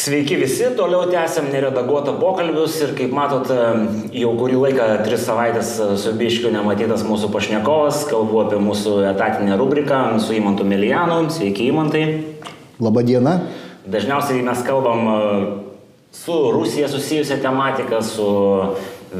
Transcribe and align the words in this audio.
Sveiki 0.00 0.36
visi, 0.40 0.64
toliau 0.76 1.02
tęsiam 1.12 1.50
neredaguotą 1.52 2.14
pokalbius 2.16 2.78
ir 2.80 2.94
kaip 2.96 3.10
matot, 3.12 3.50
jau 4.16 4.30
kurį 4.38 4.56
laiką, 4.62 4.86
tris 5.04 5.26
savaitės 5.26 5.74
su 6.00 6.12
biškiu 6.16 6.52
nematytas 6.54 7.02
mūsų 7.04 7.28
pašnekovas, 7.34 8.06
kalbu 8.08 8.38
apie 8.46 8.62
mūsų 8.64 8.94
etatinę 9.10 9.58
rubriką 9.60 9.98
su 10.24 10.38
Įmantu 10.38 10.64
Milijanu. 10.64 11.18
Sveiki, 11.34 11.68
Įmantai. 11.68 12.06
Labą 12.80 13.04
dieną. 13.04 13.36
Dažniausiai 13.92 14.40
mes 14.46 14.64
kalbam 14.64 15.04
e, 15.04 15.20
su 16.16 16.38
Rusija 16.56 16.88
susijusią 16.88 17.42
tematiką, 17.44 18.00
su 18.00 18.30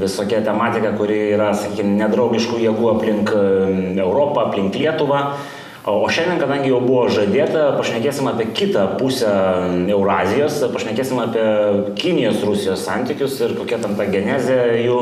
visokia 0.00 0.40
tematika, 0.48 0.94
kuri 0.96 1.26
yra, 1.34 1.52
sakykime, 1.60 1.98
nedraugiškų 2.06 2.64
jėgų 2.64 2.92
aplink 2.94 3.36
e, 3.36 3.48
Europą, 4.00 4.48
aplink 4.48 4.80
Lietuvą. 4.80 5.26
O 5.88 6.04
šiandien, 6.12 6.36
kadangi 6.36 6.68
jau 6.68 6.78
buvo 6.84 7.06
žadėta, 7.08 7.70
pašnekėsim 7.78 8.26
apie 8.28 8.50
kitą 8.52 8.82
pusę 9.00 9.30
Eurazijos, 9.88 10.58
pašnekėsim 10.74 11.20
apie 11.22 11.44
Kinijos-Rusijos 11.96 12.82
santykius 12.84 13.38
ir 13.40 13.54
kokia 13.56 13.78
tam 13.80 13.94
ta 13.96 14.04
genezė 14.04 14.58
jų. 14.84 14.98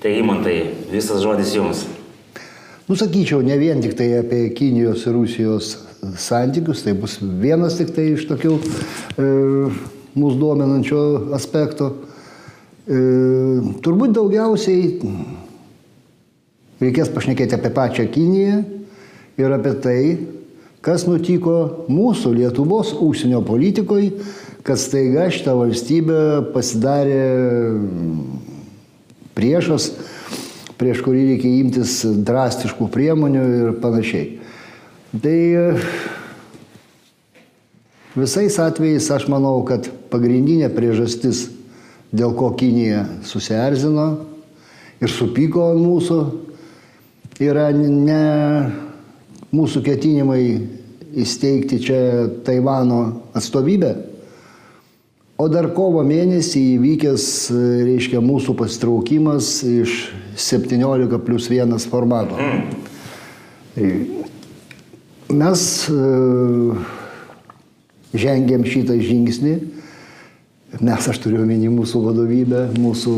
Tai 0.00 0.12
įmantai, 0.16 0.54
visas 0.88 1.20
žodis 1.20 1.52
jums. 1.52 1.82
Nusakyčiau, 2.88 3.42
ne 3.44 3.58
vien 3.60 3.82
tik 3.84 3.92
tai 3.98 4.06
apie 4.22 4.46
Kinijos 4.56 5.04
ir 5.04 5.18
Rusijos 5.18 5.72
santykius, 6.22 6.86
tai 6.86 6.94
bus 6.96 7.18
vienas 7.20 7.76
tik 7.76 7.92
tai 7.92 8.06
iš 8.14 8.24
tokių 8.30 8.54
e, 8.56 9.26
mūsų 10.16 10.40
duomenančio 10.40 11.02
aspekto. 11.36 11.90
E, 12.88 13.02
turbūt 13.84 14.16
daugiausiai 14.16 14.96
reikės 16.80 17.12
pašnekėti 17.12 17.58
apie 17.58 17.74
pačią 17.76 18.08
Kiniją 18.16 18.62
ir 19.36 19.52
apie 19.52 19.74
tai, 19.84 20.00
kas 20.84 21.06
nutiko 21.08 21.86
mūsų 21.90 22.32
Lietuvos 22.36 22.92
užsienio 22.94 23.42
politikoje, 23.46 24.12
kad 24.66 24.80
staiga 24.80 25.28
šitą 25.30 25.54
valstybę 25.58 26.20
pasidarė 26.54 27.26
priešas, 29.36 29.92
prieš 30.80 31.02
kurį 31.06 31.22
reikia 31.32 31.52
imtis 31.60 32.00
drastiškų 32.26 32.88
priemonių 32.92 33.44
ir 33.60 33.76
panašiai. 33.82 34.26
Tai 35.22 35.36
visais 38.16 38.58
atvejais 38.60 39.06
aš 39.12 39.28
manau, 39.32 39.60
kad 39.68 39.86
pagrindinė 40.10 40.70
priežastis, 40.74 41.46
dėl 42.16 42.34
ko 42.38 42.50
Kinija 42.56 43.04
susierzino 43.26 44.08
ir 45.02 45.12
supyko 45.12 45.70
ant 45.72 45.82
mūsų, 45.82 46.18
yra 47.42 47.68
ne 47.76 48.22
mūsų 49.54 49.82
ketinimai 49.86 50.42
įsteigti 51.16 51.78
čia 51.82 51.98
Taivano 52.44 53.00
atstovybę, 53.36 53.92
o 55.36 55.48
dar 55.52 55.68
kovo 55.76 56.02
mėnesį 56.06 56.62
įvykęs, 56.76 57.26
reiškia, 57.86 58.22
mūsų 58.24 58.56
pasitraukimas 58.58 59.60
iš 59.68 59.96
17 60.40 61.20
plus 61.24 61.48
1 61.52 61.76
formato. 61.92 62.40
Mes 65.36 65.62
žengėm 68.16 68.64
šitą 68.64 68.96
žingsnį, 69.00 69.56
mes 70.80 71.08
aš 71.10 71.18
turiu 71.22 71.42
omeny 71.44 71.68
mūsų 71.72 72.04
vadovybę, 72.06 72.62
mūsų 72.80 73.16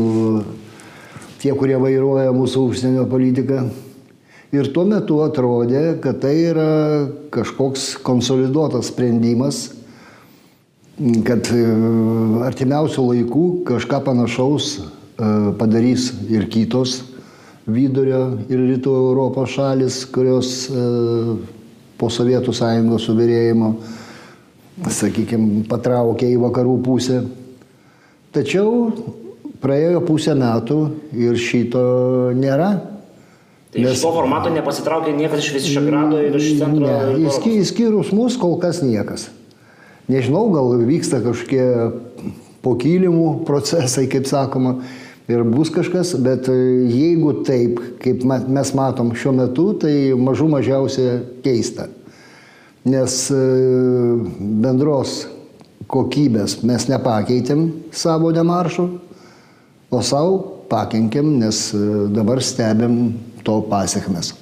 tie, 1.39 1.53
kurie 1.55 1.77
vairuoja 1.79 2.33
mūsų 2.35 2.65
užsienio 2.71 3.05
politiką. 3.11 3.69
Ir 4.49 4.71
tuo 4.73 4.81
metu 4.89 5.19
atrodė, 5.21 5.99
kad 6.01 6.23
tai 6.23 6.33
yra 6.49 6.69
kažkoks 7.29 7.99
konsoliduotas 8.01 8.89
sprendimas, 8.89 9.67
kad 11.27 11.51
e, 11.53 11.59
artimiausių 12.47 13.05
laikų 13.11 13.43
kažką 13.69 14.01
panašaus 14.07 14.71
e, 14.79 14.81
padarys 15.59 16.09
ir 16.33 16.49
kitos 16.49 17.03
vidurio 17.69 18.23
ir 18.49 18.65
rytų 18.71 18.97
Europos 19.03 19.53
šalis, 19.53 20.01
kurios 20.09 20.65
e, 20.73 20.89
po 22.01 22.09
Sovietų 22.09 22.49
sąjungos 22.55 23.05
subirėjimo, 23.05 23.73
sakykime, 24.89 25.67
patraukė 25.69 26.33
į 26.33 26.41
vakarų 26.47 26.77
pusę. 26.89 27.21
Tačiau 28.33 28.89
praėjo 29.61 30.01
pusę 30.09 30.33
metų 30.33 30.85
ir 31.13 31.37
šito 31.37 31.83
nėra. 32.33 32.88
Tai 33.69 33.81
Nes... 33.83 33.97
iš 33.97 34.01
to 34.01 34.13
formato 34.15 34.49
nepasitraukė 34.49 35.11
niekas 35.13 35.43
iš 35.43 35.51
Visišagrado 35.59 36.21
ir 36.25 36.37
iš 36.39 36.55
centro? 36.57 36.87
Ne, 36.89 37.59
įskyrus 37.59 38.09
mus 38.17 38.37
kol 38.41 38.57
kas 38.61 38.81
niekas. 38.81 39.27
Nežinau, 40.09 40.47
gal 40.49 40.73
vyksta 40.89 41.19
kažkokie 41.21 41.67
pokylimų 42.65 43.43
procesai, 43.45 44.07
kaip 44.09 44.25
sakoma, 44.25 44.79
ir 45.29 45.43
bus 45.45 45.69
kažkas, 45.69 46.15
bet 46.17 46.49
jeigu 46.49 47.43
taip, 47.45 47.77
kaip 48.01 48.25
mes 48.25 48.73
matom 48.73 49.13
šiuo 49.13 49.35
metu, 49.37 49.67
tai 49.77 49.93
mažų 50.17 50.49
mažiausia 50.55 51.19
keista. 51.45 51.91
Nes 52.89 53.21
e, 53.29 53.43
bendros 54.63 55.27
kokybės 55.91 56.63
mes 56.65 56.87
nepakeitėm 56.89 57.67
savo 57.93 58.31
demaršų, 58.33 58.87
o 59.93 60.01
savo 60.05 60.39
pakenkėm, 60.71 61.35
nes 61.43 61.67
e, 61.77 61.85
dabar 62.15 62.41
stebėm 62.41 62.97
to 63.45 63.59
pasiekmes. 63.69 64.33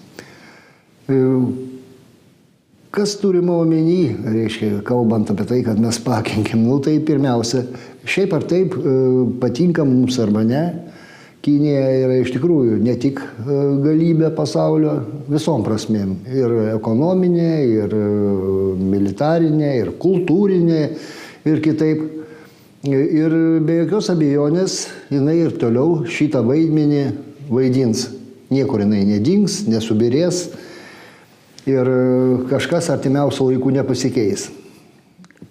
E, 1.08 1.16
kas 2.92 3.16
turime 3.22 3.54
omeny, 3.54 4.16
reiškia, 4.26 4.82
kalbant 4.88 5.30
apie 5.32 5.46
tai, 5.48 5.62
kad 5.64 5.80
mes 5.80 6.00
pakenkiam, 6.04 6.64
nu 6.66 6.80
tai 6.84 6.98
pirmiausia, 7.06 7.64
šiaip 8.08 8.36
ar 8.36 8.48
taip 8.50 8.76
e, 8.76 8.98
patinka 9.42 9.86
mums 9.88 10.20
arba 10.24 10.44
ne, 10.48 10.66
Kinija 11.48 11.84
yra 12.02 12.16
iš 12.20 12.34
tikrųjų 12.34 12.80
ne 12.84 12.98
tik 13.00 13.22
e, 13.22 13.58
galybė 13.86 14.34
pasaulio 14.36 14.98
visom 15.32 15.62
prasmėm. 15.64 16.18
Ir 16.28 16.56
ekonominė, 16.74 17.54
ir 17.72 17.96
militarinė, 18.82 19.70
ir 19.80 19.94
kultūrinė, 20.02 20.82
ir 21.48 21.64
kitaip. 21.64 22.04
Ir 22.88 23.34
be 23.66 23.80
jokios 23.82 24.12
abejonės 24.12 24.76
jinai 25.12 25.40
ir 25.46 25.56
toliau 25.60 26.04
šitą 26.12 26.44
vaidmenį 26.46 27.06
vaidins 27.50 28.06
niekur 28.54 28.84
jinai 28.84 29.04
nedings, 29.08 29.64
nesubirės 29.68 30.48
ir 31.68 31.90
kažkas 32.52 32.90
artimiausių 32.94 33.52
laikų 33.52 33.74
nepasikeis. 33.80 34.48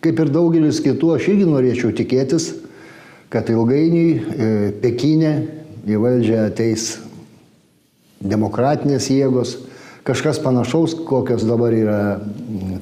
Kaip 0.03 0.21
ir 0.23 0.33
daugelis 0.33 0.81
kitų, 0.85 1.15
aš 1.17 1.29
irgi 1.33 1.49
norėčiau 1.49 1.93
tikėtis, 1.97 2.51
kad 3.33 3.49
ilgainiui 3.51 4.09
e, 4.17 4.49
Pekinė 4.83 5.33
į 5.87 6.01
valdžią 6.03 6.47
ateis 6.49 6.89
demokratinės 8.23 9.09
jėgos, 9.13 9.57
kažkas 10.07 10.41
panašaus, 10.43 10.95
kokios 11.07 11.45
dabar 11.47 11.75
yra 11.75 12.01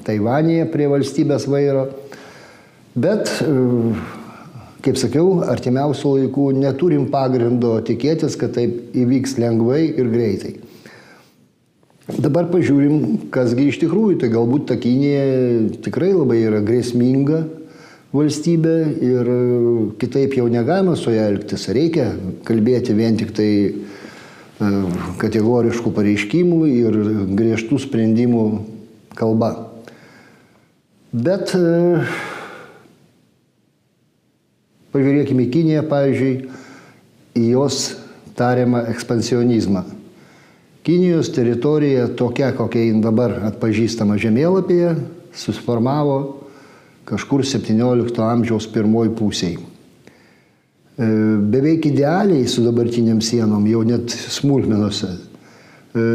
Taivanėje 0.05 0.67
prie 0.73 0.89
valstybės 0.91 1.47
vairo. 1.49 1.87
Bet 2.95 3.31
e, 3.43 3.55
kaip 4.85 4.99
sakiau, 5.01 5.39
artimiausių 5.49 6.13
laikų 6.19 6.51
neturim 6.59 7.07
pagrindo 7.09 7.73
tikėtis, 7.85 8.37
kad 8.37 8.53
taip 8.57 8.95
įvyks 8.95 9.39
lengvai 9.41 9.81
ir 9.89 10.11
greitai. 10.13 10.53
Dabar 12.05 12.45
pažiūrim, 12.51 13.31
kasgi 13.33 13.71
iš 13.71 13.79
tikrųjų, 13.81 14.19
tai 14.21 14.29
galbūt 14.29 14.67
ta 14.69 14.77
Kinija 14.77 15.23
tikrai 15.81 16.11
labai 16.13 16.43
yra 16.43 16.59
grėsminga 16.61 17.41
valstybė 18.15 18.75
ir 19.03 19.31
kitaip 20.01 20.37
jau 20.37 20.45
negalima 20.51 20.93
su 20.99 21.13
ją 21.15 21.25
elgtis. 21.31 21.65
Reikia 21.73 22.11
kalbėti 22.45 22.93
vien 22.93 23.17
tik 23.17 23.33
tai 23.35 23.49
e, 23.65 24.69
kategoriškų 25.21 25.95
pareiškimų 25.97 26.61
ir 26.69 26.99
griežtų 27.41 27.81
sprendimų 27.87 28.45
kalba. 29.17 29.51
Bet 31.09 31.55
e, 31.57 32.05
Pažiūrėkime 34.95 35.43
į 35.43 35.51
Kiniją, 35.51 35.81
pavyzdžiui, 35.91 36.33
į 37.35 37.45
jos 37.51 37.79
tariamą 38.39 38.85
ekspansionizmą. 38.93 39.83
Kinijos 40.85 41.31
teritorija 41.35 42.05
tokia, 42.15 42.53
kokia 42.55 42.85
jin 42.85 43.01
dabar 43.03 43.33
atpažįstama 43.49 44.15
žemėlapyje, 44.21 44.93
susiformavo 45.35 46.17
kažkur 47.09 47.43
17 47.43 48.21
amžiaus 48.23 48.69
pirmoji 48.71 49.11
pusėje. 49.17 49.63
Beveik 50.95 51.89
idealiai 51.89 52.47
su 52.47 52.63
dabartiniam 52.63 53.19
sienom, 53.19 53.65
jau 53.67 53.81
net 53.83 54.13
smulkmenuose. 54.31 55.09
E, 55.11 56.05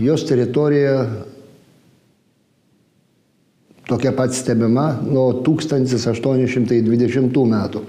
jos 0.00 0.24
teritorija 0.24 1.02
tokia 3.86 4.12
pat 4.12 4.34
stebima 4.34 4.96
nuo 5.06 5.32
1820 5.46 7.46
metų. 7.52 7.82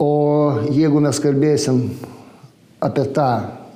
O 0.00 0.12
jeigu 0.72 1.00
mes 1.04 1.18
kalbėsim 1.20 1.82
apie 2.80 3.04
tą 3.16 3.30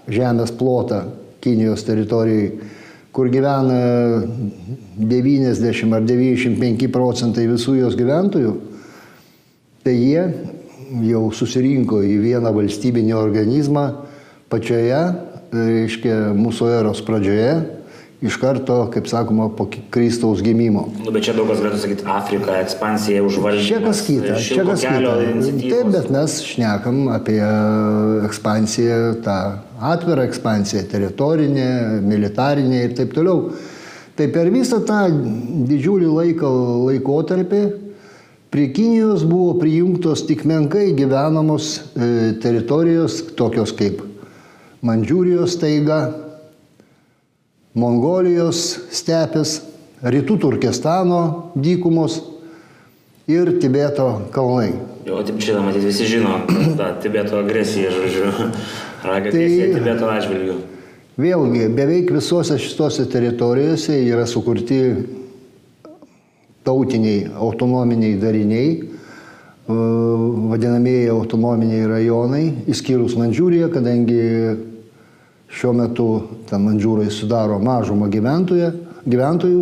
žemės 0.08 0.52
plotą 0.56 1.02
Kinijos 1.44 1.84
teritorijai, 1.84 2.52
kur 3.12 3.28
gyvena 3.28 4.22
90 4.96 5.92
ar 5.92 6.06
95 6.08 6.88
procentai 6.92 7.44
visų 7.50 7.74
jos 7.82 7.98
gyventojų, 8.00 8.54
tai 9.84 9.92
jie 9.92 10.24
jau 11.04 11.28
susirinko 11.36 12.00
į 12.04 12.16
vieną 12.22 12.52
valstybinį 12.56 13.12
organizmą 13.18 13.84
pačioje, 14.52 15.02
reiškia, 15.52 16.32
mūsų 16.36 16.70
eros 16.80 17.02
pradžioje, 17.04 17.52
iš 18.24 18.38
karto, 18.40 18.78
kaip 18.92 19.08
sakoma, 19.08 19.50
po 19.52 19.66
Kristaus 19.92 20.40
gimimo. 20.42 20.86
Nu, 21.04 21.12
bet 21.12 21.26
čia 21.26 21.34
daug 21.36 21.50
kas 21.50 21.60
galėtų 21.60 21.80
sakyti, 21.82 22.06
Afrika, 22.08 22.56
ekspansija 22.64 23.20
užvaldė. 23.26 23.66
Čia 23.66 23.80
kas 23.84 24.00
kita, 24.06 24.38
čia 24.40 24.64
kas 24.64 24.84
kita. 24.86 25.12
Taip, 25.60 25.90
bet 25.92 26.08
mes 26.14 26.38
šnekam 26.48 27.02
apie 27.12 27.38
ekspansiją, 28.24 28.98
tą 29.26 29.36
atvirą 29.92 30.24
ekspansiją, 30.30 30.86
teritorinę, 30.88 31.68
militarinę 32.00 32.82
ir 32.86 32.96
taip 32.96 33.12
toliau. 33.16 33.50
Tai 34.16 34.30
per 34.32 34.48
visą 34.54 34.80
tą 34.88 35.02
didžiulį 35.68 36.08
laiko, 36.08 36.50
laikotarpį 36.88 37.62
prie 38.54 38.68
Kinijos 38.72 39.24
buvo 39.26 39.58
prijungtos 39.58 40.22
tik 40.28 40.46
menkai 40.46 40.92
gyvenamos 40.96 41.80
e, 41.98 42.32
teritorijos, 42.40 43.18
tokios 43.36 43.74
kaip 43.74 44.00
Mandžiūrijos 44.84 45.56
taiga, 45.58 46.04
Mongolijos 47.74 48.60
stepės, 48.94 49.58
Rytų 50.04 50.36
Turkestano 50.42 51.20
dykumos 51.56 52.20
ir 53.26 53.54
Tibeto 53.58 54.28
kalnai. 54.34 54.74
Jo, 55.08 55.18
taip 55.24 55.40
čia, 55.42 55.56
matyt, 55.64 55.82
visi 55.82 56.06
žino, 56.08 56.42
tą 56.78 56.90
Tibeto 57.02 57.40
agresiją, 57.40 57.90
žodžiu, 57.96 58.30
agresija 59.02 59.66
tai, 59.66 59.74
Tibeto 59.78 60.10
atžvilgiu. 60.12 60.58
Vėlgi, 61.18 61.68
beveik 61.74 62.12
visose 62.14 62.58
šitose 62.58 63.06
teritorijose 63.10 63.96
yra 64.02 64.26
sukurti 64.26 64.80
tautiniai 66.66 67.28
autonominiai 67.34 68.18
dariniai, 68.20 68.70
vadinamieji 69.68 71.10
autonominiai 71.12 71.88
rajonai, 71.88 72.44
išskyrus 72.70 73.16
Mandžiūriją, 73.20 73.70
kadangi 73.72 74.22
šiuo 75.54 75.72
metu 75.76 76.08
ten 76.48 76.64
Mandžiūrai 76.66 77.10
sudaro 77.14 77.60
mažumą 77.62 78.10
gyventojų 78.10 79.60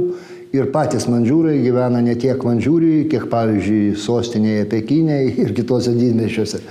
ir 0.53 0.71
patys 0.73 1.09
Mandžiūrai 1.11 1.59
gyvena 1.65 2.01
ne 2.05 2.17
tiek 2.21 2.41
Mandžiūrijoje, 2.45 3.11
kiek 3.13 3.29
pavyzdžiui 3.33 3.93
sostinėje 4.01 4.67
Pekinėje 4.73 5.37
ir 5.45 5.55
kitose 5.57 5.95
didmešiuose. 5.97 6.63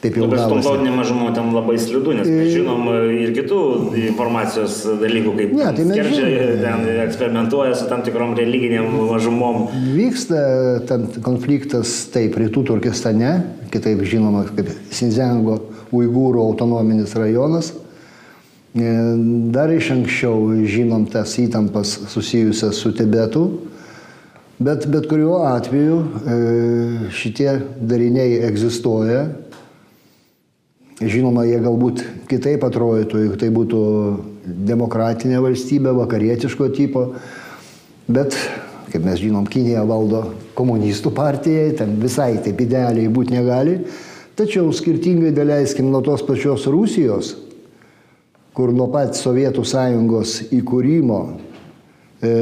Taip 0.00 0.14
jau 0.16 0.26
gavosi. 0.30 0.54
Bet 0.56 0.64
tautinė 0.64 0.92
mažuma 0.96 1.26
ten 1.36 1.50
labai 1.52 1.74
slidu, 1.80 2.14
nes 2.16 2.24
mes 2.24 2.46
žinom 2.54 2.86
e, 2.88 3.00
ir 3.20 3.34
kitų 3.36 3.58
informacijos 4.00 4.78
dalykų, 5.02 5.34
kaip 5.36 5.52
ne, 5.58 5.66
tai 5.76 5.84
skerčiai 5.90 6.46
ten 6.62 6.86
eksperimentuoja 7.02 7.74
su 7.76 7.88
tam 7.90 8.00
tikrom 8.06 8.32
religiniam 8.38 8.88
mažumom. 9.10 9.66
Vyksta 9.92 10.40
tam 10.88 11.04
konfliktas 11.26 11.92
taip 12.14 12.40
rytų 12.40 12.64
Turkestane, 12.72 13.34
kitaip 13.74 14.00
žinoma 14.08 14.46
kaip 14.48 14.72
Sinzengo 14.88 15.58
Uigūrų 15.92 16.48
autonominis 16.48 17.12
rajonas. 17.20 17.74
E, 18.70 18.94
dar 19.50 19.72
iš 19.74 19.90
anksčiau 19.96 20.52
žinom 20.62 21.08
tas 21.10 21.34
įtampas 21.42 21.96
susijusias 22.12 22.78
su 22.78 22.94
Tibetu. 22.94 23.44
Bet 24.60 24.84
bet 24.92 25.08
kuriuo 25.08 25.40
atveju 25.48 26.00
e, 26.00 26.40
šitie 27.16 27.54
dariniai 27.80 28.42
egzistuoja 28.46 29.24
Žinoma, 31.00 31.46
jie 31.48 31.56
galbūt 31.64 32.02
kitaip 32.28 32.64
atrodytų, 32.66 33.22
jeigu 33.22 33.36
tai 33.40 33.46
būtų 33.56 33.78
demokratinė 34.68 35.38
valstybė, 35.40 35.94
vakarietiško 35.96 36.66
tipo, 36.76 37.04
bet, 38.04 38.36
kaip 38.92 39.06
mes 39.06 39.22
žinom, 39.22 39.46
Kinija 39.48 39.86
valdo 39.88 40.26
komunistų 40.58 41.14
partijai, 41.16 41.70
ten 41.78 41.94
visai 42.02 42.34
taip 42.44 42.60
idealiai 42.60 43.08
būti 43.08 43.32
negali, 43.32 43.78
tačiau 44.36 44.68
skirtingai 44.76 45.32
daleiskim 45.32 45.88
nuo 45.88 46.02
tos 46.04 46.20
pačios 46.28 46.68
Rusijos, 46.68 47.32
kur 48.60 48.74
nuo 48.76 48.90
pat 48.92 49.16
Sovietų 49.16 49.62
sąjungos 49.64 50.34
įkūrimo 50.52 51.20
e, 52.20 52.32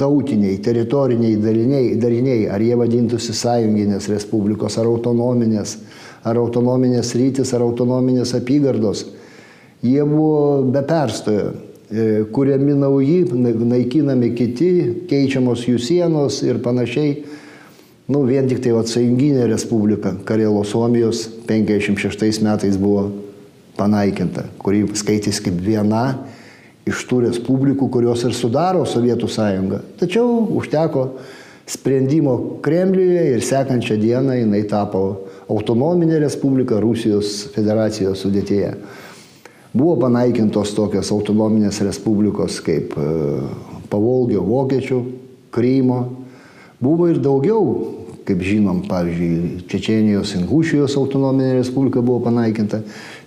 tautiniai, 0.00 0.56
teritoriniai 0.64 1.36
dariniai, 1.36 1.90
dariniai, 2.00 2.46
ar 2.48 2.64
jie 2.64 2.78
vadintųsi 2.80 3.36
sąjunginės 3.36 4.08
respublikos, 4.08 4.78
ar 4.80 4.88
autonominės, 4.88 5.76
ar 6.24 6.40
autonominės 6.40 7.12
rytis, 7.20 7.52
ar 7.52 7.66
autonominės 7.66 8.32
apygardos, 8.38 9.04
jie 9.84 10.00
buvo 10.08 10.62
be 10.72 10.80
perstojo. 10.88 11.52
E, 11.92 12.06
kuriami 12.32 12.78
nauji, 12.80 13.18
naikinami 13.68 14.30
kiti, 14.34 14.70
keičiamos 15.10 15.66
jų 15.68 15.76
sienos 15.76 16.40
ir 16.46 16.62
panašiai. 16.64 17.18
Nu, 18.08 18.24
vien 18.24 18.48
tik 18.48 18.64
tai 18.64 18.72
atsajunginė 18.80 19.44
respublika 19.52 20.14
Karelo 20.24 20.64
Suomijos 20.64 21.26
56 21.48 22.40
metais 22.44 22.80
buvo 22.80 23.23
panaikinta, 23.78 24.46
kuri 24.58 24.84
skaitys 24.96 25.40
kaip 25.44 25.58
viena 25.62 26.04
iš 26.88 27.04
tų 27.08 27.22
respublikų, 27.28 27.88
kurios 27.92 28.24
ir 28.26 28.34
sudaro 28.36 28.84
Sovietų 28.88 29.28
sąjungą. 29.30 29.80
Tačiau 30.00 30.44
užteko 30.58 31.06
sprendimo 31.66 32.60
Kremliuje 32.64 33.24
ir 33.34 33.44
sekančią 33.44 33.96
dieną 34.00 34.36
jinai 34.42 34.64
tapo 34.68 35.04
autonominė 35.48 36.20
respublika 36.24 36.80
Rusijos 36.80 37.48
federacijos 37.54 38.24
sudėtyje. 38.24 38.74
Buvo 39.74 39.96
panaikintos 40.04 40.70
tokios 40.76 41.10
autonominės 41.10 41.80
respublikos 41.82 42.60
kaip 42.62 42.94
e, 42.94 43.08
Pavolgio 43.90 44.44
vokiečių, 44.46 45.00
Krymo. 45.54 45.98
Buvo 46.82 47.08
ir 47.10 47.18
daugiau, 47.22 47.64
kaip 48.28 48.44
žinom, 48.44 48.84
pavyzdžiui, 48.86 49.64
Čečenijos 49.70 50.36
Ingušijos 50.38 50.94
autonominė 51.00 51.58
respublika 51.58 52.04
buvo 52.04 52.20
panaikinta, 52.28 52.84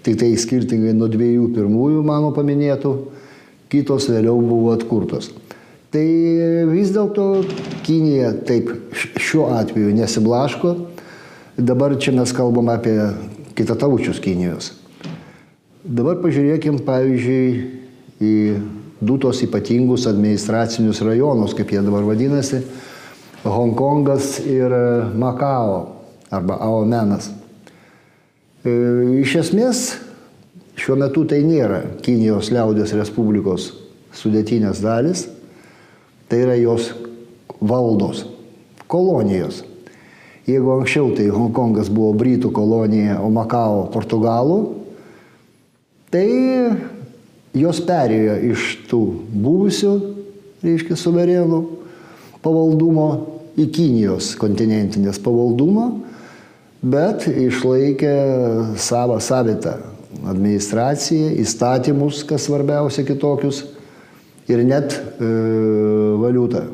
tik 0.07 0.19
tai 0.23 0.31
skirtingai 0.39 0.95
nuo 0.95 1.11
dviejų 1.11 1.51
pirmųjų 1.55 2.03
mano 2.07 2.31
paminėtų, 2.35 2.93
kitos 3.69 4.07
vėliau 4.09 4.39
buvo 4.39 4.71
atkurtos. 4.73 5.33
Tai 5.91 6.03
vis 6.71 6.91
dėlto 6.95 7.43
Kinija 7.87 8.33
taip 8.47 8.71
šiuo 8.95 9.49
atveju 9.55 9.93
nesiblaško, 9.95 10.73
Dabar 11.57 11.97
čia 11.97 12.11
mes 12.13 12.29
kalbam 12.37 12.69
apie 12.69 12.93
kitataučius 13.57 14.19
Kinijos. 14.21 14.75
Dabar 15.81 16.19
pažiūrėkim, 16.21 16.83
pavyzdžiui, 16.85 17.47
į 18.21 18.33
du 19.01 19.15
tos 19.17 19.41
ypatingus 19.41 20.05
administracinius 20.05 21.01
rajonus, 21.01 21.55
kaip 21.57 21.73
jie 21.73 21.81
dabar 21.81 22.05
vadinasi, 22.05 22.61
Hongkongas 23.41 24.35
ir 24.45 24.69
Makao 25.17 25.79
arba 26.29 26.59
Aomenas. 26.61 27.31
E, 28.61 28.69
iš 29.23 29.39
esmės, 29.41 29.83
šiuo 30.87 30.95
metu 30.95 31.25
tai 31.27 31.41
nėra 31.43 31.81
Kinijos 31.99 32.47
liaudės 32.47 32.93
Respublikos 32.95 33.73
sudėtinės 34.15 34.79
dalis, 34.79 35.25
tai 36.31 36.45
yra 36.45 36.53
jos 36.55 36.93
valdos, 37.59 38.21
kolonijos. 38.87 39.65
Jeigu 40.47 40.71
anksčiau 40.77 41.09
tai 41.17 41.25
Hongkongas 41.27 41.89
buvo 41.91 42.13
Britų 42.15 42.53
kolonija, 42.55 43.17
o 43.19 43.27
Makao 43.35 43.81
Portugalų, 43.91 44.61
tai 46.07 46.23
jos 47.51 47.83
perėjo 47.83 48.37
iš 48.53 48.69
tų 48.87 49.01
buvusių, 49.43 49.91
reiškia, 50.63 50.95
suverenų 50.95 51.61
pavaldumo 52.47 53.09
į 53.59 53.67
Kinijos 53.75 54.31
kontinentinės 54.39 55.19
pavaldumą, 55.19 55.89
bet 56.79 57.27
išlaikė 57.27 58.15
savo 58.79 59.19
savitą 59.19 59.75
administraciją, 60.27 61.33
įstatymus, 61.43 62.23
kas 62.27 62.47
svarbiausia 62.47 63.05
kitokius, 63.07 63.63
ir 64.47 64.63
net 64.65 64.95
e, 64.95 65.29
valiutą. 66.21 66.65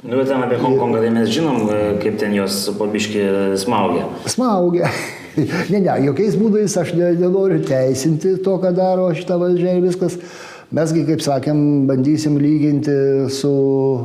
Nu, 0.00 0.16
bet 0.16 0.30
ten 0.30 0.40
apie 0.40 0.56
Hongkongą 0.56 1.02
tai 1.02 1.10
mes 1.12 1.28
žinom, 1.28 1.66
e, 1.68 1.80
kaip 2.00 2.16
ten 2.20 2.32
jos 2.34 2.62
pabiški 2.78 3.24
smaugia. 3.60 4.06
Smaugia. 4.32 4.88
ne, 5.72 5.80
ne, 5.80 5.96
jokiais 6.06 6.38
būdais 6.40 6.76
aš 6.80 6.94
nenoriu 6.96 7.60
teisinti 7.68 8.38
to, 8.44 8.56
ką 8.62 8.72
daro 8.76 9.10
šitą 9.16 9.36
valdžią 9.40 9.76
ir 9.76 9.84
viskas. 9.84 10.16
Mesgi, 10.70 11.02
kaip 11.02 11.22
sakėm, 11.24 11.88
bandysim 11.88 12.36
lyginti 12.38 12.94
su 13.34 13.50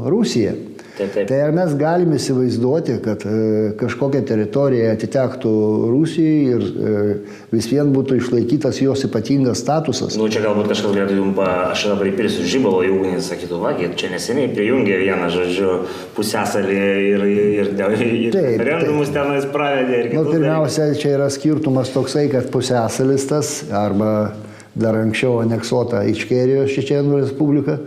Rusija. 0.09 0.55
Taip, 0.95 1.09
taip. 1.11 1.27
Tai 1.27 1.37
ar 1.43 1.51
mes 1.51 1.73
galime 1.75 2.15
įsivaizduoti, 2.15 2.93
kad 3.03 3.23
e, 3.27 3.39
kažkokia 3.79 4.21
teritorija 4.27 4.93
atitektų 4.95 5.51
Rusijai 5.91 6.37
ir 6.55 6.63
e, 6.63 6.93
vis 7.51 7.67
vien 7.67 7.91
būtų 7.91 8.19
išlaikytas 8.21 8.79
jos 8.79 9.03
ypatingas 9.07 9.59
statusas? 9.59 10.15
Nu, 10.15 10.29
čia 10.31 10.45
galbūt 10.45 10.69
kažkas 10.71 10.95
galėtų 10.95 11.17
jums, 11.19 11.41
aš 11.43 11.83
dabar 11.91 12.11
įpirsiu 12.13 12.47
žybalo 12.47 12.79
į 12.87 12.93
ugnį, 12.95 13.19
sakytų, 13.27 13.59
va, 13.59 13.73
čia 13.75 14.11
neseniai 14.13 14.53
prijungė 14.55 15.01
vieną, 15.03 15.27
žodžiu, 15.35 15.73
pusęsalį 16.15 16.79
ir, 16.79 17.25
ir, 17.27 17.73
ir 17.75 18.39
referendumus 18.39 19.11
tenais 19.15 19.47
pravedė. 19.51 20.05
Na, 20.13 20.23
nu, 20.23 20.31
pirmiausia, 20.31 20.85
dalykus. 20.85 21.01
čia 21.03 21.15
yra 21.17 21.31
skirtumas 21.33 21.91
toksai, 21.91 22.29
kad 22.31 22.47
pusęsalis 22.55 23.27
tas 23.33 23.55
arba 23.75 24.13
dar 24.75 24.95
anksčiau 24.99 25.41
aneksuota 25.43 26.05
Ičkerijos 26.07 26.71
Čečenų 26.75 27.19
Respublika, 27.19 27.81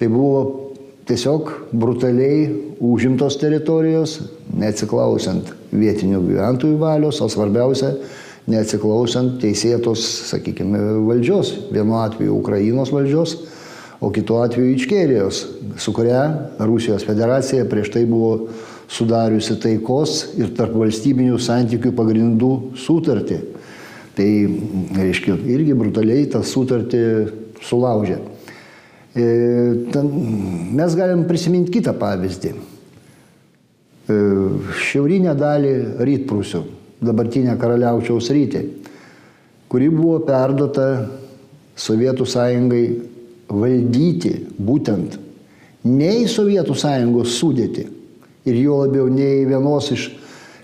tai 0.00 0.12
buvo 0.12 0.61
tiesiog 1.08 1.50
brutaliai 1.72 2.46
užimtos 2.82 3.38
teritorijos, 3.40 4.18
neatsiklausiant 4.58 5.50
vietinių 5.72 6.20
gyventojų 6.28 6.78
valios, 6.80 7.20
o 7.22 7.28
svarbiausia, 7.32 7.94
neatsiklausiant 8.50 9.38
teisėtos, 9.42 10.02
sakykime, 10.30 10.80
valdžios, 11.06 11.54
vienu 11.72 11.98
atveju 12.02 12.36
Ukrainos 12.38 12.92
valdžios, 12.94 13.36
o 14.02 14.10
kitu 14.10 14.40
atveju 14.42 14.74
Ičkerijos, 14.74 15.44
su 15.78 15.94
kuria 15.94 16.24
Rusijos 16.58 17.06
federacija 17.06 17.66
prieš 17.70 17.92
tai 17.94 18.04
buvo 18.06 18.48
sudariusi 18.92 19.56
taikos 19.62 20.34
ir 20.36 20.52
tarp 20.58 20.74
valstybinių 20.76 21.38
santykių 21.40 21.94
pagrindų 21.96 22.52
sutartį. 22.82 23.38
Tai, 24.12 24.28
reiškia, 24.98 25.38
irgi 25.48 25.72
brutaliai 25.78 26.26
tą 26.28 26.42
sutartį 26.44 27.04
sulaužė. 27.64 28.18
E, 29.14 29.24
ten, 29.92 30.06
mes 30.72 30.94
galim 30.96 31.26
prisiminti 31.28 31.74
kitą 31.78 31.92
pavyzdį. 32.00 32.52
E, 32.52 34.16
šiaurinę 34.88 35.34
dalį 35.38 35.72
rytprūsių, 36.08 36.62
dabartinę 37.04 37.56
karaliaučiaus 37.60 38.30
rytį, 38.32 38.62
kuri 39.72 39.90
buvo 39.92 40.22
perduota 40.28 40.86
Sovietų 41.82 42.26
sąjungai 42.28 42.84
valdyti 43.48 44.32
būtent 44.60 45.16
ne 45.88 46.10
į 46.22 46.26
Sovietų 46.30 46.76
sąjungos 46.78 47.36
sudėti 47.38 47.86
ir 48.48 48.58
jo 48.58 48.82
labiau 48.84 49.08
ne 49.10 49.28
į 49.40 49.46
vienos 49.50 49.88
iš 49.94 50.08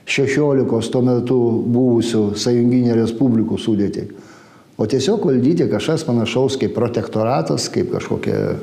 šešiolikos 0.08 0.88
tuo 0.92 1.02
metu 1.04 1.38
buvusių 1.68 2.22
sąjunginė 2.38 2.94
respublikų 2.96 3.58
sudėti, 3.60 4.06
o 4.78 4.86
tiesiog 4.86 5.24
valdyti 5.26 5.66
kažkas 5.70 6.04
panašaus 6.06 6.56
kaip 6.60 6.74
protektoratas, 6.74 7.66
kaip 7.74 7.90
kažkokia 7.96 8.54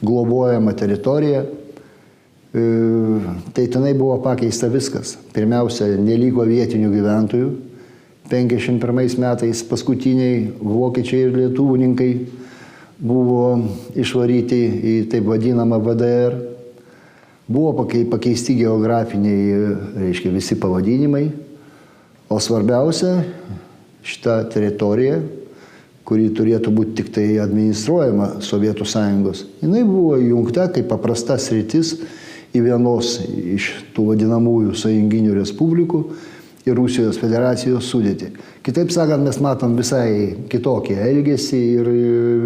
globojama 0.00 0.72
teritorija. 0.72 1.44
E, 2.50 2.62
tai 3.52 3.66
tenai 3.70 3.92
buvo 3.94 4.16
pakeista 4.24 4.70
viskas. 4.72 5.18
Pirmiausia, 5.34 5.92
neliko 6.00 6.46
vietinių 6.48 6.88
gyventojų. 6.96 7.50
51 8.30 9.18
metais 9.18 9.60
paskutiniai 9.66 10.52
vokiečiai 10.62 11.26
ir 11.26 11.34
lietuvininkai 11.34 12.10
buvo 13.00 13.58
išvaryti 13.98 14.60
į 14.92 14.94
taip 15.10 15.26
vadinamą 15.28 15.80
VDR. 15.82 16.36
Buvo 17.50 17.84
pakeisti 17.84 18.54
geografiniai, 18.60 19.74
reiškia, 19.98 20.30
visi 20.30 20.56
pavadinimai. 20.60 21.24
O 22.30 22.38
svarbiausia, 22.38 23.24
šita 24.06 24.44
teritorija, 24.52 25.18
kuri 26.10 26.26
turėtų 26.34 26.72
būti 26.74 26.96
tik 26.98 27.12
tai 27.14 27.26
administruojama 27.38 28.40
Sovietų 28.42 28.82
sąjungos, 28.82 29.44
jinai 29.62 29.84
buvo 29.86 30.16
įjungta 30.18 30.66
kaip 30.74 30.88
paprasta 30.90 31.36
sritis 31.38 31.94
į 32.50 32.64
vienos 32.64 33.20
iš 33.30 33.68
tų 33.94 34.08
vadinamųjų 34.08 34.74
sąjunginių 34.74 35.36
respublikų 35.36 36.00
ir 36.66 36.74
Rusijos 36.74 37.18
federacijos 37.20 37.86
sudėti. 37.92 38.32
Kitaip 38.66 38.90
sakant, 38.90 39.22
mes 39.22 39.38
matom 39.38 39.76
visai 39.78 40.34
kitokį 40.50 40.96
elgesį 41.06 41.60
ir 41.78 41.90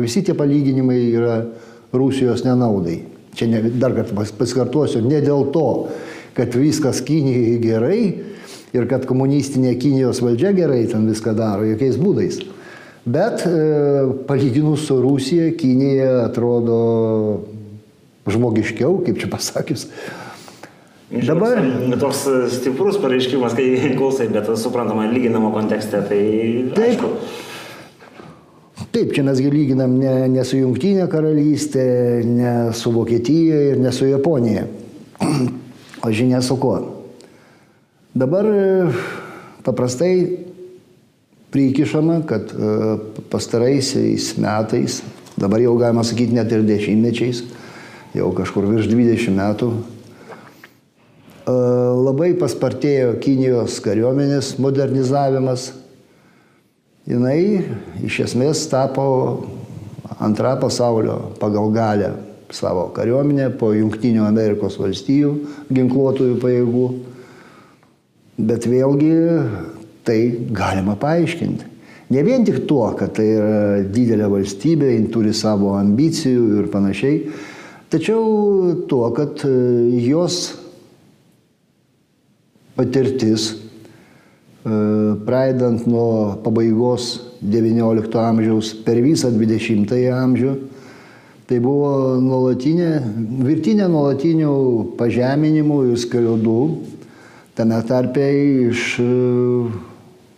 visi 0.03 0.21
tie 0.27 0.37
palyginimai 0.37 1.01
yra 1.09 1.39
Rusijos 1.95 2.45
nenaudai. 2.45 2.99
Čia 3.35 3.49
ne, 3.49 3.63
dar 3.81 3.97
kartą 3.97 4.27
pasikartosiu, 4.39 5.01
ne 5.09 5.23
dėl 5.25 5.49
to, 5.55 5.69
kad 6.37 6.53
viskas 6.53 7.01
Kinijai 7.07 7.57
gerai 7.63 8.03
ir 8.77 8.87
kad 8.91 9.09
komunistinė 9.09 9.73
Kinijos 9.81 10.21
valdžia 10.23 10.53
gerai 10.53 10.85
ten 10.91 11.09
viską 11.09 11.33
daro, 11.39 11.65
jokiais 11.67 11.97
būdais. 11.97 12.43
Bet 13.05 13.45
e, 13.47 13.51
palyginus 14.27 14.87
su 14.87 14.97
Rusija, 15.03 15.51
Kinija 15.57 16.25
atrodo 16.25 16.79
žmogiškiau, 18.27 19.03
kaip 19.05 19.19
čia 19.21 19.29
pasakius. 19.29 19.89
Dabar. 21.13 21.61
Toks 22.01 22.25
stiprus 22.57 22.97
pareiškimas, 23.03 23.53
kai 23.55 23.77
klausai, 23.99 24.31
bet 24.33 24.49
suprantama, 24.59 25.07
lyginamo 25.13 25.53
kontekste, 25.53 26.01
tai... 26.09 26.23
Taip. 26.73 26.87
Aišku. 26.89 27.13
Taip, 28.95 29.13
čia 29.15 29.25
mesgi 29.27 29.51
lyginam 29.51 29.99
ne, 29.99 30.15
ne 30.31 30.43
su 30.47 30.59
Junktinė 30.59 31.09
karalystė, 31.11 31.85
ne 32.27 32.55
su 32.79 32.93
Vokietija 32.95 33.61
ir 33.73 33.81
ne 33.83 33.93
su 33.95 34.07
Japonija, 34.07 34.65
o 36.05 36.11
žinia 36.15 36.41
su 36.47 36.57
kuo. 36.63 36.79
Dabar 38.15 38.47
paprastai 39.67 40.44
prikišama, 41.55 42.21
kad 42.27 42.51
e, 42.51 42.71
pastaraisiais 43.31 44.33
metais, 44.43 44.99
dabar 45.39 45.63
jau 45.63 45.77
galima 45.79 46.03
sakyti 46.03 46.35
net 46.35 46.51
ir 46.51 46.65
dešimtmečiais, 46.67 47.45
jau 48.19 48.33
kažkur 48.35 48.67
virš 48.73 48.91
20 48.91 49.39
metų. 49.39 49.71
E, 51.47 51.55
labai 52.09 52.33
paspartėjo 52.41 53.15
Kinijos 53.23 53.79
kariuomenės 53.85 54.57
modernizavimas. 54.59 55.71
Jinai 57.07 57.39
iš 58.03 58.25
esmės 58.27 58.65
tapo 58.73 59.07
antrą 60.19 60.57
pasaulio 60.59 61.37
pagal 61.39 61.71
galę 61.71 62.15
savo 62.55 62.89
kariuomenę 62.97 63.51
po 63.61 63.71
Junktinių 63.77 64.25
Amerikos 64.27 64.81
valstijų 64.81 65.37
ginkluotųjų 65.75 66.39
pajėgų. 66.43 66.87
Bet 68.43 68.67
vėlgi 68.67 69.15
tai 70.05 70.21
galima 70.53 70.99
paaiškinti. 71.01 71.73
Ne 72.15 72.23
vien 72.23 72.45
tik 72.45 72.67
tuo, 72.69 72.87
kad 72.99 73.15
tai 73.17 73.27
yra 73.33 73.59
didelė 73.89 74.29
valstybė, 74.31 74.93
jin 74.93 75.11
turi 75.13 75.33
savo 75.35 75.73
ambicijų 75.79 76.47
ir 76.61 76.71
panašiai, 76.73 77.19
Tačiau 77.95 78.87
tuo, 78.89 79.07
kad 79.15 79.39
e, 79.47 79.51
jos 80.03 80.57
patirtis, 82.75 83.53
e, 83.55 84.71
praeidant 85.23 85.85
nuo 85.87 86.35
pabaigos 86.43 87.21
XIX 87.39 88.19
amžiaus 88.19 88.73
per 88.83 88.99
visą 89.05 89.31
XX 89.31 90.11
amžių, 90.11 90.57
tai 91.47 91.61
buvo 91.63 92.19
nuolatinė, 92.19 92.91
virtinė 93.47 93.87
nuolatinių 93.95 94.57
pažeminimų 94.99 95.81
ir 95.93 96.03
skriaudų, 96.03 96.61
tame 97.55 97.79
tarpe 97.87 98.27
iš 98.73 98.89
e, 98.99 99.11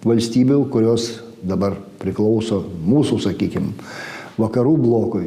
valstybių, 0.07 0.61
kurios 0.73 1.11
dabar 1.47 1.77
priklauso 2.01 2.63
mūsų, 2.87 3.19
sakykime, 3.27 3.75
vakarų 4.41 4.77
blokui. 4.81 5.27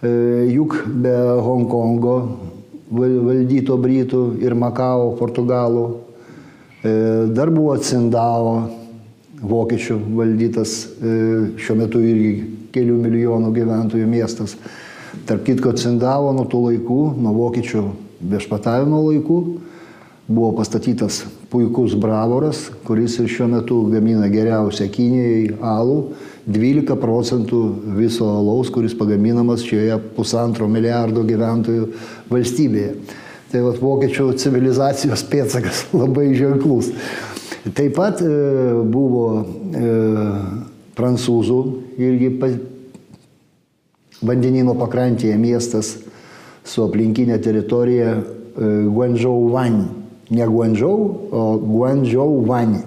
E, 0.00 0.10
juk 0.54 0.76
be 0.88 1.14
Hongkongo 1.44 2.16
valdyto 2.90 3.76
Britų 3.80 4.22
ir 4.42 4.56
Makao, 4.58 5.14
Portugalų, 5.18 5.86
e, 6.82 6.92
dar 7.36 7.52
buvo 7.54 7.76
Cindao, 7.84 8.70
vokiečių 9.40 9.96
valdytas 10.18 10.76
e, 10.84 11.12
šiuo 11.60 11.76
metu 11.80 12.02
irgi 12.04 12.32
kelių 12.74 12.98
milijonų 13.00 13.52
gyventojų 13.56 14.08
miestas. 14.08 14.56
Tarp 15.26 15.44
kitko 15.46 15.72
Cindavo 15.78 16.34
nuo 16.36 16.46
tų 16.48 16.64
laikų, 16.68 17.00
nuo 17.20 17.34
vokiečių 17.38 17.84
viešpatavimo 18.30 19.00
laikų, 19.08 19.38
buvo 20.28 20.52
pastatytas 20.58 21.24
puikus 21.50 21.96
bravoras, 21.98 22.68
kuris 22.86 23.18
ir 23.18 23.28
šiuo 23.30 23.48
metu 23.50 23.80
gamina 23.90 24.28
geriausią 24.30 24.86
Kinijai 24.94 25.56
alų 25.58 25.96
12 26.46 26.96
procentų 27.00 27.60
viso 27.98 28.28
alaus, 28.30 28.70
kuris 28.72 28.94
pagaminamas 28.96 29.64
šioje 29.66 29.98
pusantro 30.16 30.68
milijardo 30.70 31.24
gyventojų 31.26 31.90
valstybėje. 32.30 32.94
Tai 33.50 33.64
vat 33.66 33.80
vokiečių 33.82 34.28
civilizacijos 34.38 35.26
pėtsakas 35.26 35.84
labai 36.00 36.30
ženklus. 36.38 36.92
Taip 37.76 37.96
pat 37.98 38.22
e, 38.24 38.30
buvo 38.88 39.24
e, 39.42 39.94
prancūzų 40.96 41.58
irgi 42.00 42.30
pa, 42.40 42.48
vandenino 44.24 44.76
pakrantėje 44.78 45.36
miestas 45.40 45.96
su 46.64 46.86
aplinkinė 46.86 47.40
teritorija 47.42 48.14
e, 48.16 48.22
Guangzhou 48.86 49.50
Van. 49.52 49.82
Ne 50.30 50.46
Guangzhou, 50.46 51.28
o 51.32 51.58
Guangzhou 51.58 52.44
Van. 52.46 52.78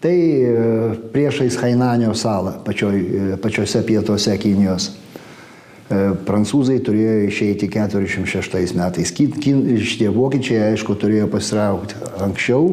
Tai 0.00 0.12
e, 0.12 0.96
priešais 1.12 1.56
Hainanio 1.56 2.14
salą, 2.14 2.60
pačioj, 2.64 2.96
e, 3.00 3.36
pačiose 3.40 3.80
pietuose 3.82 4.36
Kinijos. 4.38 4.90
E, 4.92 5.98
prancūzai 6.28 6.76
turėjo 6.84 7.16
išeiti 7.26 7.68
46 7.72 8.76
metais. 8.76 9.12
Šitie 9.12 10.10
vokiečiai, 10.12 10.72
aišku, 10.74 10.96
turėjo 11.00 11.30
pasitraukti 11.32 11.98
anksčiau, 12.24 12.68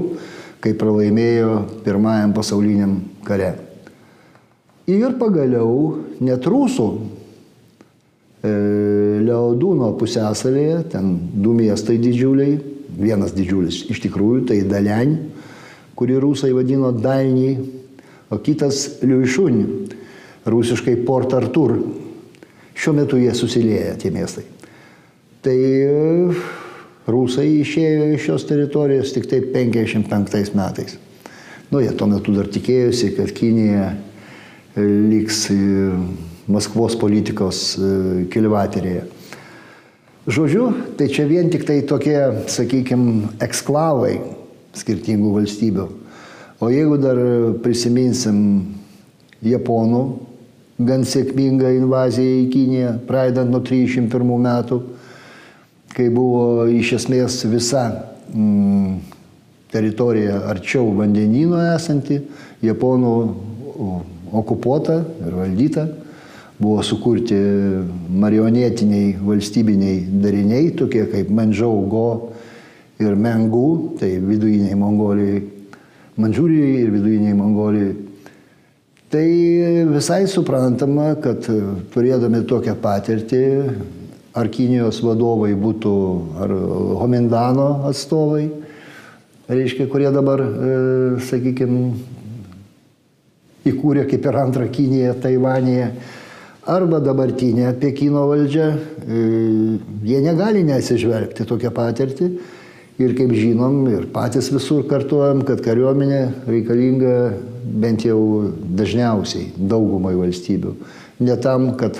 kai 0.63 0.75
pralaimėjo 0.75 1.82
pirmajam 1.88 2.36
pasauliniam 2.36 3.00
kare. 3.28 3.56
Ir 4.92 5.16
pagaliau 5.20 6.04
net 6.24 6.44
rusų 6.44 6.88
Leodūno 8.44 9.94
pusėsalėje, 9.96 10.82
ten 10.92 11.13
du 11.40 11.54
miestai 11.56 11.96
didžiuliai, 11.96 12.58
vienas 12.97 13.33
didžiulis 13.35 13.83
iš 13.91 14.01
tikrųjų, 14.05 14.45
tai 14.50 14.62
Dalian, 14.67 15.17
kurį 15.97 16.19
rusai 16.23 16.51
vadino 16.55 16.91
Dainiai, 16.95 17.57
o 18.33 18.39
kitas 18.41 19.00
Liuišūn, 19.03 19.59
rusiškai 20.50 20.97
Port 21.05 21.33
Artur. 21.38 21.77
Šiuo 22.73 22.95
metu 22.97 23.19
jie 23.21 23.33
susilieja 23.38 23.93
tie 24.01 24.09
miestai. 24.13 24.47
Tai 25.45 25.57
rusai 27.05 27.50
išėjo 27.59 28.07
iš 28.15 28.25
šios 28.25 28.47
teritorijos 28.50 29.13
tik 29.13 29.27
tai 29.29 29.43
55 29.53 30.55
metais. 30.57 30.97
Nu, 31.69 31.81
jie 31.81 31.91
tuo 31.97 32.07
metu 32.09 32.33
dar 32.35 32.50
tikėjosi, 32.53 33.13
kad 33.17 33.33
Kinija 33.35 33.91
liks 34.77 35.45
Maskvos 36.50 36.97
politikos 37.00 37.59
kilvaterėje. 38.33 39.05
Žodžiu, 40.24 40.96
tai 40.96 41.10
čia 41.12 41.27
vien 41.27 41.50
tik 41.51 41.65
tai 41.68 41.82
tokie, 41.84 42.15
sakykime, 42.48 43.36
eksklavai 43.44 44.22
skirtingų 44.72 45.34
valstybių. 45.36 45.88
O 46.63 46.70
jeigu 46.72 46.96
dar 46.96 47.20
prisiminsim 47.60 48.38
Japonų 49.44 50.03
gan 50.80 51.03
sėkmingą 51.03 51.74
invaziją 51.75 52.38
į 52.39 52.46
Kiniją, 52.53 52.94
pradedant 53.03 53.51
nuo 53.51 53.60
31 53.68 54.32
metų, 54.48 54.77
kai 55.92 56.08
buvo 56.08 56.70
iš 56.72 56.94
esmės 57.01 57.42
visa 57.51 57.84
mm, 58.32 58.96
teritorija 59.75 60.39
arčiau 60.53 60.88
vandenino 60.96 61.60
esanti, 61.74 62.22
Japonų 62.63 63.13
okupuota 64.39 65.01
ir 65.03 65.36
valdyta, 65.36 65.86
buvo 66.63 66.84
sukurti 66.84 67.36
marionetiniai 68.10 69.17
valstybiniai 69.20 69.98
dariniai, 70.24 70.72
tokie 70.79 71.03
kaip 71.12 71.29
Manžau 71.29 71.84
Go 71.91 72.08
ir 73.03 73.15
Mengu, 73.20 73.98
tai 74.00 74.15
vidujiniai 74.24 74.77
Mongolijai, 74.79 75.41
Mandžiūrijai 76.24 76.79
ir 76.86 76.93
vidujiniai 76.93 77.36
Mongolijai. 77.36 77.93
Tai 79.12 79.27
visai 79.91 80.24
suprantama, 80.32 81.12
kad 81.22 81.43
turėdami 81.93 82.46
tokią 82.50 82.77
patirtį, 82.82 83.43
ar 84.34 84.50
Kinijos 84.50 85.03
vadovai 85.05 85.51
būtų, 85.60 85.93
ar 86.41 86.55
Homindano 87.03 87.70
atstovai, 87.91 88.48
reiškia, 89.51 89.86
kurie 89.91 90.10
dabar, 90.15 90.41
e, 90.41 90.74
sakykime, 91.27 91.86
įkūrė 93.70 94.08
kaip 94.10 94.25
ir 94.32 94.43
antrą 94.48 94.65
Kiniją 94.74 95.13
Taivanėje, 95.22 95.91
arba 96.70 97.00
dabartinė 97.03 97.74
Pekino 97.79 98.25
valdžia, 98.29 98.70
e, 98.74 99.24
jie 100.08 100.20
negali 100.24 100.63
nesižvelgti 100.67 101.48
tokią 101.48 101.72
patirtį. 101.75 102.29
Ir 103.01 103.15
kaip 103.17 103.32
žinom, 103.34 103.88
ir 103.89 104.05
patys 104.13 104.51
visur 104.53 104.84
kartuojam, 104.86 105.41
kad 105.48 105.63
kariuomenė 105.65 106.46
reikalinga 106.46 107.15
bent 107.82 108.05
jau 108.05 108.51
dažniausiai 108.53 109.50
daugumai 109.58 110.13
valstybių. 110.20 110.75
Ne 111.25 111.36
tam, 111.41 111.72
kad 111.79 111.98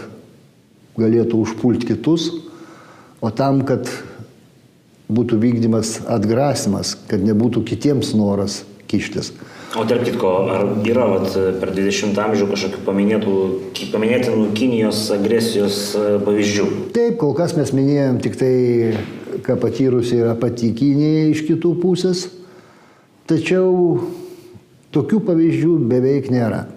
galėtų 1.00 1.39
užpulti 1.41 1.89
kitus, 1.89 2.29
o 3.25 3.32
tam, 3.34 3.63
kad 3.65 3.89
būtų 5.10 5.39
vykdymas 5.41 6.03
atgrasimas, 6.05 6.93
kad 7.10 7.25
nebūtų 7.25 7.65
kitiems 7.74 8.13
noras 8.17 8.62
kištis. 8.88 9.34
O 9.74 9.88
tarp 9.89 10.03
kitko, 10.06 10.32
ar 10.53 10.68
yra 10.86 11.08
vat, 11.10 11.32
per 11.58 11.72
20 11.74 12.20
amžių 12.22 12.46
kažkokių 12.51 12.82
paminėtų, 12.86 13.32
paminėtinų 13.89 14.51
Kinijos 14.53 15.08
agresijos 15.15 15.80
e, 15.98 16.03
pavyzdžių? 16.22 16.68
Taip, 16.94 17.15
kol 17.24 17.34
kas 17.34 17.56
mes 17.58 17.72
minėjom 17.74 18.20
tik 18.22 18.38
tai, 18.38 18.51
ką 19.42 19.58
patyrusi 19.63 20.20
yra 20.20 20.36
pati 20.38 20.70
Kinija 20.77 21.25
iš 21.32 21.42
kitų 21.50 21.74
pusės, 21.82 22.27
tačiau 23.25 23.98
tokių 24.94 25.24
pavyzdžių 25.25 25.74
beveik 25.89 26.30
nėra. 26.30 26.68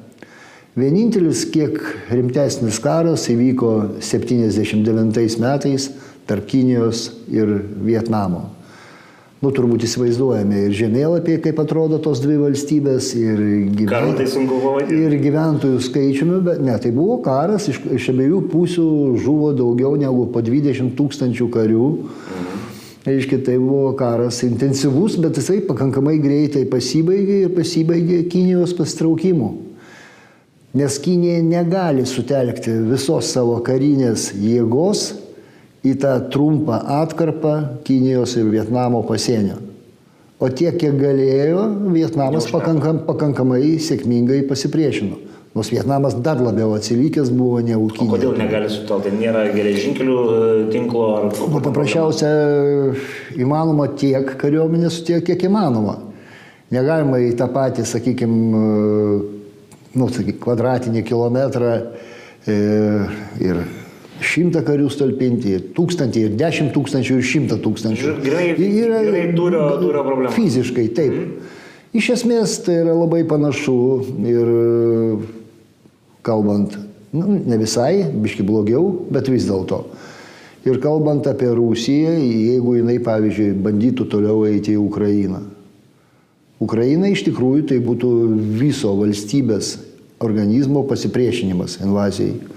Vienintelis, 0.80 1.44
kiek 1.52 1.76
rimtesnis 2.08 2.80
karas 2.80 3.28
įvyko 3.28 4.00
79 4.00 5.40
metais 5.44 5.90
tarp 6.24 6.48
Kinijos 6.48 7.10
ir 7.28 7.58
Vietnamo 7.84 8.46
nu, 9.46 9.52
turbūt 9.54 9.84
įsivaizduojame 9.86 10.64
ir 10.66 10.74
žemėlapiai, 10.74 11.38
kaip 11.44 11.60
atrodo 11.62 12.00
tos 12.02 12.20
dvi 12.22 12.38
valstybės, 12.40 13.12
ir, 13.18 13.42
gyven... 13.78 14.16
tai 14.18 14.26
ir 14.96 15.16
gyventojų 15.22 15.82
skaičiumi, 15.86 16.40
bet 16.46 16.62
ne, 16.66 16.74
tai 16.82 16.90
buvo 16.94 17.20
karas, 17.24 17.68
iš, 17.70 17.78
iš 17.94 18.08
abiejų 18.12 18.42
pusių 18.50 18.86
žuvo 19.22 19.52
daugiau 19.56 19.94
negu 20.00 20.26
po 20.34 20.42
20 20.44 20.96
tūkstančių 20.98 21.50
karių. 21.54 21.90
Mhm. 22.00 22.64
Reiškia, 23.06 23.38
tai 23.46 23.54
buvo 23.62 23.92
karas 23.94 24.40
intensyvus, 24.42 25.14
bet 25.22 25.38
jisai 25.38 25.60
pakankamai 25.68 26.16
greitai 26.18 26.64
pasibaigė 26.66 27.44
ir 27.44 27.52
pasibaigė 27.54 28.24
Kinijos 28.32 28.74
pastraukimu. 28.74 29.52
Nes 30.76 30.98
Kinija 31.00 31.38
negali 31.46 32.02
sutelkti 32.04 32.74
visos 32.90 33.30
savo 33.30 33.60
karinės 33.64 34.32
jėgos 34.34 35.12
į 35.86 35.94
tą 36.02 36.16
trumpą 36.32 36.80
atkarpą 37.02 37.54
Kinijos 37.86 38.36
ir 38.40 38.50
Vietnamo 38.50 39.02
pasienio. 39.06 39.60
O 40.36 40.50
tiek, 40.52 40.74
kiek 40.76 40.98
galėjo, 41.00 41.62
Vietnamas 41.94 42.50
pakankam, 42.52 43.00
pakankamai 43.06 43.78
sėkmingai 43.80 44.42
pasipriešino. 44.50 45.22
Nors 45.56 45.70
Vietnamas 45.72 46.18
dar 46.20 46.36
labiau 46.44 46.74
atsilikęs 46.76 47.30
buvo 47.32 47.62
negu 47.64 47.86
Kinija. 47.88 48.12
Kodėl 48.12 48.34
negali 48.36 48.68
sutelkti? 48.68 49.14
Nėra 49.16 49.46
geležinkelių 49.54 50.16
e, 50.32 50.42
tinklo 50.74 51.06
ar... 51.14 51.30
Paprasčiausia, 51.64 52.28
įmanoma 53.40 53.88
tiek 53.96 54.34
kariuomenės, 54.36 55.00
tiek 55.08 55.24
kiek 55.24 55.46
įmanoma. 55.48 55.96
Negalima 56.76 57.22
į 57.24 57.32
tą 57.40 57.48
patį, 57.54 57.86
sakykime, 57.88 58.60
nu, 59.96 60.10
sakyk, 60.12 60.42
kvadratinį 60.44 61.06
kilometrą 61.08 61.72
e, 61.80 62.60
ir 63.40 63.64
šimtą 64.24 64.62
karių 64.66 64.88
talpinti, 64.96 65.52
ir 65.56 65.64
tūkstantį, 65.76 66.22
ir 66.26 66.34
dešimt 66.40 66.72
tūkstančių, 66.76 67.18
ir 67.18 67.26
šimtą 67.30 67.58
tūkstančių. 67.64 68.14
Gerai, 68.24 68.48
yra 68.56 69.02
gerai 69.04 69.24
turio, 69.36 69.66
turio 69.82 70.04
problema. 70.06 70.32
Fiziškai, 70.34 70.88
taip. 70.96 71.14
Mm. 71.14 71.54
Iš 71.96 72.10
esmės 72.16 72.58
tai 72.64 72.80
yra 72.82 72.94
labai 72.96 73.22
panašu 73.28 73.76
ir 74.26 74.48
kalbant, 76.26 76.74
nu, 77.16 77.38
ne 77.46 77.58
visai, 77.60 78.04
biški 78.10 78.44
blogiau, 78.44 78.90
bet 79.12 79.30
vis 79.32 79.46
dėlto. 79.48 79.84
Ir 80.66 80.80
kalbant 80.82 81.28
apie 81.30 81.48
Rusiją, 81.54 82.16
jeigu 82.18 82.74
jinai, 82.80 82.98
pavyzdžiui, 83.04 83.52
bandytų 83.62 84.08
toliau 84.10 84.42
eiti 84.48 84.74
į 84.74 84.82
Ukrainą. 84.82 85.44
Ukraina 86.60 87.12
iš 87.12 87.22
tikrųjų 87.28 87.68
tai 87.70 87.78
būtų 87.84 88.10
viso 88.58 88.90
valstybės 88.96 89.76
organizmo 90.24 90.82
pasipriešinimas 90.88 91.78
invazijai 91.84 92.55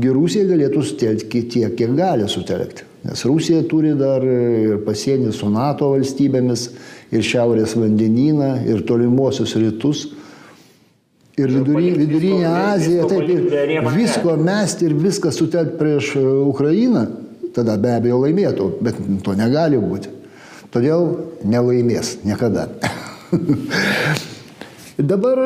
Rusija 0.00 0.46
galėtų 0.48 0.82
sutelkti 0.88 1.42
tiek, 1.52 1.74
kiek 1.76 1.92
gali 1.96 2.28
sutelkti. 2.30 2.86
Nes 3.02 3.24
Rusija 3.26 3.64
turi 3.68 3.92
dar 3.98 4.22
ir 4.24 4.78
pasienį 4.86 5.32
su 5.34 5.50
NATO 5.52 5.90
valstybėmis, 5.92 6.68
ir 7.12 7.24
Šiaurės 7.26 7.74
vandenyną, 7.76 8.54
ir 8.70 8.84
tolimuosius 8.88 9.56
rytus, 9.58 10.06
ir 11.36 11.52
vidury, 11.52 11.92
vidurinė 11.98 12.48
Azija, 12.48 13.10
taip, 13.10 13.28
ir 13.28 13.90
visko 13.92 14.36
mesti 14.40 14.88
ir 14.88 14.96
viską 14.96 15.34
sutelkti 15.34 15.78
prieš 15.82 16.14
Ukrainą, 16.46 17.06
tada 17.52 17.76
be 17.76 17.92
abejo 17.98 18.22
laimėtų, 18.24 18.72
bet 18.80 19.00
to 19.26 19.36
negali 19.36 19.82
būti. 19.82 20.14
Todėl 20.72 21.08
nelaimės 21.44 22.20
niekada. 22.24 22.70
Dabar 25.02 25.38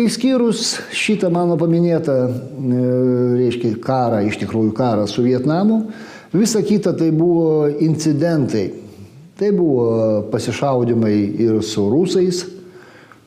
įskyrus 0.00 0.78
šitą 0.96 1.28
mano 1.28 1.58
paminėtą, 1.60 2.14
e, 2.24 2.84
reiškia, 3.36 3.74
karą, 3.84 4.22
iš 4.24 4.38
tikrųjų 4.40 4.70
karą 4.72 5.04
su 5.10 5.20
Vietnamu, 5.26 5.90
visa 6.32 6.62
kita 6.64 6.94
tai 6.96 7.10
buvo 7.12 7.68
incidentai. 7.68 8.70
Tai 9.36 9.50
buvo 9.52 10.22
pasišaudimai 10.32 11.18
ir 11.36 11.60
su 11.60 11.84
rusais, 11.90 12.46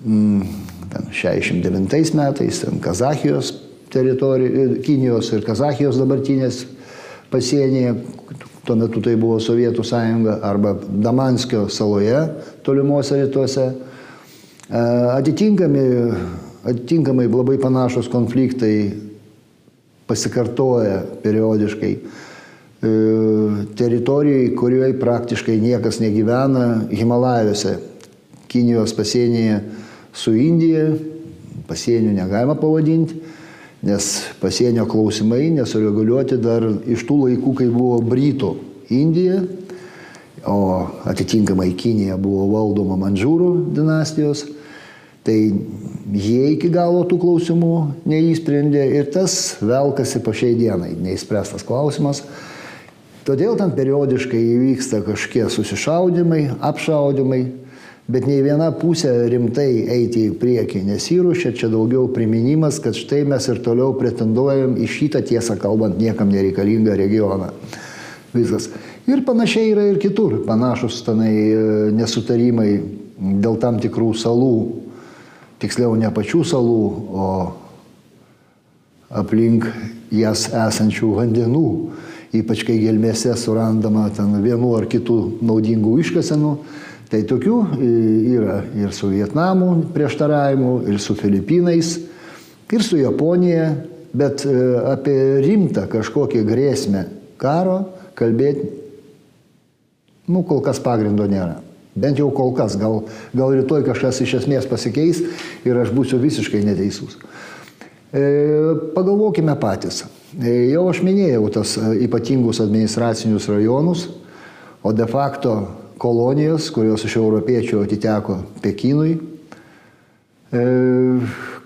mm, 0.02 0.42
ten 0.90 1.12
69 1.12 2.13
metais, 2.16 2.63
ten 2.63 2.80
Kazahijos 2.80 3.54
teritorijos, 3.94 4.82
Kinijos 4.82 5.30
ir 5.34 5.46
Kazahijos 5.46 6.00
dabartinės 6.02 6.66
pasienyje, 7.30 7.94
tuo 8.66 8.76
metu 8.76 9.02
tai 9.02 9.16
buvo 9.16 9.38
Sovietų 9.38 9.86
sąjunga, 9.86 10.40
arba 10.42 10.74
Damanskio 10.90 11.68
saloje, 11.70 12.32
tolimuose 12.63 13.22
rytuose 13.22 13.76
Atitinkami, 14.67 15.80
atitinkamai 16.67 17.27
labai 17.32 17.58
panašus 17.62 18.10
konfliktai 18.12 18.91
pasikartoja 20.08 21.03
periodiškai. 21.23 21.93
Teritorijai, 23.77 24.49
kurioje 24.56 24.99
praktiškai 24.99 25.56
niekas 25.62 26.01
negyvena, 26.03 26.88
Himalajuose, 26.91 27.77
Kinijos 28.47 28.93
pasienyje 28.95 29.62
su 30.13 30.36
Indija, 30.36 30.91
pasienio 31.67 32.12
negalima 32.12 32.56
pavadinti, 32.56 33.15
nes 33.88 34.06
pasienio 34.41 34.86
klausimai 34.86 35.49
nesureguliuoti 35.56 36.38
dar 36.43 36.63
iš 36.88 37.03
tų 37.08 37.17
laikų, 37.23 37.53
kai 37.60 37.67
buvo 37.71 37.99
Brytų 38.03 38.53
Indija, 38.95 39.41
o 40.45 40.88
atitinkamai 41.10 41.71
Kinija 41.78 42.17
buvo 42.21 42.45
valdoma 42.52 42.97
Mandžiūrų 43.02 43.52
dinastijos. 43.76 44.45
Tai 45.28 45.36
jie 46.15 46.43
iki 46.54 46.69
galo 46.71 47.02
tų 47.08 47.17
klausimų 47.19 47.73
neįsprendė 48.08 48.86
ir 48.95 49.10
tas 49.12 49.58
velkasi 49.60 50.21
po 50.23 50.32
šiai 50.32 50.56
dienai, 50.56 50.93
neįspręstas 51.04 51.65
klausimas. 51.67 52.21
Todėl 53.28 53.58
ten 53.60 53.73
periodiškai 53.76 54.39
įvyksta 54.39 55.02
kažkiek 55.04 55.52
susišaudimai, 55.52 56.45
apšaudimai, 56.63 57.41
bet 58.08 58.23
nei 58.23 58.39
viena 58.45 58.69
pusė 58.71 59.12
rimtai 59.28 59.67
eiti 59.97 60.30
į 60.30 60.38
priekį 60.39 60.86
nesiruošia, 60.88 61.52
čia 61.60 61.67
daugiau 61.73 62.08
priminimas, 62.15 62.80
kad 62.80 62.95
štai 62.95 63.26
mes 63.28 63.50
ir 63.52 63.60
toliau 63.65 63.97
pretenduojam 64.00 64.78
į 64.80 64.88
šitą 64.93 65.26
tiesą 65.28 65.58
kalbant 65.60 66.00
niekam 66.00 66.32
nereikalingą 66.32 66.95
regioną. 66.95 67.52
Viskas. 68.32 68.71
Ir 69.08 69.22
panašiai 69.24 69.70
yra 69.72 69.86
ir 69.88 70.02
kitur, 70.04 70.41
panašus 70.43 70.98
tenai 71.06 71.32
e, 71.32 71.60
nesutarimai 71.96 72.72
dėl 73.39 73.56
tam 73.62 73.78
tikrų 73.80 74.10
salų, 74.20 74.56
tiksliau 75.63 75.93
ne 75.96 76.10
pačių 76.12 76.41
salų, 76.43 76.82
o 77.08 77.28
aplink 79.15 79.63
jas 80.12 80.50
esančių 80.52 81.13
vandenų. 81.22 81.70
Ypač 82.36 82.65
kai 82.67 82.76
gelmėse 82.82 83.32
surandama 83.39 84.10
ten 84.12 84.34
vienų 84.43 84.72
ar 84.76 84.88
kitų 84.91 85.15
naudingų 85.48 85.93
iškasenų. 86.04 86.52
Tai 87.08 87.22
tokių 87.30 87.60
e, 87.63 87.91
yra 88.34 88.58
ir 88.76 88.91
su 88.91 89.08
Vietnamu 89.13 89.70
prieštaravimu, 89.96 90.82
ir 90.91 91.00
su 91.00 91.15
Filipinais, 91.15 91.93
ir 92.76 92.84
su 92.84 93.00
Japonija, 93.00 93.70
bet 94.12 94.43
e, 94.43 94.58
apie 94.91 95.15
rimtą 95.48 95.88
kažkokią 95.96 96.43
grėsmę 96.43 97.06
karo 97.39 97.78
kalbėti, 98.20 98.67
nu, 100.28 100.44
kol 100.48 100.62
kas 100.66 100.80
pagrindo 100.84 101.26
nėra. 101.30 101.62
Bent 101.98 102.20
jau 102.20 102.30
kol 102.30 102.52
kas, 102.54 102.76
gal, 102.78 103.02
gal 103.34 103.56
rytoj 103.58 103.82
kažkas 103.88 104.22
iš 104.22 104.36
esmės 104.44 104.68
pasikeis 104.70 105.24
ir 105.66 105.80
aš 105.82 105.90
būsiu 105.96 106.20
visiškai 106.22 106.62
neteisus. 106.66 107.18
E, 108.13 108.22
pagalvokime 108.94 109.56
patys. 109.60 110.04
E, 110.38 110.70
jau 110.72 110.86
aš 110.92 111.02
minėjau 111.04 111.50
tas 111.58 111.74
e, 111.80 111.90
ypatingus 112.06 112.62
administracinius 112.63 113.50
rajonus, 113.50 114.06
o 114.86 114.94
de 114.94 115.08
facto 115.10 115.56
kolonijos, 115.98 116.70
kurios 116.72 117.04
iš 117.08 117.18
europiečių 117.18 117.82
atiteko 117.82 118.38
Pekinui, 118.62 119.18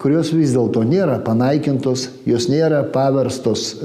kurios 0.02 0.32
vis 0.34 0.54
dėlto 0.56 0.82
nėra 0.88 1.19
panaikintos, 1.21 2.08
jos 2.26 2.47
nėra 2.50 2.80
paverstos 2.95 3.76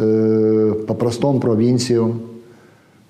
paprastom 0.88 1.42
provincijom, 1.42 2.14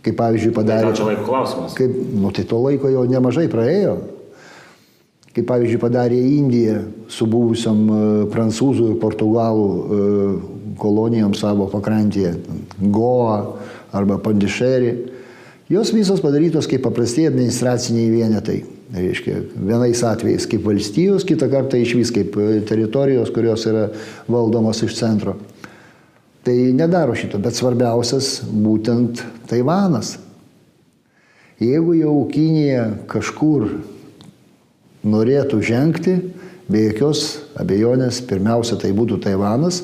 kaip 0.06 0.18
pavyzdžiui 0.20 0.54
padarė. 0.54 0.92
Tai 0.92 1.00
čia 1.00 1.08
laiko 1.10 1.26
klausimas. 1.26 1.74
Kaip, 1.76 1.96
nu, 2.14 2.30
tai 2.34 2.46
to 2.48 2.60
laiko 2.62 2.92
jau 2.92 3.02
nemažai 3.10 3.48
praėjo 3.52 3.98
kaip 5.36 5.44
pavyzdžiui 5.50 5.80
padarė 5.80 6.16
Indija 6.16 6.78
su 7.12 7.26
buvusiam 7.28 7.82
e, 7.84 7.98
prancūzų 8.32 8.92
ir 8.92 9.00
portugalų 9.02 9.66
e, 9.68 9.98
kolonijom 10.80 11.34
savo 11.36 11.66
pakrantėje, 11.72 12.34
Goa 12.92 13.58
arba 13.96 14.16
Pandišerį. 14.22 14.94
Jos 15.72 15.92
visos 15.92 16.22
padarytos 16.24 16.68
kaip 16.70 16.84
paprasti 16.86 17.26
administraciniai 17.28 18.08
vienetai. 18.12 18.62
Reiškia, 18.96 19.40
vienais 19.66 20.00
atvejais 20.06 20.44
kaip 20.46 20.62
valstijos, 20.62 21.24
kitą 21.26 21.48
kartą 21.50 21.80
iš 21.82 21.96
vis 21.98 22.12
kaip 22.14 22.36
e, 22.40 22.62
teritorijos, 22.68 23.32
kurios 23.34 23.66
yra 23.68 23.90
valdomos 24.30 24.80
iš 24.86 24.96
centro. 24.96 25.36
Tai 26.46 26.54
nedaro 26.54 27.14
šito, 27.18 27.40
bet 27.42 27.56
svarbiausias 27.58 28.44
būtent 28.46 29.18
Taivanas. 29.50 30.12
Jeigu 31.58 31.96
jau 31.98 32.12
Kinija 32.30 32.84
kažkur 33.10 33.64
norėtų 35.02 35.58
žengti, 35.66 36.14
be 36.70 36.84
jokios 36.84 37.24
abejonės, 37.58 38.20
pirmiausia 38.30 38.78
tai 38.78 38.92
būtų 38.94 39.18
Taivanas, 39.24 39.80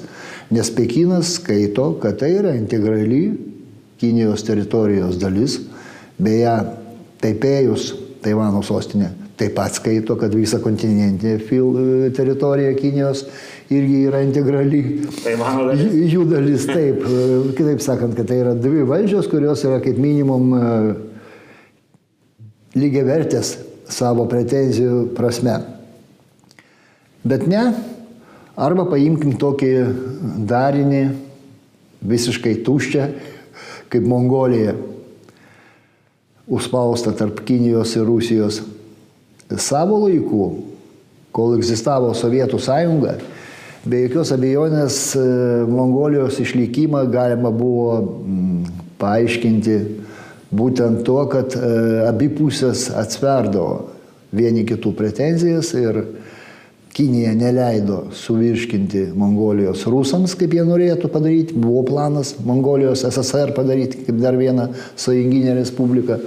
nes 0.54 0.70
Pekinas 0.76 1.34
skaito, 1.40 1.96
kad 1.98 2.20
tai 2.22 2.30
yra 2.36 2.54
integrali 2.54 3.24
Kinijos 3.98 4.46
teritorijos 4.46 5.18
dalis, 5.18 5.58
beje, 6.22 6.54
Taipėjus, 7.22 7.90
Taivano 8.22 8.62
sostinė, 8.62 9.10
taip 9.42 9.56
pat 9.58 9.74
skaito, 9.76 10.16
kad 10.20 10.34
visa 10.36 10.60
kontinentinė 10.62 12.12
teritorija 12.14 12.72
Kinijos 12.78 13.24
irgi 13.72 14.04
yra 14.08 14.22
integrali 14.24 14.82
Taivano 15.22 15.68
dalis. 15.70 15.94
jų 16.12 16.26
dalis. 16.30 16.66
Taip, 16.68 17.02
kitaip 17.58 17.82
sakant, 17.84 18.14
kad 18.18 18.28
tai 18.30 18.40
yra 18.42 18.54
dvi 18.58 18.84
valdžios, 18.88 19.28
kurios 19.30 19.64
yra 19.66 19.80
kaip 19.84 19.98
minimum 20.00 20.52
e, 20.56 20.70
lygiai 22.78 23.06
vertės 23.08 23.56
savo 23.92 24.26
pretenzijų 24.30 25.08
prasme. 25.16 25.58
Bet 27.26 27.46
ne, 27.50 27.66
arba 28.58 28.86
paimkim 28.90 29.36
tokį 29.38 29.72
darinį 30.48 31.02
visiškai 32.02 32.56
tuščią, 32.66 33.08
kaip 33.92 34.06
Mongolija, 34.08 34.74
užspausta 36.52 37.12
tarp 37.16 37.44
Kinijos 37.46 37.94
ir 37.96 38.08
Rusijos. 38.08 38.62
Savo 39.60 39.98
laiku, 40.06 40.48
kol 41.32 41.56
egzistavo 41.56 42.12
Sovietų 42.16 42.60
sąjunga, 42.62 43.16
be 43.84 44.04
jokios 44.04 44.32
abejonės 44.34 44.98
e, 45.18 45.24
Mongolijos 45.68 46.38
išlikimą 46.42 47.04
galima 47.12 47.50
buvo 47.54 47.96
paaiškinti 49.02 49.78
būtent 50.52 51.02
tuo, 51.06 51.24
kad 51.32 51.56
e, 51.56 51.72
abi 52.06 52.28
pusės 52.32 52.88
atsverdavo 52.94 53.88
vieni 54.32 54.66
kitų 54.68 54.94
pretenzijas 54.96 55.72
ir 55.78 56.04
Kinija 56.92 57.30
neleido 57.32 58.10
suvirškinti 58.12 59.06
Mongolijos 59.16 59.86
rusams, 59.88 60.34
kaip 60.36 60.52
jie 60.52 60.60
norėtų 60.68 61.08
padaryti. 61.08 61.54
Buvo 61.56 61.86
planas 61.88 62.34
Mongolijos 62.44 63.06
SSR 63.08 63.54
padaryti 63.56 64.02
kaip 64.04 64.18
dar 64.20 64.36
vieną 64.36 64.66
sąjunginę 65.00 65.54
respubliką. 65.56 66.18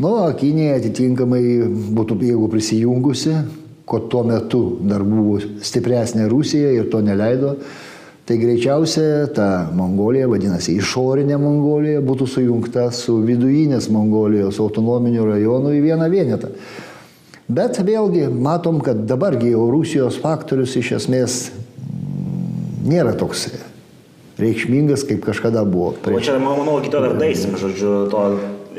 Nu, 0.00 0.14
Kinija 0.32 0.78
atitinkamai 0.78 1.42
būtų, 1.92 2.16
jeigu 2.24 2.46
prisijungusi, 2.48 3.34
ko 3.84 3.98
tuo 4.08 4.22
metu 4.24 4.62
dar 4.86 5.02
buvo 5.04 5.36
stipresnė 5.42 6.28
Rusija 6.30 6.70
ir 6.72 6.86
to 6.92 7.02
neleido, 7.04 7.56
tai 8.24 8.38
greičiausia 8.40 9.26
ta 9.36 9.48
Mongolija, 9.76 10.28
vadinasi, 10.30 10.78
išorinė 10.80 11.36
Mongolija, 11.42 12.00
būtų 12.06 12.28
sujungta 12.30 12.86
su 12.96 13.18
vidujinės 13.26 13.90
Mongolijos 13.92 14.60
autonominiu 14.62 15.26
rajonu 15.28 15.74
į 15.76 15.82
vieną 15.88 16.08
vienetą. 16.12 16.52
Bet 17.50 17.80
vėlgi 17.82 18.28
matom, 18.30 18.78
kad 18.86 19.02
dabargi 19.10 19.50
jau 19.52 19.66
Rusijos 19.72 20.16
faktorius 20.22 20.78
iš 20.78 20.94
esmės 21.00 21.40
nėra 22.86 23.12
toks 23.18 23.48
reikšmingas, 24.40 25.04
kaip 25.04 25.20
kažkada 25.26 25.66
buvo. 25.68 25.92
O 26.08 26.22
čia, 26.22 26.38
manau, 26.40 26.78
kito 26.80 27.02
dar 27.02 27.18
daisim, 27.18 27.58
žodžiu, 27.60 28.06
to 28.14 28.24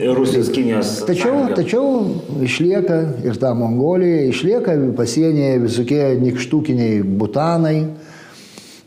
Rusijos, 0.02 0.50
Kinijos. 0.50 0.94
Tačiau, 1.06 1.36
sąjunga. 1.36 1.56
tačiau 1.56 2.46
išlieka 2.46 3.02
ir 3.28 3.38
ta 3.38 3.54
Mongolija, 3.54 4.24
išlieka 4.32 4.78
pasienyje 4.98 5.60
visokie 5.68 6.04
nikštukiniai 6.22 7.04
butanai, 7.04 7.78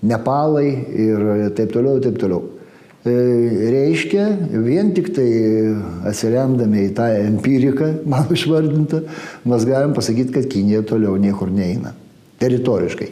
Nepalai 0.05 0.68
ir 1.00 1.22
taip 1.57 1.72
toliau, 1.72 2.00
taip 2.03 2.18
toliau. 2.20 2.42
E, 3.05 3.12
reiškia, 3.72 4.27
vien 4.64 4.92
tik 4.96 5.11
tai 5.16 5.29
atsiremdami 6.11 6.87
į 6.88 6.92
tą 6.96 7.09
empiriką, 7.22 7.90
man 8.09 8.29
išvardintą, 8.33 9.03
mes 9.48 9.66
galim 9.68 9.96
pasakyti, 9.96 10.33
kad 10.37 10.48
Kinija 10.53 10.85
toliau 10.88 11.16
niekur 11.20 11.53
neina. 11.53 11.94
Teritoriškai. 12.40 13.09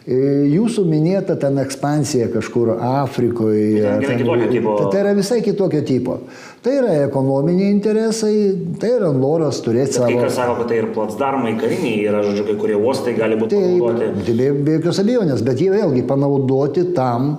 E, 0.00 0.18
jūsų 0.48 0.86
minėta 0.88 1.36
ten 1.40 1.60
ekspansija 1.60 2.30
kažkur 2.32 2.72
Afrikoje. 2.78 3.82
Tai, 3.84 3.98
ten, 4.06 4.24
ten, 4.24 4.68
tai 4.92 5.02
yra 5.04 5.12
visai 5.16 5.42
kitokio 5.44 5.84
tipo. 5.84 6.22
Tai 6.60 6.72
yra 6.76 6.92
ekonominiai 7.06 7.70
interesai, 7.72 8.34
tai 8.80 8.90
yra 8.98 9.08
noras 9.16 9.62
turėti 9.64 9.96
savo... 9.96 10.10
Kai 10.10 10.26
kas 10.26 10.34
sako, 10.36 10.58
kad 10.58 10.68
tai 10.68 10.80
ir 10.82 10.90
platsdarmai 10.92 11.54
kariniai 11.56 12.02
yra, 12.04 12.20
žodžiu, 12.26 12.44
kai 12.50 12.56
kurie 12.60 12.76
uostai 12.76 13.14
gali 13.16 13.38
būti 13.40 13.56
tai, 13.56 13.70
panaudoti. 13.80 14.26
Tai 14.26 14.34
be, 14.36 14.48
be 14.66 14.74
jokios 14.74 15.00
abejonės, 15.00 15.40
bet 15.46 15.62
jie 15.64 15.70
vėlgi 15.72 16.02
panaudoti 16.10 16.84
tam, 16.98 17.30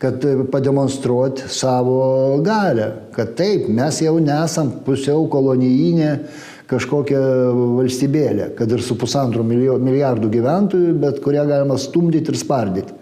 kad 0.00 0.24
pademonstruoti 0.54 1.50
savo 1.52 1.98
galę. 2.46 2.88
Kad 3.12 3.36
taip, 3.36 3.68
mes 3.68 4.00
jau 4.06 4.16
nesam 4.24 4.72
pusiau 4.86 5.28
kolonijinė 5.30 6.14
kažkokią 6.72 7.20
valstybėlę, 7.76 8.54
kad 8.56 8.72
ir 8.72 8.80
su 8.80 8.96
pusantro 8.96 9.44
milijardų 9.44 10.32
gyventojų, 10.32 10.96
bet 11.04 11.20
kurią 11.20 11.44
galima 11.52 11.76
stumdyti 11.76 12.32
ir 12.32 12.40
spardyti. 12.40 13.01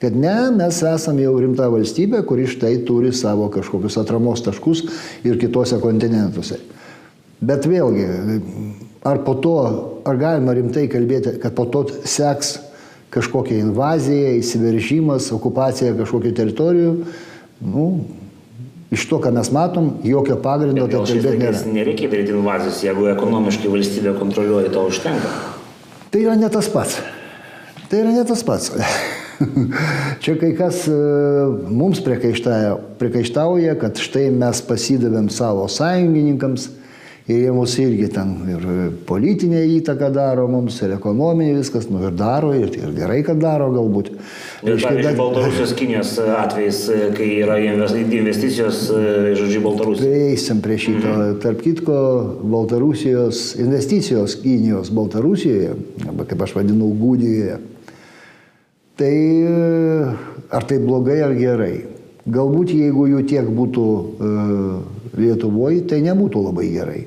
Kad 0.00 0.16
ne, 0.16 0.34
mes 0.52 0.82
esame 0.84 1.24
jau 1.24 1.36
rimta 1.40 1.70
valstybė, 1.72 2.20
kuri 2.28 2.44
štai 2.50 2.74
turi 2.84 3.14
savo 3.16 3.48
kažkokius 3.52 3.96
atramos 4.02 4.42
taškus 4.44 4.82
ir 5.24 5.38
kitose 5.40 5.78
kontinentuose. 5.80 6.58
Bet 7.40 7.64
vėlgi, 7.68 8.04
ar 9.08 9.22
po 9.24 9.36
to, 9.40 9.56
ar 10.08 10.20
galima 10.20 10.52
rimtai 10.56 10.84
kalbėti, 10.92 11.38
kad 11.40 11.56
po 11.56 11.64
to 11.72 11.86
seks 12.08 12.58
kažkokia 13.12 13.62
invazija, 13.62 14.36
įsiveržimas, 14.36 15.30
okupacija 15.32 15.96
kažkokių 15.96 16.32
teritorijų, 16.36 16.94
nu, 17.64 17.88
iš 18.92 19.08
to, 19.08 19.20
ką 19.24 19.32
mes 19.32 19.48
matom, 19.54 19.94
jokio 20.04 20.36
pagrindo 20.44 20.88
tai 20.92 21.04
kalbėti 21.08 21.40
nėra. 21.40 21.66
Nereikia 21.72 22.12
daryti 22.12 22.36
invazijos, 22.36 22.84
jeigu 22.84 23.08
ekonomiškai 23.16 23.72
valstybė 23.72 24.16
kontroliuoja, 24.20 24.72
to 24.76 24.88
užtenka. 24.92 25.36
Tai 26.12 26.24
yra 26.24 26.36
ne 26.36 26.52
tas 26.52 26.68
pats. 26.72 27.00
Tai 27.88 28.02
yra 28.04 28.12
ne 28.12 28.24
tas 28.28 28.44
pats. 28.44 28.74
Čia 30.22 30.36
kai 30.40 30.52
kas 30.56 30.86
e, 30.88 30.96
mums 31.68 32.00
priekaištauja, 32.04 33.76
kad 33.80 34.00
štai 34.00 34.30
mes 34.32 34.62
pasidavėm 34.66 35.28
savo 35.32 35.68
sąjungininkams 35.72 36.70
ir 37.26 37.40
jie 37.42 37.52
mus 37.54 37.72
irgi 37.82 38.06
ten 38.14 38.34
ir 38.52 38.64
politinė 39.08 39.64
įtaka 39.80 40.12
daro 40.14 40.46
mums, 40.50 40.76
ir 40.86 40.94
ekonominė 40.94 41.56
viskas, 41.58 41.88
nu 41.90 42.04
ir 42.06 42.14
daro, 42.14 42.52
ir, 42.54 42.70
ir 42.78 42.92
gerai, 42.94 43.18
kad 43.26 43.40
daro 43.42 43.66
galbūt. 43.74 44.12
Ir 44.62 44.76
pavyzdžiui, 44.78 45.02
bet... 45.02 45.18
Baltarusijos 45.18 45.74
Kinijos 45.78 46.14
atvejais, 46.22 46.80
kai 47.18 47.30
yra 47.42 47.58
investicijos, 47.58 48.86
e, 48.94 49.34
žodžiu, 49.38 49.64
Baltarusijos. 49.66 50.06
Prieisim 50.06 50.62
prie 50.64 50.78
šito. 50.86 51.06
Mhm. 51.12 51.38
Tarp 51.42 51.64
kitko, 51.66 52.02
Baltarusijos 52.46 53.46
investicijos 53.58 54.38
Kinijos 54.42 54.94
Baltarusijoje, 54.94 55.74
arba 56.06 56.30
kaip 56.30 56.46
aš 56.46 56.54
vadinu, 56.60 56.94
Gudijoje, 57.00 57.58
tai 58.96 59.16
ar 60.50 60.64
tai 60.64 60.78
blogai 60.82 61.20
ar 61.24 61.34
gerai? 61.36 61.84
Galbūt 62.26 62.72
jeigu 62.74 63.06
jų 63.12 63.22
tiek 63.30 63.46
būtų 63.46 63.86
uh, 63.86 64.78
Lietuvoje, 65.16 65.84
tai 65.88 66.02
nebūtų 66.04 66.42
labai 66.48 66.66
gerai. 66.74 67.02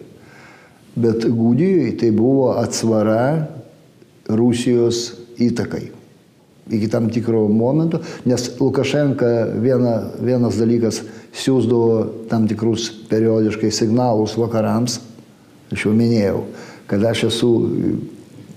Bet 0.99 1.25
Gudijoje 1.27 1.91
tai 1.99 2.09
buvo 2.15 2.53
atsvara 2.57 3.49
Rusijos 4.29 5.19
įtakai. 5.39 5.89
Iki 6.69 6.87
tam 6.89 7.09
tikro 7.09 7.47
momento, 7.49 8.01
nes 8.29 8.45
Lukašenka 8.59 9.29
viena, 9.61 9.95
vienas 10.21 10.57
dalykas 10.59 11.01
siūsdavo 11.33 12.27
tam 12.29 12.45
tikrus 12.49 12.89
periodiškai 13.09 13.71
signalus 13.73 14.35
vakarams, 14.37 14.99
aš 15.73 15.87
jau 15.87 15.93
minėjau, 15.97 16.43
kad 16.89 17.05
aš 17.09 17.27
esu 17.31 17.51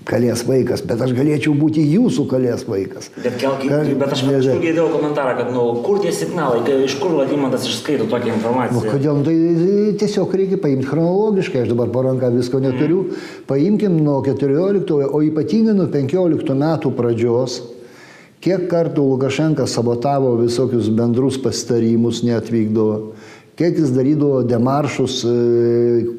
kalės 0.08 0.42
vaikas, 0.46 0.82
bet 0.86 1.00
aš 1.04 1.12
galėčiau 1.16 1.54
būti 1.56 1.82
jūsų 1.86 2.24
kalės 2.30 2.64
vaikas. 2.68 3.10
Bet, 3.16 3.36
kel, 3.40 3.56
Ka, 3.62 3.80
bet 3.86 4.14
aš 4.14 4.24
kažkur 4.26 4.62
girdėjau 4.62 4.88
komentarą, 4.92 5.34
kad, 5.38 5.52
nu, 5.54 5.64
kur 5.86 6.00
tie 6.02 6.12
signalai, 6.14 6.62
iš 6.86 6.96
kur 7.00 7.16
Vadimantas 7.18 7.66
išskaito 7.68 8.08
tokią 8.10 8.36
informaciją? 8.36 8.80
Nu, 8.80 8.94
kodėl? 8.94 9.20
Nu, 9.20 9.26
tai 9.26 9.98
tiesiog 10.02 10.34
reikia 10.40 10.60
paimti 10.62 10.88
chronologiškai, 10.88 11.64
aš 11.64 11.74
dabar 11.74 11.92
paranką 11.94 12.32
visko 12.34 12.62
neturiu. 12.62 13.04
Mm. 13.08 13.28
Paimkim 13.50 14.00
nuo 14.02 14.18
14, 14.26 14.96
o 15.06 15.22
ypatingai 15.26 15.76
nuo 15.78 15.88
15 15.92 16.58
metų 16.64 16.94
pradžios, 16.98 17.60
kiek 18.42 18.66
kartų 18.70 19.04
Lukašenka 19.12 19.68
sabotavo 19.70 20.34
visokius 20.40 20.90
bendrus 20.90 21.38
pastarimus, 21.42 22.24
neatvykdavo 22.26 22.96
kiek 23.62 23.78
jis 23.78 23.92
darydavo 23.94 24.40
demaršus, 24.42 25.20
e, 25.22 25.34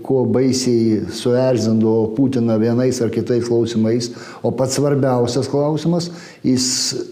ko 0.06 0.21
baisiai 0.32 1.01
suerzindavo 1.12 2.13
Putiną 2.15 2.56
vienais 2.62 3.01
ar 3.03 3.12
kitais 3.12 3.43
klausimais, 3.49 4.12
o 4.41 4.51
pats 4.51 4.77
svarbiausias 4.79 5.49
klausimas, 5.51 6.08
jis 6.43 6.65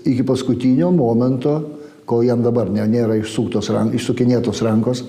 iki 0.08 0.24
paskutinio 0.24 0.92
momento, 0.96 1.58
kol 2.08 2.24
jam 2.24 2.44
dabar 2.44 2.72
nėra 2.72 3.20
rank, 3.76 3.94
išsukinėtos 4.00 4.64
rankos, 4.64 5.04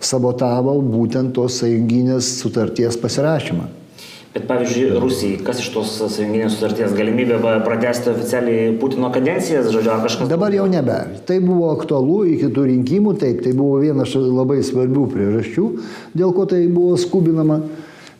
sabotavo 0.00 0.80
būtent 0.80 1.34
tos 1.36 1.60
sąjunginės 1.60 2.40
sutarties 2.40 2.96
pasirašymą. 2.96 3.81
Bet 4.32 4.46
pavyzdžiui, 4.48 4.94
Rusijai, 4.96 5.38
kas 5.44 5.58
iš 5.60 5.66
tos 5.74 5.90
sąjunginės 6.00 6.54
sutarties 6.56 6.94
galimybė 6.96 7.36
pratesti 7.66 8.08
oficialiai 8.14 8.70
Putino 8.80 9.10
kadencijas, 9.12 9.68
žodžiu, 9.68 9.90
ar 9.92 10.00
kažkas? 10.06 10.30
Dabar 10.30 10.54
jau 10.56 10.64
nebe. 10.72 10.96
Tai 11.28 11.36
buvo 11.44 11.68
aktualu 11.74 12.22
iki 12.32 12.48
tų 12.54 12.64
rinkimų, 12.70 13.12
taip, 13.20 13.42
tai 13.44 13.52
buvo 13.58 13.82
vienas 13.82 14.16
labai 14.16 14.62
svarbių 14.64 15.04
priežasčių, 15.12 15.66
dėl 16.16 16.32
ko 16.32 16.48
tai 16.48 16.62
buvo 16.72 16.96
skubinama, 16.96 17.60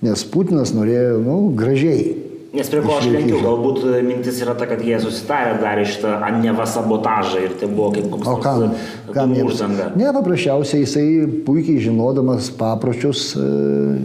nes 0.05 0.27
Putinas 0.29 0.75
norėjo, 0.77 1.17
nu, 1.25 1.41
gražiai. 1.57 2.13
Nes 2.53 2.69
prie 2.69 2.83
ko 2.85 2.99
aš 2.99 3.07
lenkiu, 3.09 3.39
galbūt 3.41 3.87
mintis 4.05 4.43
yra 4.45 4.53
ta, 4.53 4.67
kad 4.69 4.83
jie 4.85 4.99
susitarė 5.01 5.55
darė 5.63 5.87
šitą 5.89 6.19
neva 6.43 6.67
sabotažą 6.69 7.47
ir 7.47 7.55
tai 7.57 7.71
buvo 7.71 7.95
kaip 7.95 8.11
koks 8.13 8.29
nors 8.29 8.43
kam, 8.45 8.75
kam 9.17 9.33
užsanga. 9.47 9.87
Ne, 9.97 10.11
paprasčiausiai 10.13 10.85
jisai 10.85 11.07
puikiai 11.47 11.81
žinodamas 11.81 12.53
papročius 12.59 13.31
e, 13.41 13.47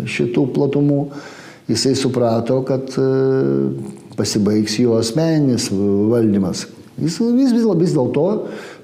šitų 0.08 0.46
platumų 0.56 1.02
jisai 1.68 1.96
suprato, 2.00 2.62
kad 2.68 2.90
e, 2.98 3.08
pasibaigs 4.18 4.78
jo 4.80 4.98
asmeninis 5.00 5.70
valdymas. 5.72 6.66
Jis 6.98 7.20
vis, 7.22 7.52
vis, 7.54 7.66
vis 7.78 7.94
dėlto 7.94 8.28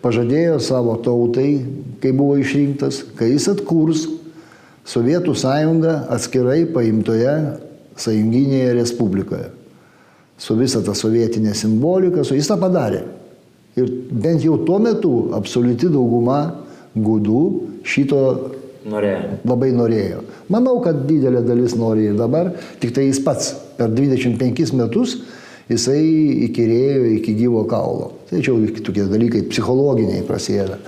pažadėjo 0.04 0.60
savo 0.62 0.98
tautai, 1.02 1.64
kai 2.04 2.12
buvo 2.14 2.38
išrinktas, 2.42 3.02
kai 3.18 3.32
jis 3.34 3.50
atkurs 3.56 4.06
Sovietų 4.84 5.32
sąjungą 5.40 5.92
atskirai 6.12 6.66
paimtoje 6.68 7.34
sąjunginėje 7.96 8.74
respublikoje. 8.76 9.46
Su 10.36 10.58
visa 10.60 10.82
ta 10.84 10.96
sovietinė 10.98 11.54
simbolika, 11.56 12.26
su 12.28 12.36
jis 12.36 12.50
tą 12.52 12.58
padarė. 12.60 13.06
Ir 13.80 13.88
bent 14.12 14.44
jau 14.44 14.58
tuo 14.68 14.82
metu 14.84 15.14
absoliuti 15.38 15.88
dauguma 15.94 16.42
gudų 16.94 17.44
šito 17.88 18.20
norėjo. 18.90 19.38
labai 19.48 19.72
norėjo. 19.76 20.24
Manau, 20.54 20.80
kad 20.84 21.06
didelė 21.08 21.44
dalis 21.46 21.76
nori 21.80 22.10
ir 22.10 22.18
dabar, 22.20 22.52
tik 22.82 22.94
tai 22.96 23.08
jis 23.08 23.22
pats 23.24 23.54
per 23.78 23.94
25 23.94 24.74
metus 24.78 25.18
jisai 25.72 26.04
įkyrėjo 26.50 27.08
iki 27.18 27.36
gyvo 27.40 27.64
kaulo. 27.70 28.12
Tai 28.30 28.42
čia 28.42 28.52
jau 28.54 28.84
tokie 28.84 29.08
dalykai 29.10 29.46
psichologiniai 29.50 30.26
prasideda. 30.28 30.80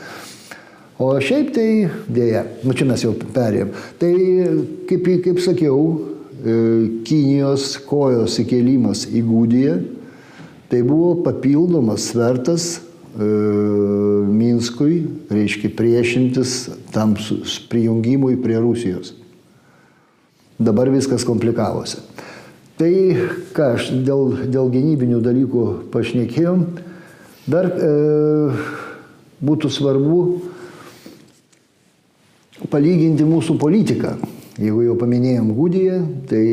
O 1.01 1.09
šiaip 1.19 1.51
tai 1.55 1.69
dėja, 2.07 2.45
nu 2.63 2.75
čia 2.75 2.87
mes 2.87 3.01
jau 3.03 3.11
perėjom. 3.15 3.73
Tai 3.99 4.11
kaip, 4.87 5.09
kaip 5.25 5.41
sakiau, 5.43 5.79
e, 6.39 6.55
Kinijos 7.07 7.73
kojos 7.87 8.37
įkėlimas 8.39 9.03
į 9.11 9.23
Gudiją, 9.27 9.75
tai 10.71 10.79
buvo 10.87 11.17
papildomas 11.25 12.11
svertas 12.13 12.69
Minskui, 13.15 15.05
reiškia 15.31 15.69
priešintis 15.71 16.55
tam 16.91 17.13
prijungimui 17.71 18.35
prie 18.43 18.59
Rusijos. 18.59 19.13
Dabar 20.59 20.91
viskas 20.91 21.23
komplikavosi. 21.27 22.01
Tai 22.75 22.91
ką 23.55 23.69
aš 23.77 23.87
dėl, 24.03 24.33
dėl 24.51 24.67
gynybinių 24.73 25.21
dalykų 25.23 25.63
pašnekėjom, 25.93 26.65
dar 27.47 27.69
e, 27.71 27.91
būtų 29.39 29.71
svarbu 29.71 30.19
palyginti 32.71 33.23
mūsų 33.27 33.55
politiką. 33.61 34.17
Jeigu 34.59 34.83
jau 34.89 34.95
paminėjom 34.99 35.51
Gudiją, 35.55 36.01
tai 36.27 36.43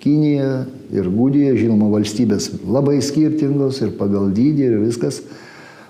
Kinija 0.00 0.66
ir 0.94 1.08
Gudija, 1.12 1.56
žinoma, 1.56 1.88
valstybės 1.96 2.50
labai 2.64 3.00
skirtingos 3.04 3.80
ir 3.84 3.96
pagal 3.98 4.30
dydį 4.36 4.68
ir 4.68 4.78
viskas. 4.84 5.22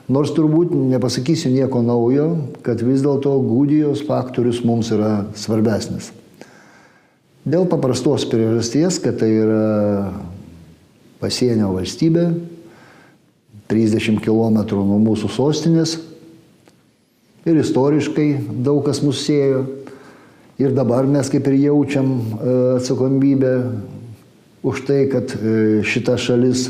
Nors 0.08 0.32
turbūt 0.32 0.72
nepasakysiu 0.72 1.50
nieko 1.52 1.82
naujo, 1.84 2.30
kad 2.64 2.80
vis 2.80 3.02
dėlto 3.04 3.34
Gudijos 3.44 4.00
faktorius 4.08 4.62
mums 4.64 4.88
yra 4.94 5.26
svarbesnis. 5.36 6.14
Dėl 7.48 7.68
paprastos 7.68 8.24
priežasties, 8.28 8.96
kad 9.04 9.20
tai 9.20 9.28
yra 9.42 10.12
pasienio 11.20 11.74
valstybė, 11.74 12.24
30 13.68 14.22
km 14.24 14.62
nuo 14.80 14.96
mūsų 15.04 15.28
sostinės 15.28 15.98
ir 17.44 17.60
istoriškai 17.60 18.28
daug 18.64 18.80
kas 18.86 19.02
mus 19.04 19.20
siejo. 19.26 19.66
Ir 20.58 20.72
dabar 20.74 21.06
mes 21.06 21.28
kaip 21.30 21.46
ir 21.52 21.60
jaučiam 21.68 22.08
e, 22.16 22.54
atsakomybę 22.78 23.52
už 24.66 24.80
tai, 24.88 25.04
kad 25.12 25.36
e, 25.36 25.84
šita 25.86 26.16
šalis 26.18 26.64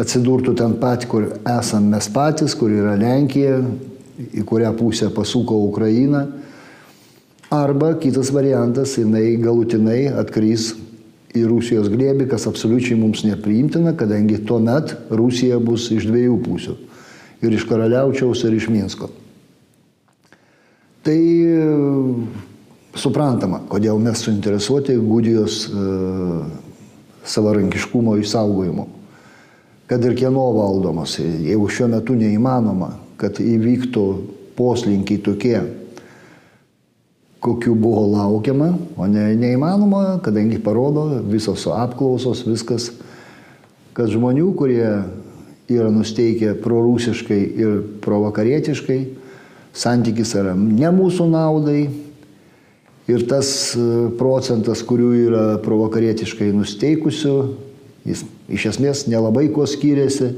atsidurtų 0.00 0.54
ten 0.58 0.76
pat, 0.80 1.06
kur 1.08 1.30
esam 1.48 1.90
mes 1.92 2.08
patys, 2.12 2.54
kur 2.58 2.72
yra 2.72 2.96
Lenkija, 3.00 3.60
į 4.16 4.44
kurią 4.48 4.72
pusę 4.76 5.10
pasuko 5.12 5.58
Ukraina 5.66 6.26
Arba 7.50 7.94
kitas 7.94 8.32
variantas, 8.34 8.96
jinai 8.98 9.36
galutinai 9.38 10.08
atkrys 10.18 10.72
į 11.36 11.44
Rusijos 11.46 11.86
glėbį, 11.92 12.26
kas 12.32 12.48
absoliučiai 12.50 12.98
mums 12.98 13.22
nepriimtina, 13.22 13.92
kadangi 13.94 14.40
tuo 14.48 14.58
met 14.58 14.96
Rusija 15.14 15.60
bus 15.62 15.86
iš 15.94 16.08
dviejų 16.10 16.40
pusių. 16.42 16.74
Ir 17.46 17.54
iš 17.54 17.68
Karaliaučiaus, 17.68 18.42
ir 18.48 18.56
iš 18.56 18.66
Minsko. 18.72 19.12
Tai 21.06 21.14
e, 21.14 21.62
suprantama, 22.98 23.60
kodėl 23.70 24.00
mes 24.02 24.24
suinteresuoti 24.26 24.96
Gudijos 24.98 25.68
e, 25.70 25.86
savarankiškumo 27.30 28.16
išsaugojimu. 28.24 28.88
Kad 29.86 30.04
ir 30.04 30.16
kieno 30.18 30.48
valdomos, 30.56 31.18
jeigu 31.20 31.68
šiuo 31.70 31.86
metu 31.92 32.16
neįmanoma, 32.18 32.90
kad 33.20 33.38
įvyktų 33.38 34.06
poslinkiai 34.58 35.20
tokie, 35.22 35.60
kokių 37.44 37.74
buvo 37.78 38.02
laukiama, 38.10 38.72
o 38.98 39.06
ne, 39.06 39.28
neįmanoma, 39.38 40.18
kadangi 40.24 40.58
parodo 40.62 41.20
visos 41.30 41.68
apklausos, 41.70 42.42
viskas, 42.48 42.88
kad 43.94 44.10
žmonių, 44.10 44.48
kurie 44.58 44.88
yra 45.70 45.92
nusteikę 45.94 46.56
prorusiškai 46.64 47.38
ir 47.54 47.78
provakarietiškai, 48.02 48.98
santykis 49.76 50.34
yra 50.38 50.56
ne 50.58 50.90
mūsų 50.94 51.28
naudai 51.30 51.84
ir 53.06 53.24
tas 53.30 53.48
e, 53.78 53.86
procentas, 54.18 54.82
kurių 54.86 55.12
yra 55.28 55.46
provakarietiškai 55.62 56.50
nusteikusių, 56.56 57.36
jis 58.06 58.24
iš 58.52 58.70
esmės 58.72 59.06
nelabai 59.10 59.48
kuo 59.54 59.66
skiriasi 59.68 60.32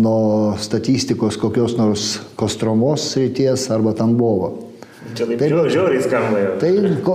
nuo 0.00 0.56
statistikos 0.60 1.38
kokios 1.40 1.76
nors 1.78 2.18
Kostromos 2.38 3.10
srities 3.14 3.66
arba 3.74 3.94
Tambovo. 3.96 4.70
Čia 5.16 5.26
taip 5.26 5.40
žiau, 5.42 5.64
žiauriai 5.72 6.02
skamba 6.04 6.40
jau. 6.42 6.50
Tai 6.60 6.70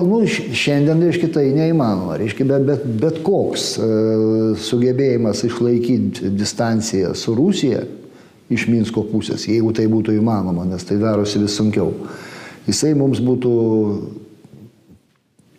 nu, 0.09 0.17
šiandien, 0.27 1.03
reiškia, 1.05 1.29
tai 1.37 1.45
neįmanoma. 1.55 2.17
Reiškia, 2.19 2.47
bet, 2.49 2.65
bet, 2.67 2.87
bet 3.03 3.19
koks 3.23 3.67
e, 3.77 3.89
sugebėjimas 4.59 5.45
išlaikyti 5.47 6.33
distanciją 6.35 7.13
su 7.15 7.35
Rusija 7.37 7.85
iš 8.51 8.67
Minsko 8.69 9.05
pusės, 9.09 9.47
jeigu 9.47 9.71
tai 9.73 9.87
būtų 9.89 10.17
įmanoma, 10.19 10.65
nes 10.69 10.83
tai 10.85 10.99
darosi 11.01 11.41
vis 11.41 11.55
sunkiau, 11.57 11.93
jisai 12.67 12.91
mums 12.97 13.21
būtų 13.23 13.53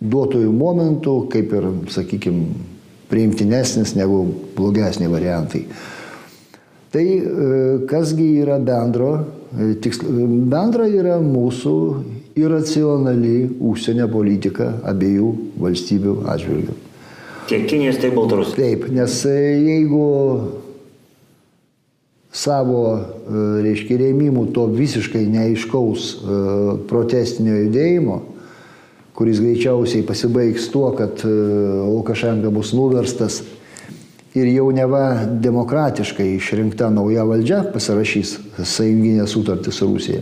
duotojų 0.07 0.53
momentų, 0.55 1.17
kaip 1.33 1.55
ir, 1.57 1.71
sakykime, 1.95 2.76
priimtinesnis 3.11 3.95
negu 3.95 4.25
blogesni 4.57 5.09
variantai. 5.11 5.65
Tai 6.91 7.05
e, 7.05 7.87
kasgi 7.87 8.29
yra 8.41 8.59
bendro? 8.59 9.11
E, 9.53 9.75
tiksl, 9.83 10.07
bendra 10.51 10.87
yra 10.89 11.19
mūsų 11.23 11.77
iracionali 12.39 13.47
užsienio 13.61 14.07
politika 14.13 14.71
abiejų 14.87 15.33
valstybių 15.61 16.15
atžvilgių. 16.33 16.77
Tiek 17.51 17.67
Kinijos, 17.71 17.99
tiek 18.03 18.15
Baltarusijos. 18.17 18.57
Taip, 18.59 18.87
nes 18.95 19.19
e, 19.29 19.35
jeigu 19.67 20.07
savo, 22.37 22.81
reiškia, 23.65 23.97
rėmimų 23.97 24.43
to 24.53 24.67
visiškai 24.69 25.23
neaiškaus 25.33 26.09
protestinio 26.91 27.55
judėjimo, 27.63 28.19
kuris 29.17 29.41
greičiausiai 29.41 30.05
pasibaigs 30.05 30.69
tuo, 30.69 30.91
kad 30.97 31.23
e, 31.25 31.31
Lukašenka 31.89 32.51
bus 32.53 32.75
nuverstas 32.77 33.41
ir 34.37 34.51
jau 34.53 34.69
neva 34.77 35.25
demokratiškai 35.41 36.35
išrinkta 36.37 36.91
nauja 36.93 37.25
valdžia 37.25 37.63
pasirašys 37.73 38.35
sąjunginę 38.61 39.25
sutartį 39.31 39.73
su 39.73 39.89
Rusija. 39.89 40.21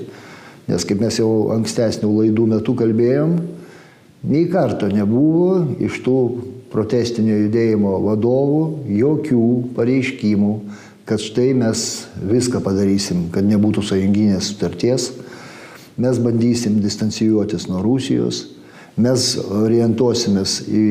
Nes 0.70 0.86
kaip 0.86 1.02
mes 1.02 1.18
jau 1.18 1.50
ankstesnių 1.56 2.12
laidų 2.20 2.46
metu 2.54 2.76
kalbėjom, 2.78 3.34
nei 4.30 4.46
karto 4.52 4.86
nebuvo 4.88 5.74
iš 5.82 5.98
tų 6.06 6.16
protestinio 6.72 7.42
judėjimo 7.42 7.98
vadovų 8.06 8.62
jokių 8.94 9.44
pareiškimų, 9.74 10.54
kad 11.04 11.20
štai 11.20 11.50
mes 11.58 12.06
viską 12.22 12.62
padarysim, 12.64 13.28
kad 13.34 13.44
nebūtų 13.44 13.82
sąjunginės 13.90 14.54
sutarties, 14.54 15.10
mes 16.00 16.18
bandysim 16.22 16.78
distancijuotis 16.82 17.66
nuo 17.68 17.82
Rusijos, 17.84 18.46
mes 19.00 19.24
orientuosimės 19.42 20.58
į 20.70 20.84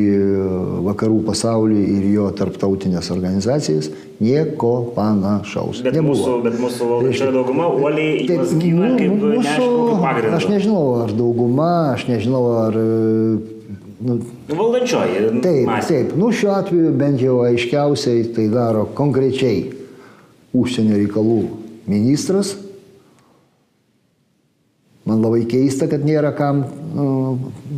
vakarų 0.84 1.22
pasaulį 1.28 1.84
ir 1.98 2.08
jo 2.12 2.26
tarptautinės 2.36 3.10
organizacijas, 3.14 3.90
nieko 4.24 4.74
panašaus. 4.96 5.80
Bet 5.86 5.96
Nebuvo. 5.96 6.18
mūsų, 6.18 6.34
bet 6.44 6.58
mūsų 6.60 6.90
valdančioji 6.90 7.36
dauguma 7.38 7.70
uoliai 7.72 8.26
taip, 8.28 8.44
gina 8.60 8.92
kaip 8.98 9.16
mūsų, 9.24 9.70
pagrindą. 10.04 10.36
Aš 10.40 10.50
nežinau, 10.52 10.84
ar 11.06 11.16
dauguma, 11.16 11.72
aš 11.94 12.08
nežinau, 12.12 12.44
ar... 12.66 12.80
Nu, 14.04 14.18
valdančioji. 14.52 15.24
Taip, 15.46 15.64
masė. 15.70 15.88
taip. 15.94 16.18
Nu, 16.20 16.34
šiuo 16.36 16.52
atveju 16.58 16.92
bent 17.00 17.24
jau 17.24 17.38
aiškiausiai 17.46 18.28
tai 18.36 18.50
daro 18.52 18.84
konkrečiai 18.98 19.70
užsienio 20.60 21.00
reikalų 21.00 21.40
ministras, 21.88 22.52
Man 25.04 25.20
labai 25.20 25.42
keista, 25.52 25.90
kad 25.92 26.06
nėra 26.08 26.30
kam 26.36 26.62
nu, 26.64 26.83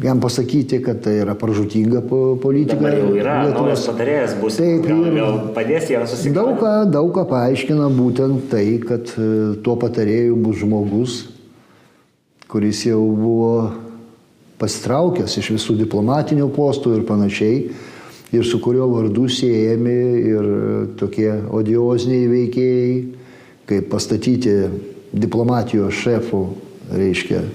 jam 0.04 0.20
pasakyti, 0.22 0.82
kad 0.84 1.00
tai 1.04 1.20
yra 1.24 1.36
pražutinga 1.36 2.02
politika. 2.42 2.76
Dabar 2.76 2.98
jau 3.00 3.14
yra 3.16 3.36
naujas 3.48 3.86
patarėjas, 3.88 4.36
bus 4.42 4.60
Taip, 4.60 4.84
gal, 4.84 5.06
gal 5.16 5.40
padės 5.56 5.90
jam 5.94 6.04
susikalbėti. 6.10 6.36
Daug 6.36 6.60
ką, 6.60 6.74
daug 6.92 7.12
ką 7.16 7.24
paaiškina 7.30 7.88
būtent 7.96 8.50
tai, 8.52 8.66
kad 8.84 9.14
e, 9.16 9.30
tuo 9.64 9.78
patarėju 9.80 10.36
bus 10.44 10.60
žmogus, 10.60 11.18
kuris 12.52 12.84
jau 12.90 13.00
buvo 13.16 13.56
pasitraukęs 14.60 15.40
iš 15.40 15.54
visų 15.56 15.78
diplomatinių 15.86 16.50
postų 16.56 16.98
ir 17.00 17.08
panašiai, 17.08 17.60
ir 18.36 18.48
su 18.48 18.60
kurio 18.64 18.90
vardu 18.92 19.30
siejami 19.32 20.00
ir 20.28 20.50
tokie 21.00 21.32
odioziniai 21.56 22.32
veikėjai, 22.32 22.96
kaip 23.70 23.88
pastatyti 23.92 24.58
diplomatijos 25.16 26.04
šefų 26.04 26.42
reiškia 26.92 27.46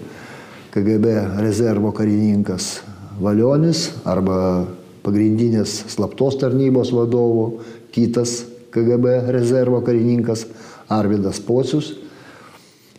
KGB 0.70 1.06
rezervo 1.42 1.90
karininkas 1.94 2.80
Valionis 3.20 3.88
arba 4.08 4.66
pagrindinės 5.04 5.80
slaptos 5.90 6.36
tarnybos 6.40 6.92
vadovo, 6.94 7.64
kitas 7.92 8.44
KGB 8.70 9.32
rezervo 9.34 9.80
karininkas 9.82 10.46
Arvidas 10.90 11.40
Pocius. 11.42 11.94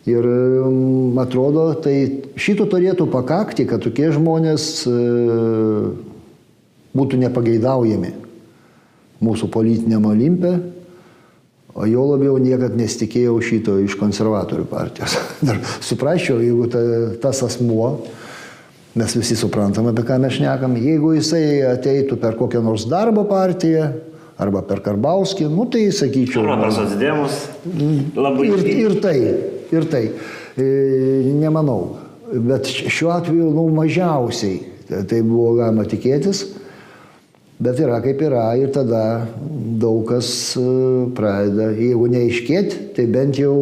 Ir 0.02 0.26
mm, 0.26 1.18
atrodo, 1.22 1.68
tai 1.78 1.94
šito 2.34 2.66
turėtų 2.66 3.06
pakakti, 3.12 3.68
kad 3.70 3.84
tokie 3.84 4.08
žmonės 4.10 4.64
e, 4.90 4.94
būtų 6.98 7.20
nepageidaujami 7.22 8.10
mūsų 9.22 9.48
politiniam 9.54 10.08
olimpė 10.10 10.56
O 11.72 11.86
jo 11.88 12.04
labiau 12.04 12.36
niekad 12.36 12.74
nesitikėjau 12.76 13.38
šito 13.40 13.78
iš 13.80 13.96
konservatorių 14.00 14.66
partijos. 14.68 15.16
Dar 15.46 15.60
suprasčiau, 15.80 16.36
jeigu 16.44 16.68
ta, 16.72 16.82
tas 17.22 17.40
asmuo, 17.46 17.94
mes 18.98 19.16
visi 19.16 19.38
suprantam, 19.40 19.88
apie 19.88 20.04
ką 20.04 20.18
mes 20.20 20.36
šnekam, 20.36 20.76
jeigu 20.76 21.14
jisai 21.16 21.62
ateitų 21.70 22.18
per 22.20 22.36
kokią 22.40 22.60
nors 22.64 22.84
darbo 22.90 23.24
partiją 23.28 23.88
arba 24.42 24.60
per 24.66 24.82
Karbauskį, 24.84 25.48
nu 25.52 25.64
tai 25.70 25.86
sakyčiau. 25.94 26.44
Arba 26.44 26.66
per 26.66 26.76
socdėmus. 26.76 27.40
Labai. 28.18 28.48
Ir, 28.50 28.64
ir 28.84 28.96
tai, 29.04 29.16
ir 29.72 29.88
tai. 29.92 30.06
E, 30.60 30.66
nemanau. 31.40 31.96
Bet 32.32 32.68
šiuo 32.68 33.12
atveju, 33.14 33.48
nu, 33.54 33.66
mažiausiai 33.76 34.60
tai 35.08 35.20
buvo 35.24 35.54
galima 35.56 35.86
tikėtis. 35.88 36.44
Bet 37.62 37.78
yra 37.78 38.00
kaip 38.02 38.22
yra 38.26 38.48
ir 38.58 38.72
tada 38.74 39.28
daug 39.78 40.02
kas 40.08 40.28
e, 40.58 40.62
pradeda, 41.14 41.68
jeigu 41.76 42.08
neiškėti, 42.10 42.78
tai 42.96 43.04
bent 43.06 43.38
jau 43.38 43.52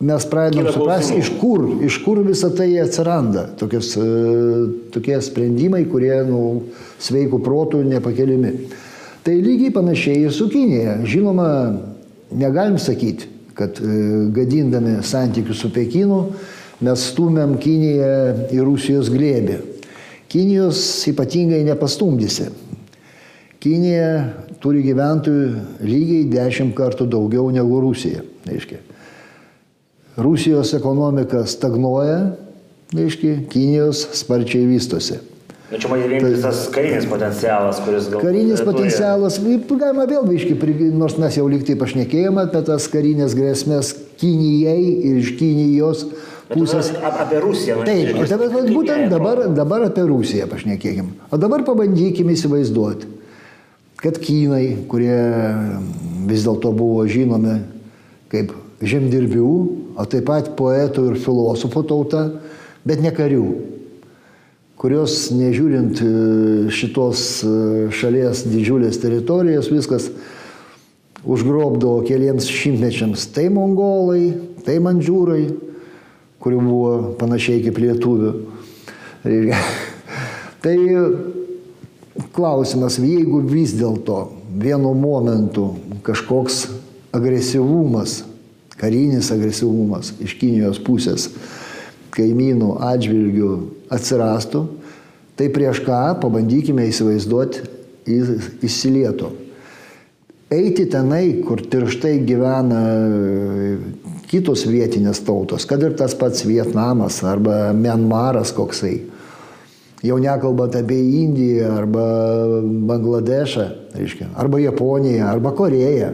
mes 0.00 0.24
pradedam 0.32 0.70
suprasti, 0.72 1.18
iš 1.20 1.32
kur, 1.36 1.66
iš 1.84 1.98
kur 2.06 2.22
visa 2.24 2.48
tai 2.56 2.70
atsiranda. 2.80 3.50
Tokios, 3.60 3.92
e, 4.00 4.06
tokie 4.94 5.18
sprendimai, 5.20 5.82
kurie 5.92 6.14
nu, 6.24 6.40
sveikų 7.04 7.42
protų 7.44 7.82
nepakelimi. 7.90 8.54
Tai 9.26 9.34
lygiai 9.44 9.74
panašiai 9.76 10.22
ir 10.24 10.32
su 10.32 10.48
Kinėje. 10.48 11.02
Žinoma, 11.10 11.50
negalim 12.32 12.80
sakyti, 12.80 13.28
kad 13.58 13.76
e, 13.76 13.98
gadindami 14.32 15.02
santykius 15.04 15.60
su 15.60 15.68
Pekinu 15.74 16.22
mes 16.80 17.04
stumėm 17.12 17.58
Kiniją 17.60 18.48
į 18.56 18.64
Rusijos 18.64 19.12
glėbį. 19.12 19.58
Kinijos 20.30 20.78
ypatingai 21.10 21.64
nepastumdysi. 21.66 22.50
Kinija 23.60 24.10
turi 24.62 24.84
gyventojų 24.84 25.48
lygiai 25.82 26.28
dešimt 26.30 26.76
kartų 26.78 27.08
daugiau 27.10 27.48
negu 27.52 27.80
Rusija. 27.82 28.22
Reiškia. 28.46 28.78
Rusijos 30.20 30.70
ekonomika 30.76 31.42
stagnuoja, 31.50 32.36
reiškia, 32.94 33.40
Kinijos 33.50 34.04
sparčiai 34.20 34.68
vystosi. 34.70 35.18
Na 35.70 35.78
čia 35.78 35.90
man 35.90 36.00
vien 36.02 36.24
visas 36.26 36.64
karinis 36.74 37.04
potencialas, 37.06 37.78
kuris 37.84 38.08
gal. 38.10 38.22
Karinis 38.24 38.62
potencialas, 38.66 39.36
galima 39.70 40.06
vėl 40.10 40.26
biški, 40.26 40.56
nors 40.98 41.14
mes 41.18 41.36
jau 41.38 41.46
liktai 41.50 41.76
pašnekėjome 41.78 42.42
apie 42.46 42.62
tas 42.66 42.88
karinės 42.90 43.36
grėsmės 43.38 43.92
Kinijai 44.20 44.80
ir 44.82 45.20
iš 45.22 45.36
Kinijos 45.38 46.02
pusės. 46.50 46.90
Apie 47.10 47.40
Rusiją. 47.42 47.80
Taip, 47.86 48.12
o 48.18 48.26
dabar, 48.28 48.68
būtent 48.68 49.12
dabar, 49.12 49.42
dabar 49.54 49.86
apie 49.88 50.04
Rusiją 50.08 50.48
pašnekėkim. 50.50 51.12
O 51.30 51.38
dabar 51.40 51.64
pabandykim 51.66 52.32
įsivaizduoti, 52.34 53.08
kad 54.00 54.18
Kinai, 54.22 54.64
kurie 54.90 55.18
vis 56.30 56.46
dėlto 56.46 56.72
buvo 56.76 57.04
žinomi 57.10 57.58
kaip 58.30 58.54
žemdirbių, 58.80 59.50
o 59.98 60.06
taip 60.08 60.28
pat 60.28 60.54
poetų 60.56 61.10
ir 61.10 61.20
filosofų 61.20 61.82
tauta, 61.88 62.22
bet 62.86 63.02
ne 63.04 63.12
karių, 63.12 63.44
kurios 64.80 65.26
nežiūrint 65.36 66.00
e, 66.00 66.10
šitos 66.72 67.24
e, 67.44 67.50
šalies 67.92 68.46
didžiulės 68.48 69.00
teritorijos, 69.02 69.68
viskas 69.68 70.08
užgrobdavo 71.20 72.00
keliems 72.08 72.46
šimtmečiams 72.48 73.26
tai 73.34 73.50
mongolai, 73.52 74.30
tai 74.64 74.78
mandžiūrai, 74.80 75.42
kurių 76.40 76.60
buvo 76.64 76.92
panašiai 77.20 77.62
kaip 77.66 77.78
lietuvių. 77.80 78.32
Tai 80.60 80.76
klausimas, 82.36 82.98
jeigu 83.00 83.40
vis 83.48 83.72
dėlto 83.76 84.22
vienu 84.60 84.92
momentu 84.96 85.70
kažkoks 86.04 86.66
agresyvumas, 87.16 88.22
karinis 88.80 89.30
agresyvumas 89.34 90.14
iš 90.22 90.36
Kinijos 90.40 90.80
pusės 90.84 91.28
kaimynų 92.14 92.74
atžvilgių 92.82 93.50
atsirastų, 93.92 94.64
tai 95.38 95.48
prieš 95.52 95.82
ką 95.86 96.00
pabandykime 96.22 96.88
įsivaizduoti 96.90 97.62
įsilietų. 98.66 99.30
eiti 100.50 100.86
tenai, 100.90 101.42
kur 101.46 101.62
tirštai 101.62 102.18
gyvena 102.26 102.80
kitos 104.30 104.62
vietinės 104.70 105.24
tautos, 105.26 105.66
kad 105.66 105.82
ir 105.82 105.96
tas 105.98 106.14
pats 106.18 106.44
Vietnamas 106.46 107.20
arba 107.26 107.72
Mianmaras 107.74 108.54
koksai. 108.54 109.00
Jau 110.06 110.16
nekalbant 110.22 110.76
apie 110.78 110.96
Indiją 111.20 111.74
arba 111.76 112.04
Bangladešą, 112.88 113.66
reiškia, 113.98 114.30
arba 114.40 114.62
Japoniją, 114.62 115.26
arba 115.28 115.52
Koreją. 115.56 116.12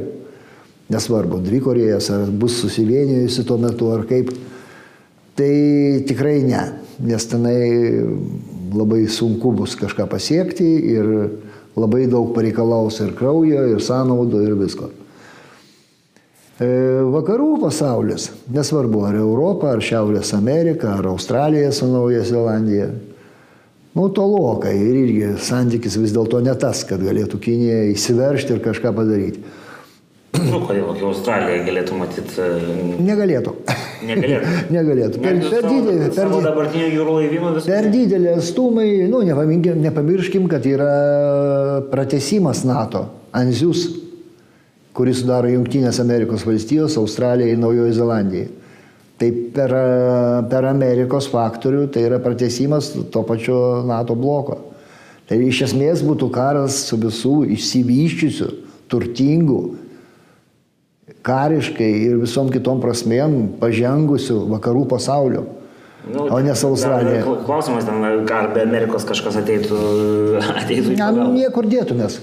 Nesvarbu, 0.90 1.40
dvi 1.42 1.58
Korejos, 1.62 2.08
ar 2.14 2.28
bus 2.30 2.60
susivienijusi 2.62 3.42
tuo 3.46 3.56
metu, 3.58 3.88
ar 3.90 4.04
kaip. 4.06 4.30
Tai 5.36 5.54
tikrai 6.06 6.38
ne, 6.46 6.60
nes 7.02 7.26
tenai 7.26 7.58
labai 8.72 9.02
sunku 9.10 9.50
bus 9.54 9.74
kažką 9.78 10.06
pasiekti 10.08 10.68
ir 10.94 11.10
labai 11.76 12.06
daug 12.10 12.30
pareikalaus 12.34 13.00
ir 13.04 13.12
kraujo, 13.18 13.66
ir 13.74 13.82
sąnaudų, 13.82 14.44
ir 14.46 14.54
visko. 14.62 14.92
E, 16.56 16.66
vakarų 17.12 17.58
pasaulis, 17.60 18.30
nesvarbu 18.48 19.02
ar 19.04 19.18
Europa, 19.20 19.74
ar 19.74 19.82
Šiaurės 19.84 20.30
Amerika, 20.32 20.94
ar 20.96 21.10
Australija 21.10 21.68
su 21.76 21.84
Nauja 21.90 22.22
Zelandija, 22.24 22.86
nu 23.96 24.06
tolokai 24.16 24.72
ir 24.80 24.96
irgi 25.02 25.34
santykis 25.44 25.98
vis 26.00 26.14
dėlto 26.16 26.40
ne 26.44 26.54
tas, 26.56 26.80
kad 26.88 27.04
galėtų 27.04 27.42
Kinija 27.44 27.82
įsiveršti 27.90 28.56
ir 28.56 28.62
kažką 28.64 28.94
padaryti. 28.96 29.44
Nu, 30.36 30.62
kodėl 30.64 30.88
Australija 31.10 31.60
galėtų 31.64 32.00
matyti? 32.00 32.48
Negalėtų. 33.04 33.52
Negalėtų. 34.08 34.56
Negalėtų. 34.76 35.20
Per, 35.26 35.38
per 35.52 35.68
didelį. 35.68 36.08
Per, 36.08 36.16
savo 36.16 36.40
dabartinio 36.44 36.88
jūrų 36.88 37.18
laivyno 37.20 37.52
visą. 37.58 37.68
per 37.68 37.90
didelį 37.92 38.32
atstumai, 38.38 38.88
nu, 39.12 39.20
nepamirškim, 39.84 40.48
kad 40.48 40.64
yra 40.68 40.90
pratesimas 41.92 42.64
NATO, 42.68 43.06
Anzius, 43.36 43.86
kuris 44.96 45.20
sudaro 45.20 45.50
Junktinės 45.52 46.00
Amerikos 46.00 46.46
valstijos, 46.48 46.96
Australija 47.00 47.52
ir 47.52 47.60
Naujoji 47.60 47.96
Zelandija. 47.98 48.52
Tai 49.16 49.28
per, 49.52 49.72
per 50.50 50.68
Amerikos 50.68 51.28
faktorių 51.32 51.86
tai 51.92 52.04
yra 52.08 52.20
pratesimas 52.20 52.90
to 53.12 53.22
pačio 53.28 53.82
NATO 53.88 54.16
bloko. 54.16 54.58
Tai 55.26 55.38
iš 55.42 55.64
esmės 55.70 56.04
būtų 56.06 56.28
karas 56.32 56.84
su 56.90 56.98
visų 57.00 57.40
išsivyščiusių, 57.56 58.48
turtingų, 58.92 59.60
kariškai 61.26 61.88
ir 62.06 62.20
visom 62.20 62.52
kitom 62.54 62.80
prasmėm 62.82 63.56
pažengusių 63.60 64.38
vakarų 64.52 64.84
pasaulio. 64.92 65.46
Nu, 66.06 66.28
O 66.30 66.38
ne 66.38 66.52
Australija. 66.54 67.24
Klausimas 67.48 67.88
ten, 67.88 68.04
ar 68.04 68.52
be 68.54 68.62
Amerikos 68.62 69.06
kažkas 69.08 69.40
ateitų, 69.40 69.80
ateitų 70.60 70.92
pagalbą. 70.92 71.32
niekur 71.34 71.66
dėtumės. 71.66 72.20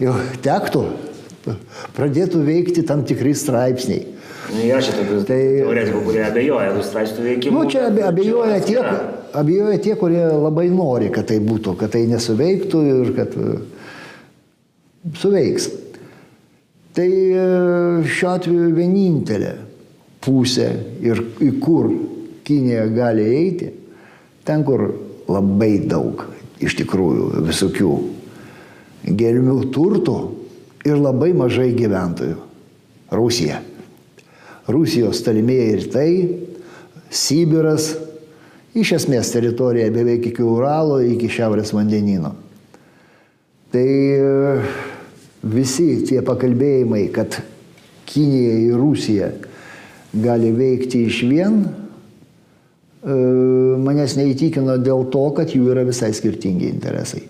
Jau 0.00 0.14
tektų, 0.40 0.86
pradėtų 1.96 2.42
veikti 2.46 2.84
tam 2.88 3.04
tikrai 3.08 3.34
straipsniai. 3.36 4.04
Nu, 4.48 4.62
yra 4.64 4.80
čia 4.80 4.94
tokių 4.96 5.18
Tai- 5.28 5.36
teoretikų, 5.36 6.02
kurie 6.06 6.22
abejoja 6.24 6.70
tų 6.72 6.84
straipsnių 6.88 7.24
veikimu. 7.26 7.56
Nu, 7.58 7.70
čia 7.70 7.82
abe, 7.90 8.04
abejoja, 8.08 8.60
tie, 8.64 8.78
yra. 8.80 8.94
abejoja 9.36 9.80
tie, 9.84 9.96
kurie 10.00 10.22
labai 10.24 10.68
nori, 10.72 11.10
kad 11.12 11.28
tai 11.28 11.36
būtų, 11.44 11.76
kad 11.76 11.92
tai 11.92 12.06
nesuveiktų 12.08 12.80
ir 12.92 13.12
kad 13.18 13.36
e, 13.36 13.58
suveiks. 15.20 15.68
Tai 16.96 17.08
e, 17.08 17.44
šiuo 18.08 18.30
atveju 18.38 18.70
vienintelė 18.78 19.52
pusė 20.24 20.70
ir 21.04 21.20
į 21.44 21.52
kur 21.62 21.92
Kinija 22.48 22.86
gali 22.88 23.26
eiti, 23.28 23.66
ten, 24.48 24.64
kur 24.64 24.86
labai 25.28 25.74
daug 25.84 26.24
iš 26.64 26.78
tikrųjų 26.80 27.42
visokių 27.44 27.90
gelmių 29.18 29.58
turtų 29.74 30.16
ir 30.88 31.00
labai 31.00 31.32
mažai 31.36 31.70
gyventojų. 31.76 32.36
Rusija. 33.14 33.62
Rusijos 34.68 35.22
talimieji 35.24 35.76
rytai, 35.80 36.10
Sibiras, 37.08 37.94
iš 38.76 38.92
esmės 38.98 39.30
teritorija 39.32 39.88
beveik 39.94 40.26
iki 40.28 40.44
Uralo, 40.44 40.98
iki 41.00 41.30
Šiaurės 41.32 41.72
vandenino. 41.72 42.34
Tai 43.72 43.84
e, 43.84 44.58
visi 45.48 45.86
tie 46.08 46.20
pakalbėjimai, 46.24 47.06
kad 47.14 47.40
Kinija 48.08 48.58
ir 48.66 48.76
Rusija 48.80 49.30
gali 50.12 50.52
veikti 50.52 51.06
iš 51.08 51.22
vien, 51.28 51.62
e, 51.64 53.16
manęs 53.88 54.18
neįtikino 54.20 54.76
dėl 54.84 55.08
to, 55.12 55.24
kad 55.36 55.52
jų 55.56 55.72
yra 55.72 55.88
visai 55.88 56.12
skirtingi 56.16 56.68
interesai. 56.68 57.24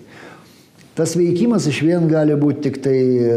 Tas 0.98 1.12
veikimas 1.14 1.62
iš 1.70 1.76
vien 1.86 2.08
gali 2.10 2.34
būti 2.34 2.64
tik 2.64 2.78
tai 2.82 2.98
e, 2.98 3.34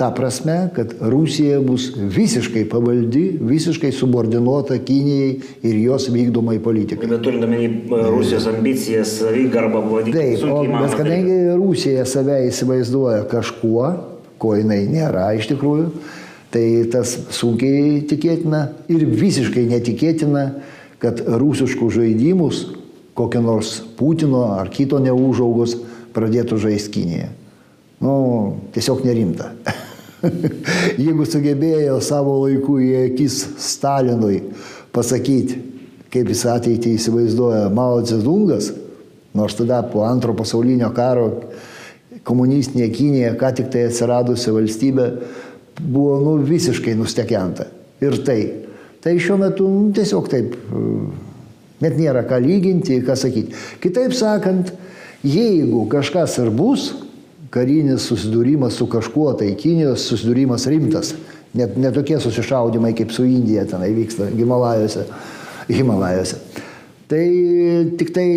ta 0.00 0.06
prasme, 0.16 0.70
kad 0.72 0.94
Rusija 1.12 1.58
bus 1.60 1.90
visiškai 1.98 2.62
pavaldi, 2.72 3.26
visiškai 3.44 3.90
subordinuota 3.92 4.78
Kinijai 4.80 5.34
ir 5.68 5.82
jos 5.82 6.08
vykdomai 6.14 6.56
politikai. 6.64 7.10
Bet 7.12 7.20
turint 7.26 7.44
omeny 7.44 7.66
e, 7.68 8.00
Rusijos 8.08 8.48
ambicijas, 8.48 9.12
savigarbą, 9.18 9.84
buvo 9.84 10.00
Taip, 10.08 10.48
o, 10.48 10.62
bet 10.64 10.96
kadangi 10.96 11.38
Rusija 11.60 12.08
save 12.08 12.40
įsivaizduoja 12.48 13.26
kažkuo, 13.28 13.92
ko 14.40 14.56
jinai 14.56 14.86
nėra 14.88 15.28
iš 15.36 15.52
tikrųjų, 15.52 15.90
tai 16.56 16.66
tas 16.88 17.18
sunkiai 17.36 17.98
tikėtina 18.08 18.70
ir 18.88 19.04
visiškai 19.12 19.68
netikėtina, 19.76 20.46
kad 21.04 21.20
rusiškų 21.20 21.92
žaidimus 22.00 22.70
kokio 23.14 23.44
nors 23.44 23.82
Putino 23.98 24.54
ar 24.56 24.72
kito 24.72 24.96
neužaugos 25.04 25.82
pradėtų 26.14 26.58
žaisti 26.62 26.92
Kinėje. 26.98 27.28
Nu, 28.04 28.14
tiesiog 28.74 29.04
nerimta. 29.06 29.52
Jeigu 31.04 31.26
sugebėjo 31.28 31.98
savo 32.04 32.40
laiku 32.44 32.78
į 32.82 32.90
akis 33.10 33.38
Stalinui 33.60 34.40
pasakyti, 34.94 35.60
kaip 36.14 36.30
jis 36.30 36.44
ateitį 36.50 36.94
įsivaizduoja 36.98 37.68
Mao 37.74 38.00
Zedungas, 38.06 38.70
nors 39.34 39.56
tada 39.58 39.82
po 39.90 40.04
antro 40.06 40.34
pasaulinio 40.38 40.90
karo 40.94 41.28
komunistinė 42.24 42.88
Kinija, 42.94 43.34
ką 43.40 43.50
tik 43.58 43.72
tai 43.72 43.88
atsiradusi 43.88 44.52
valstybė, 44.54 45.08
buvo 45.80 46.20
nu, 46.22 46.36
visiškai 46.46 46.94
nustekenta. 46.96 47.66
Ir 48.04 48.20
tai. 48.26 48.40
Tai 49.04 49.12
šiuo 49.20 49.36
metu 49.40 49.66
nu, 49.68 49.90
tiesiog 49.94 50.30
taip, 50.32 50.54
e, 50.54 50.84
net 51.84 51.98
nėra 51.98 52.24
ką 52.28 52.38
lyginti, 52.40 53.02
ką 53.04 53.16
sakyti. 53.18 53.58
Kitaip 53.82 54.14
sakant, 54.16 54.72
jeigu 55.24 55.86
kažkas 55.90 56.36
ir 56.42 56.52
bus, 56.54 56.92
karinis 57.54 58.08
susidūrimas 58.10 58.76
su 58.78 58.86
kažkuo, 58.90 59.30
tai 59.38 59.52
Kinijos 59.58 60.08
susidūrimas 60.10 60.66
rimtas, 60.70 61.14
net 61.54 61.78
netokie 61.80 62.18
susišaudimai 62.20 62.92
kaip 62.98 63.14
su 63.14 63.26
Indija 63.28 63.64
tenai 63.70 63.92
vyksta 63.96 64.28
Himalajose. 64.34 65.06
Himalajose. 65.70 66.40
Tai 67.08 67.24
tik 68.00 68.10
tai 68.16 68.28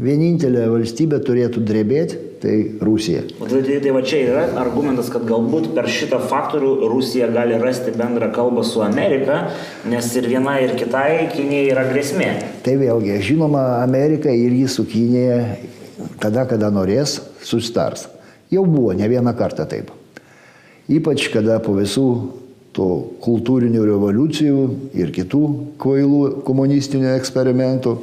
vienintelė 0.00 0.66
valstybė 0.70 1.20
turėtų 1.24 1.62
drebėti, 1.66 2.18
tai 2.40 2.54
Rusija. 2.82 3.22
Tai, 3.38 3.60
tai, 3.66 3.78
tai 3.84 3.92
va 3.94 4.00
čia 4.06 4.20
yra 4.24 4.44
argumentas, 4.60 5.10
kad 5.12 5.26
galbūt 5.28 5.70
per 5.76 5.88
šitą 5.92 6.20
faktorių 6.30 6.88
Rusija 6.90 7.28
gali 7.32 7.58
rasti 7.60 7.92
bendrą 7.96 8.30
kalbą 8.34 8.64
su 8.66 8.82
Amerika, 8.84 9.42
nes 9.90 10.08
ir 10.16 10.30
vienai, 10.30 10.62
ir 10.66 10.76
kitai 10.80 11.28
Kinijai 11.34 11.68
yra 11.74 11.84
grėsmė. 11.90 12.30
Tai 12.64 12.78
vėlgi, 12.80 13.18
žinoma, 13.28 13.66
Amerika 13.82 14.32
ir 14.32 14.56
jį 14.56 14.70
su 14.72 14.86
Kinėje, 14.88 15.42
tada, 16.22 16.46
kada 16.48 16.70
norės, 16.72 17.18
sustars. 17.44 18.08
Jau 18.50 18.64
buvo 18.66 18.92
ne 18.96 19.06
vieną 19.08 19.34
kartą 19.38 19.66
taip. 19.70 19.92
Ypač 20.90 21.28
kada 21.30 21.60
po 21.62 21.76
visų 21.76 22.06
to 22.74 22.88
kultūrinių 23.22 23.84
revoliucijų 23.86 24.64
ir 24.98 25.12
kitų 25.14 25.42
kvailų 25.82 26.42
komunistinių 26.46 27.14
eksperimentų 27.16 27.96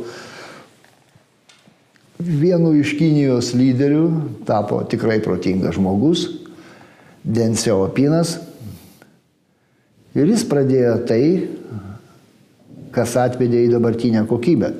vienu 2.17 2.73
iš 2.79 2.95
Kinijos 2.97 3.53
lyderių 3.57 4.03
tapo 4.47 4.81
tikrai 4.89 5.19
protingas 5.23 5.77
žmogus, 5.77 6.27
Den 7.27 7.57
Xiaopinas. 7.59 8.37
Ir 10.15 10.29
jis 10.31 10.45
pradėjo 10.47 10.93
tai, 11.09 11.23
kas 12.95 13.17
atvedė 13.19 13.65
į 13.65 13.73
dabartinę 13.73 14.23
kokybę. 14.29 14.71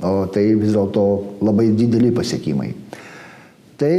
O 0.00 0.24
tai 0.32 0.46
vis 0.56 0.72
dėlto 0.72 1.04
labai 1.44 1.68
dideli 1.76 2.08
pasiekimai. 2.16 2.70
Tai 3.80 3.96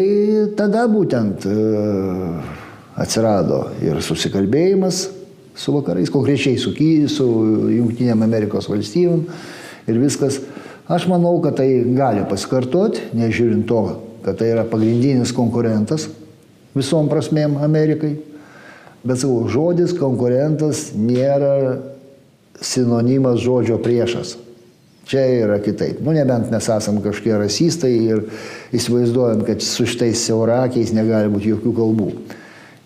tada 0.58 0.86
būtent 0.90 1.46
e, 1.46 1.56
atsirado 3.02 3.68
ir 3.82 4.02
susikalbėjimas 4.06 5.04
su 5.58 5.74
vakarais, 5.76 6.10
konkrečiai 6.14 6.58
su, 6.62 6.74
Ky- 6.74 7.10
su 7.10 7.26
Junktinėm 7.74 8.26
Amerikos 8.26 8.70
valstybėm 8.70 9.26
ir 9.90 10.02
viskas. 10.02 10.40
Aš 10.92 11.06
manau, 11.08 11.38
kad 11.44 11.60
tai 11.62 11.70
gali 11.96 12.26
pasikartoti, 12.28 13.12
nežiūrint 13.16 13.68
to, 13.70 13.82
kad 14.26 14.38
tai 14.42 14.52
yra 14.56 14.66
pagrindinis 14.68 15.32
konkurentas 15.34 16.10
visom 16.76 17.10
prasmėm 17.12 17.58
Amerikai. 17.64 18.16
Bet 19.02 19.22
savo 19.22 19.48
žodis 19.50 19.96
konkurentas 19.98 20.92
nėra 20.94 21.80
sinonimas 22.62 23.42
žodžio 23.42 23.80
priešas. 23.82 24.36
Čia 25.12 25.26
yra 25.44 25.58
kitaip. 25.60 25.98
Nu, 26.00 26.14
nebent 26.16 26.48
mes 26.54 26.68
esam 26.72 27.02
kažkokie 27.04 27.34
rasistai 27.36 27.92
ir 28.14 28.22
įsivaizduojam, 28.72 29.42
kad 29.44 29.60
su 29.60 29.84
šitais 29.84 30.22
siaurakiais 30.24 30.94
negali 30.96 31.28
būti 31.34 31.52
jokių 31.52 31.74
kalbų. 31.76 32.06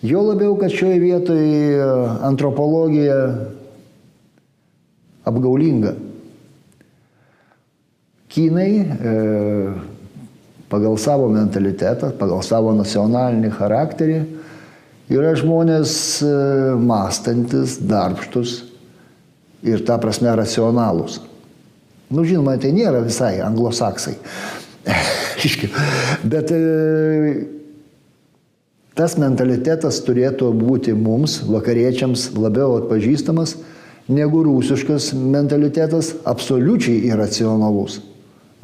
Jo 0.02 0.24
labiau, 0.26 0.56
kad 0.58 0.74
šioje 0.74 0.96
vietoje 1.04 1.84
antropologija 2.26 3.20
apgaulinga. 5.26 5.94
Kinai 8.34 8.72
e, 8.82 9.14
pagal 10.66 10.98
savo 10.98 11.30
mentalitetą, 11.30 12.10
pagal 12.18 12.42
savo 12.42 12.74
nacionalinį 12.74 13.52
charakterį 13.54 14.18
yra 15.14 15.30
žmonės 15.38 15.94
e, 16.26 16.34
mąstantis, 16.90 17.78
darbštus 17.86 18.58
ir 19.62 19.86
ta 19.86 20.02
prasme 20.02 20.34
racionalūs. 20.42 21.22
Nu, 22.10 22.22
žinoma, 22.22 22.54
tai 22.62 22.70
nėra 22.74 23.02
visai 23.02 23.40
anglosaksai. 23.42 24.14
Bet 26.32 26.52
e, 26.54 26.60
tas 28.96 29.16
mentalitetas 29.18 29.98
turėtų 30.06 30.52
būti 30.54 30.94
mums, 30.94 31.40
vakariečiams, 31.50 32.30
labiau 32.38 32.78
atpažįstamas 32.80 33.56
negu 34.06 34.44
rusiškas 34.46 35.10
mentalitetas, 35.18 36.14
absoliučiai 36.24 37.08
iracionalus. 37.10 37.98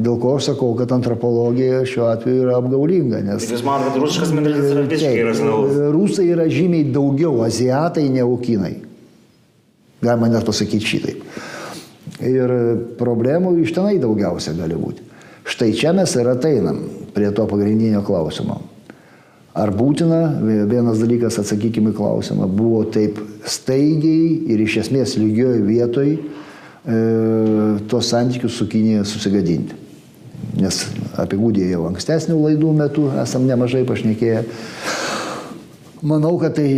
Dėl 0.02 0.16
ko 0.22 0.36
aš 0.38 0.52
sakau, 0.52 0.70
kad 0.78 0.92
antropologija 0.94 1.82
šiuo 1.86 2.06
atveju 2.08 2.46
yra 2.46 2.56
apgaulinga. 2.62 3.20
Nes, 3.26 3.44
Jūs 3.50 3.64
manote, 3.66 3.92
kad 3.92 4.06
rusiškas 4.06 4.32
mentalitetas 4.34 4.72
yra 4.72 4.84
visiškai 4.86 5.18
iracionalus? 5.20 5.80
Rusai 5.94 6.28
yra 6.32 6.46
žymiai 6.50 6.86
daugiau 6.94 7.42
aziatai 7.44 8.06
negu 8.10 8.38
kinai. 8.42 8.76
Galima 10.02 10.30
net 10.32 10.46
pasakyti 10.48 10.94
šitaip. 10.94 11.26
Ir 12.22 12.52
problemų 13.00 13.56
iš 13.64 13.72
tenai 13.74 13.96
daugiausia 14.02 14.54
gali 14.56 14.76
būti. 14.78 15.08
Štai 15.48 15.72
čia 15.74 15.90
mes 15.96 16.12
ir 16.14 16.28
ateinam 16.30 16.84
prie 17.14 17.30
to 17.34 17.46
pagrindinio 17.50 18.04
klausimo. 18.06 18.60
Ar 19.52 19.68
būtina, 19.74 20.38
vienas 20.70 21.02
dalykas 21.02 21.36
atsakykime 21.42 21.92
klausimą, 21.92 22.46
buvo 22.48 22.86
taip 22.88 23.18
staigiai 23.44 24.52
ir 24.54 24.62
iš 24.64 24.78
esmės 24.86 25.18
lygioj 25.20 25.58
vietoj 25.66 26.08
e, 26.14 26.20
tos 27.90 28.08
santykius 28.14 28.56
su 28.56 28.68
Kinėje 28.72 29.04
susigadinti. 29.10 29.76
Nes 30.56 30.78
apie 31.20 31.36
Gudį 31.40 31.68
jau 31.74 31.84
ankstesnių 31.90 32.38
laidų 32.38 32.72
metu 32.78 33.04
esam 33.20 33.44
nemažai 33.48 33.84
pašnekėję. 33.88 34.40
Manau, 36.00 36.32
kad 36.40 36.56
tai 36.56 36.70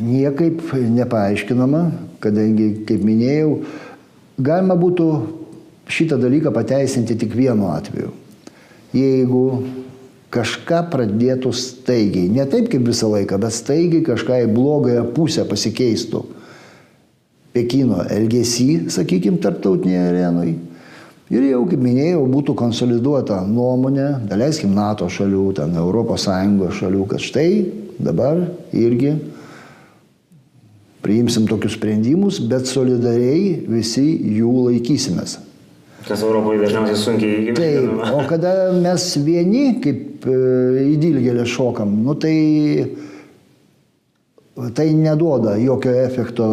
niekaip 0.00 0.72
nepaaiškinama, 0.72 1.84
kadangi, 2.24 2.70
kaip 2.88 3.04
minėjau, 3.04 3.60
galima 4.40 4.76
būtų 4.78 5.06
šitą 5.90 6.18
dalyką 6.20 6.52
pateisinti 6.54 7.16
tik 7.18 7.34
vienu 7.36 7.70
atveju. 7.72 8.12
Jeigu 8.94 9.44
kažką 10.34 10.84
pradėtų 10.90 11.52
staigiai, 11.54 12.30
ne 12.30 12.46
taip 12.50 12.70
kaip 12.70 12.86
visą 12.86 13.10
laiką, 13.10 13.38
bet 13.42 13.54
staigiai 13.54 14.04
kažką 14.06 14.44
į 14.44 14.50
blogąją 14.54 15.04
pusę 15.14 15.46
pasikeistų. 15.48 16.22
Pekino 17.50 18.04
elgesy, 18.06 18.86
sakykime, 18.94 19.40
tarptautinėje 19.42 20.02
arenoje. 20.12 20.54
Ir 21.30 21.44
jau, 21.46 21.64
kaip 21.70 21.82
minėjau, 21.82 22.24
būtų 22.30 22.56
konsoliduota 22.58 23.36
nuomonė, 23.46 24.06
daleiskim 24.26 24.72
NATO 24.74 25.06
šalių, 25.10 25.44
ten 25.58 25.76
ES 25.78 26.24
šalių, 26.78 27.04
kad 27.10 27.22
štai 27.22 27.50
dabar 28.02 28.40
irgi 28.74 29.14
priimsim 31.04 31.46
tokius 31.48 31.76
sprendimus, 31.78 32.40
bet 32.50 32.68
solidariai 32.68 33.54
visi 33.72 34.04
jų 34.40 34.50
laikysimės. 34.70 35.38
Kas 36.08 36.22
Europoje 36.24 36.62
dažniausiai 36.62 36.96
sunkiai 36.96 37.54
Taip, 37.54 37.58
įgyvendinama. 37.60 38.10
o 38.16 38.24
kada 38.28 38.52
mes 38.72 39.04
vieni 39.20 39.66
kaip 39.84 40.24
e, 40.26 40.36
į 40.90 40.96
dilgelę 41.02 41.44
šokam, 41.46 41.92
nu 42.06 42.14
tai, 42.18 42.34
tai 44.76 44.86
neduoda 44.96 45.54
jokio 45.60 45.92
efekto 46.04 46.46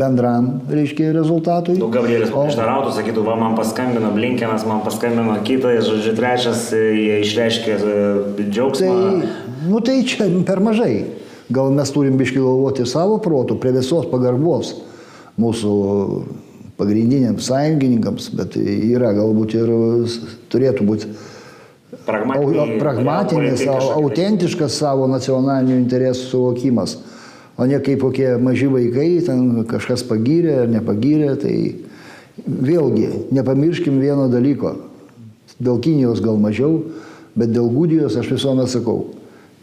bendram, 0.00 0.48
reiškia, 0.70 1.10
rezultatui. 1.12 1.76
Nu, 1.82 1.90
Gabrielis 1.92 2.30
O- 2.32 2.44
prieštarautų, 2.46 2.94
sakytų, 2.96 3.24
va, 3.26 3.34
man 3.38 3.56
paskambino 3.58 4.10
Blinkenas, 4.14 4.64
man 4.70 4.82
paskambino 4.86 5.36
kitas, 5.46 5.86
žodžiu, 5.90 6.14
trečias, 6.18 6.68
e, 6.72 6.82
jie 6.96 7.18
išreiškė 7.26 7.74
e, 7.76 8.48
džiaugsmą. 8.50 8.94
Tai, 8.94 9.32
nu 9.70 9.82
tai 9.84 9.98
čia 10.08 10.30
per 10.46 10.62
mažai. 10.64 10.94
Gal 11.50 11.72
mes 11.74 11.90
turim 11.90 12.18
biškai 12.20 12.42
galvoti 12.44 12.86
savo 12.86 13.18
protų 13.22 13.56
prie 13.58 13.72
visos 13.74 14.06
pagarbos 14.10 14.76
mūsų 15.40 15.72
pagrindiniams 16.80 17.48
sąjungininkams, 17.50 18.30
bet 18.38 18.56
yra 18.56 19.10
galbūt 19.16 19.56
ir 19.58 19.72
turėtų 20.52 20.86
būti 20.86 21.10
pragmatinis, 22.06 23.66
autentiškas 23.66 24.78
savo 24.80 25.08
nacionalinių 25.10 25.76
interesų 25.82 26.28
suvokimas, 26.30 26.96
o 27.58 27.66
ne 27.68 27.80
kaip 27.84 28.00
kokie 28.06 28.30
maži 28.40 28.70
vaikai, 28.70 29.10
ten 29.26 29.64
kažkas 29.68 30.06
pagyrė 30.08 30.62
ar 30.62 30.72
nepagyrė, 30.72 31.34
tai 31.42 31.54
vėlgi 32.46 33.10
nepamirškim 33.34 34.00
vieno 34.00 34.30
dalyko. 34.32 34.76
Dėl 35.60 35.82
Kinijos 35.84 36.22
gal 36.24 36.38
mažiau, 36.40 36.78
bet 37.36 37.52
dėl 37.52 37.68
Gudijos 37.74 38.16
aš 38.16 38.30
visuomet 38.38 38.70
sakau, 38.72 39.10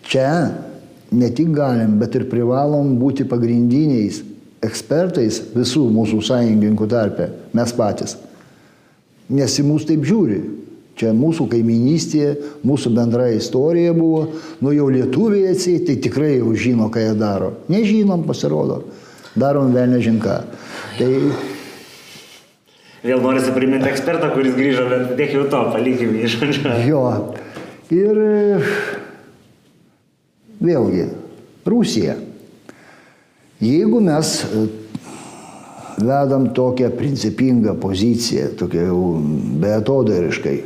čia 0.06 0.67
ne 1.12 1.30
tik 1.34 1.52
galim, 1.56 1.98
bet 2.02 2.16
ir 2.16 2.28
privalom 2.32 2.96
būti 3.00 3.28
pagrindiniais 3.30 4.22
ekspertais 4.66 5.42
visų 5.54 5.86
mūsų 5.94 6.22
sąjungininkų 6.28 6.88
tarpe, 6.92 7.30
mes 7.56 7.74
patys. 7.78 8.18
Nes 9.30 9.58
į 9.60 9.68
mus 9.68 9.86
taip 9.88 10.06
žiūri. 10.08 10.40
Čia 10.98 11.12
mūsų 11.14 11.46
kaiminystė, 11.52 12.32
mūsų 12.66 12.90
bendra 12.96 13.28
istorija 13.30 13.92
buvo, 13.94 14.24
nu 14.66 14.72
jau 14.74 14.88
lietuviai 14.90 15.52
atsiai, 15.52 15.84
tai 15.86 16.00
tikrai 16.02 16.40
jau 16.40 16.56
žino, 16.58 16.88
ką 16.90 17.04
jie 17.04 17.12
daro. 17.20 17.52
Nežinom, 17.70 18.24
pasirodo. 18.26 18.80
Darom 19.38 19.70
vėl 19.76 19.94
nežinką. 19.94 20.40
Tai 20.98 21.12
Vėl 23.06 23.22
norisi 23.22 23.54
priminti 23.54 23.92
ekspertą, 23.92 24.32
kuris 24.34 24.56
grįžo, 24.58 24.88
bet 24.90 25.12
tiek 25.20 25.36
jau 25.38 25.46
to, 25.52 25.60
palikim 25.76 26.18
jį, 26.18 26.32
žodžiu. 26.34 26.74
jo. 26.90 27.04
Ir 27.94 28.18
vėlgi, 30.64 31.08
Rusija. 31.68 32.18
Jeigu 33.62 34.00
mes 34.06 34.34
e, 34.46 34.64
vedam 35.98 36.50
tokią 36.54 36.92
principingą 36.98 37.76
poziciją, 37.82 38.52
tokią 38.60 38.88
jau 38.90 39.02
beatodariškai, 39.64 40.58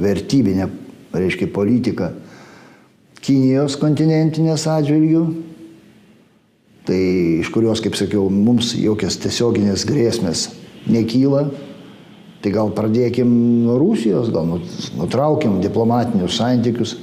vertybinę, 0.00 0.68
reiškia, 1.12 1.50
politiką 1.52 2.12
Kinijos 3.22 3.76
kontinentinės 3.78 4.64
atžvilgių, 4.66 5.20
tai 6.88 6.98
iš 7.38 7.52
kurios, 7.54 7.78
kaip 7.78 7.94
sakiau, 7.94 8.24
mums 8.26 8.72
jokios 8.74 9.14
tiesioginės 9.22 9.84
grėsmės 9.86 10.48
nekyla, 10.90 11.44
tai 12.42 12.50
gal 12.50 12.72
pradėkim 12.74 13.30
nuo 13.62 13.76
Rusijos, 13.78 14.32
gal 14.34 14.48
nut- 14.50 14.90
nutraukim 14.98 15.60
diplomatinius 15.62 16.40
santykius. 16.40 16.96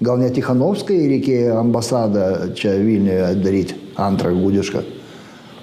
Gal 0.00 0.16
net 0.16 0.32
Tikhanovskai 0.32 0.96
reikėjo 1.10 1.58
ambasadą 1.60 2.54
čia 2.56 2.72
Vilniuje 2.80 3.34
daryti, 3.42 3.76
antrą 4.00 4.32
gudišką. 4.32 4.80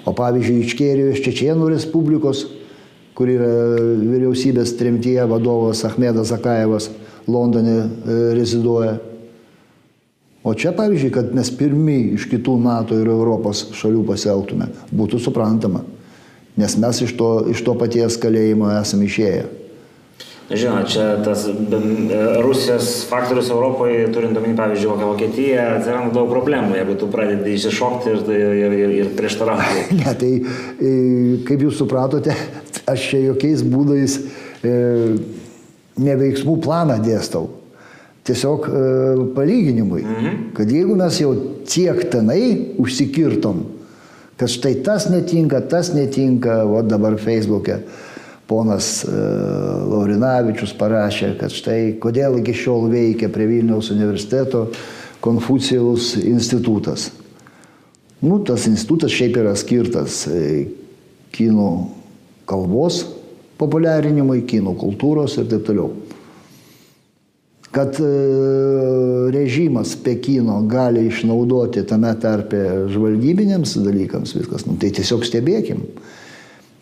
O 0.06 0.14
pavyzdžiui, 0.14 0.62
Ičkerijos 0.62 1.24
Čečienų 1.24 1.72
Respublikos, 1.72 2.44
kur 3.18 3.32
yra 3.32 3.50
vyriausybės 3.98 4.76
tremtyje 4.78 5.26
vadovas 5.26 5.82
Ahmedas 5.88 6.30
Zakajevas, 6.30 6.86
Londone 7.26 7.80
reziduoja. 8.38 9.00
O 10.46 10.54
čia, 10.54 10.70
pavyzdžiui, 10.72 11.10
kad 11.18 11.34
mes 11.34 11.50
pirmi 11.58 11.98
iš 12.14 12.28
kitų 12.30 12.60
NATO 12.62 12.96
ir 12.96 13.10
Europos 13.10 13.66
šalių 13.74 14.06
pasielgtume, 14.06 14.70
būtų 14.94 15.18
suprantama. 15.20 15.82
Nes 16.58 16.78
mes 16.78 17.02
iš 17.02 17.18
to, 17.18 17.32
iš 17.50 17.66
to 17.66 17.74
paties 17.78 18.16
kalėjimo 18.22 18.70
esame 18.78 19.10
išėję. 19.10 19.57
Žinot, 20.48 20.88
čia 20.88 21.18
tas 21.20 21.44
e, 21.44 21.52
Rusijos 22.40 23.04
faktorius 23.04 23.50
Europoje, 23.52 24.06
turint 24.12 24.36
omeny, 24.40 24.54
pavyzdžiui, 24.56 24.94
kokią 24.94 25.08
Vokietiją, 25.10 25.66
atsiranda 25.76 26.14
daug 26.16 26.30
problemų, 26.32 26.72
jeigu 26.78 26.94
tu 26.96 27.08
pradedi 27.12 27.52
išsišokti 27.52 28.14
ir, 28.14 28.22
ir, 28.32 28.76
ir, 28.78 28.94
ir 29.02 29.10
prieštarauti. 29.18 29.84
Ne, 29.98 30.14
tai 30.16 30.30
e, 30.40 30.94
kaip 31.44 31.66
jūs 31.66 31.76
supratote, 31.82 32.32
aš 32.88 33.06
čia 33.10 33.22
jokiais 33.26 33.60
būdais 33.60 34.16
e, 34.64 34.72
neveiksmų 36.00 36.56
planą 36.64 36.96
dėstau. 37.04 37.50
Tiesiog 38.24 38.72
e, 38.72 38.82
palyginimui, 39.36 40.00
kad 40.56 40.72
jeigu 40.72 40.96
mes 40.96 41.20
jau 41.20 41.34
tiek 41.68 42.06
tenai 42.08 42.72
užsikirtom, 42.80 43.66
kad 44.40 44.48
štai 44.48 44.78
tas 44.86 45.10
netinka, 45.12 45.60
tas 45.68 45.92
netinka, 45.92 46.62
o 46.64 46.80
dabar 46.80 47.20
Facebook'e 47.20 47.82
ponas 48.48 49.02
e, 49.04 49.12
Laurinavičius 49.88 50.72
parašė, 50.78 51.34
kad 51.40 51.52
štai 51.52 51.80
kodėl 52.00 52.40
iki 52.40 52.56
šiol 52.56 52.88
veikia 52.92 53.28
prie 53.32 53.48
Vilniaus 53.50 53.92
universiteto 53.92 54.68
Konfucijaus 55.20 56.14
institutas. 56.22 57.10
Nu, 58.22 58.40
tas 58.46 58.66
institutas 58.70 59.12
šiaip 59.14 59.36
yra 59.42 59.54
skirtas 59.58 60.24
e, 60.30 60.68
kinų 61.36 61.70
kalbos 62.48 63.02
populiarinimui, 63.58 64.46
kinų 64.48 64.74
kultūros 64.80 65.36
ir 65.38 65.50
taip 65.50 65.66
toliau. 65.68 65.92
kad 67.70 67.98
e, 68.00 68.08
režimas 69.30 69.92
Pekino 70.04 70.62
gali 70.66 71.06
išnaudoti 71.06 71.84
tame 71.86 72.14
tarpe 72.20 72.88
žvalgybiniams 72.88 73.76
dalykams 73.84 74.32
viskas, 74.34 74.64
nu, 74.66 74.78
tai 74.80 74.88
tiesiog 74.96 75.26
stebėkim. 75.26 75.84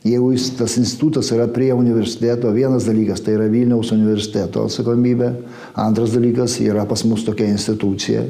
Jeigu 0.06 0.30
jis, 0.34 0.50
tas 0.58 0.76
institutas 0.78 1.30
yra 1.34 1.48
prie 1.50 1.72
universiteto, 1.74 2.50
vienas 2.54 2.86
dalykas 2.86 3.22
tai 3.24 3.34
yra 3.34 3.46
Vilniaus 3.50 3.90
universiteto 3.94 4.66
atsakomybė, 4.68 5.30
antras 5.82 6.12
dalykas 6.14 6.58
yra 6.62 6.84
pas 6.86 7.02
mus 7.08 7.24
tokia 7.26 7.48
institucija 7.50 8.22
e, 8.22 8.28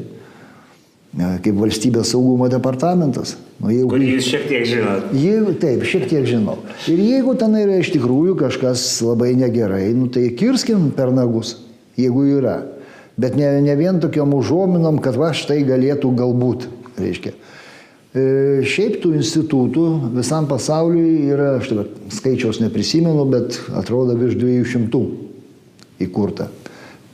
kaip 1.44 1.58
valstybės 1.58 2.14
saugumo 2.14 2.48
departamentas. 2.52 3.34
Nu, 3.60 3.72
jeigu, 3.74 3.90
Kurį 3.92 4.12
jūs 4.14 4.30
šiek 4.30 4.46
tiek 4.48 4.64
žinot. 4.70 5.10
Jeigu, 5.16 5.56
taip, 5.60 5.84
šiek 5.90 6.06
tiek 6.08 6.28
žinau. 6.28 6.56
Ir 6.92 7.02
jeigu 7.02 7.36
ten 7.40 7.58
yra 7.60 7.80
iš 7.82 7.92
tikrųjų 7.96 8.38
kažkas 8.40 8.86
labai 9.04 9.34
negerai, 9.36 9.90
nu, 9.96 10.08
tai 10.12 10.30
kirskim 10.38 10.88
per 10.96 11.12
nagus, 11.12 11.58
jeigu 12.00 12.24
yra. 12.38 12.60
Bet 13.20 13.36
ne, 13.36 13.48
ne 13.64 13.76
vien 13.76 14.00
tokiam 14.00 14.32
užuominom, 14.36 15.00
kad 15.04 15.16
va 15.16 15.32
štai 15.36 15.62
galėtų 15.68 16.12
galbūt, 16.16 16.68
reiškia. 17.00 17.32
E, 18.16 18.62
šiaip 18.64 19.00
tų 19.02 19.12
institutų 19.18 19.86
visam 20.14 20.46
pasauliui 20.48 21.26
yra, 21.34 21.56
aš 21.58 21.72
dabar 21.72 21.88
skaičiaus 22.16 22.62
neprisimenu, 22.62 23.26
bet 23.28 23.58
atrodo 23.76 24.16
virš 24.16 24.38
200 24.40 25.02
įkurta. 26.06 26.48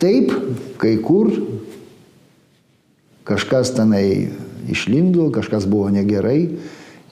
Taip, 0.02 0.30
kai 0.78 0.94
kur 1.02 1.32
kažkas 3.26 3.72
tenai 3.74 4.30
išlindo, 4.70 5.26
kažkas 5.34 5.66
buvo 5.70 5.88
negerai 5.90 6.38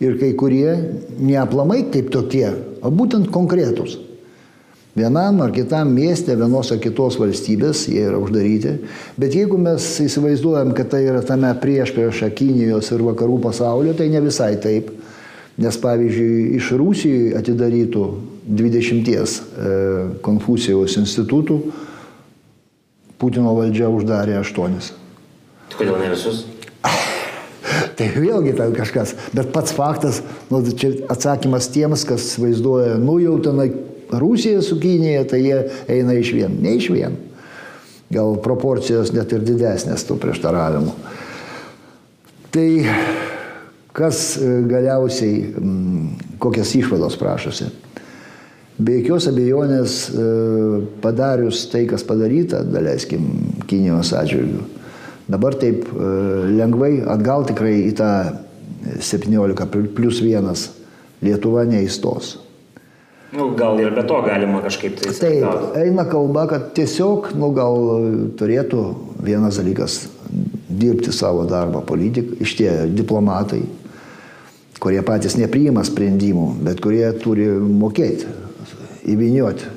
ir 0.02 0.16
kai 0.22 0.30
kurie 0.38 0.76
neaplamai 1.18 1.82
kaip 1.90 2.12
tokie, 2.14 2.46
o 2.82 2.94
būtent 2.94 3.30
konkretus 3.34 3.98
vienam 4.96 5.40
ar 5.44 5.52
kitam 5.54 5.92
mieste 5.94 6.34
vienos 6.36 6.72
ar 6.72 6.80
kitos 6.82 7.18
valstybės, 7.20 7.86
jie 7.90 8.02
yra 8.08 8.18
uždaryti. 8.20 8.76
Bet 9.20 9.36
jeigu 9.36 9.58
mes 9.60 9.86
įsivaizduojam, 10.04 10.72
kad 10.76 10.90
tai 10.94 11.04
yra 11.06 11.22
tame 11.26 11.52
prieš 11.62 11.94
priešą 11.96 12.30
Kinijos 12.36 12.90
ir 12.94 13.04
vakarų 13.06 13.38
pasaulio, 13.44 13.94
tai 13.94 14.10
ne 14.12 14.22
visai 14.24 14.56
taip. 14.62 14.90
Nes 15.60 15.76
pavyzdžiui, 15.76 16.56
iš 16.56 16.70
Rusijų 16.80 17.36
atidarytų 17.36 18.04
20 18.48 19.10
e, 19.12 19.24
Konfucijaus 20.24 20.96
institutų 20.96 21.58
Putino 23.20 23.52
valdžia 23.52 23.90
uždarė 23.92 24.38
8. 24.40 24.78
Kodėl 25.76 25.98
ne 26.00 26.08
visus? 26.14 26.46
Tai 27.98 28.06
vėlgi 28.14 28.54
ten 28.56 28.72
kažkas, 28.72 29.12
bet 29.36 29.50
pats 29.52 29.74
faktas, 29.76 30.22
nu, 30.48 30.62
čia 30.72 30.94
atsakymas 31.12 31.68
tiems, 31.74 32.06
kas 32.08 32.32
vaizduoja, 32.40 32.96
nu 33.02 33.18
jau 33.20 33.36
tenai 33.44 33.68
Rusija 34.12 34.62
su 34.62 34.80
Kinija, 34.80 35.24
tai 35.28 35.42
jie 35.44 35.58
eina 35.88 36.14
iš 36.18 36.32
vien. 36.34 36.56
Ne 36.62 36.76
iš 36.76 36.90
vien. 36.90 37.16
Gal 38.10 38.40
proporcijos 38.42 39.12
net 39.14 39.32
ir 39.32 39.44
didesnės 39.46 40.06
tų 40.08 40.18
prieštaravimų. 40.22 40.94
Tai 42.50 42.66
kas 43.94 44.34
e, 44.36 44.48
galiausiai, 44.66 45.54
kokias 46.42 46.74
išvados 46.74 47.14
prašosi? 47.20 47.70
Be 48.80 48.96
jokios 48.98 49.28
abejonės 49.30 49.94
e, 50.08 50.26
padarius 51.04 51.66
tai, 51.70 51.84
kas 51.90 52.02
padaryta, 52.06 52.64
daleiskim, 52.64 53.26
Kinijos 53.70 54.10
atžvilgių, 54.16 54.64
dabar 55.30 55.54
taip 55.60 55.86
e, 55.86 56.12
lengvai 56.56 56.94
atgal 57.12 57.46
tikrai 57.46 57.76
į 57.86 57.94
tą 58.00 58.12
17 58.98 59.90
plus 59.94 60.22
1 60.24 60.54
Lietuva 61.20 61.66
neįstos. 61.68 62.38
Nu, 63.32 63.52
gal 63.54 63.78
ir 63.78 63.92
be 63.94 64.02
to 64.06 64.16
galima 64.26 64.58
kažkaip 64.64 64.96
tai. 64.98 65.12
Taip, 65.14 65.44
gauti. 65.44 65.82
eina 65.84 66.04
kalba, 66.10 66.46
kad 66.50 66.70
tiesiog, 66.74 67.30
nu, 67.38 67.52
gal 67.54 67.76
turėtų 68.40 68.80
vienas 69.22 69.60
dalykas 69.60 70.00
dirbti 70.80 71.12
savo 71.14 71.44
darbą 71.46 71.84
politikai, 71.86 72.40
iš 72.42 72.56
tie 72.58 72.70
diplomatai, 72.90 73.60
kurie 74.82 75.02
patys 75.06 75.36
nepriima 75.38 75.84
sprendimų, 75.86 76.46
bet 76.66 76.82
kurie 76.82 77.04
turi 77.22 77.46
mokėti, 77.54 78.26
įvinioti, 79.14 79.68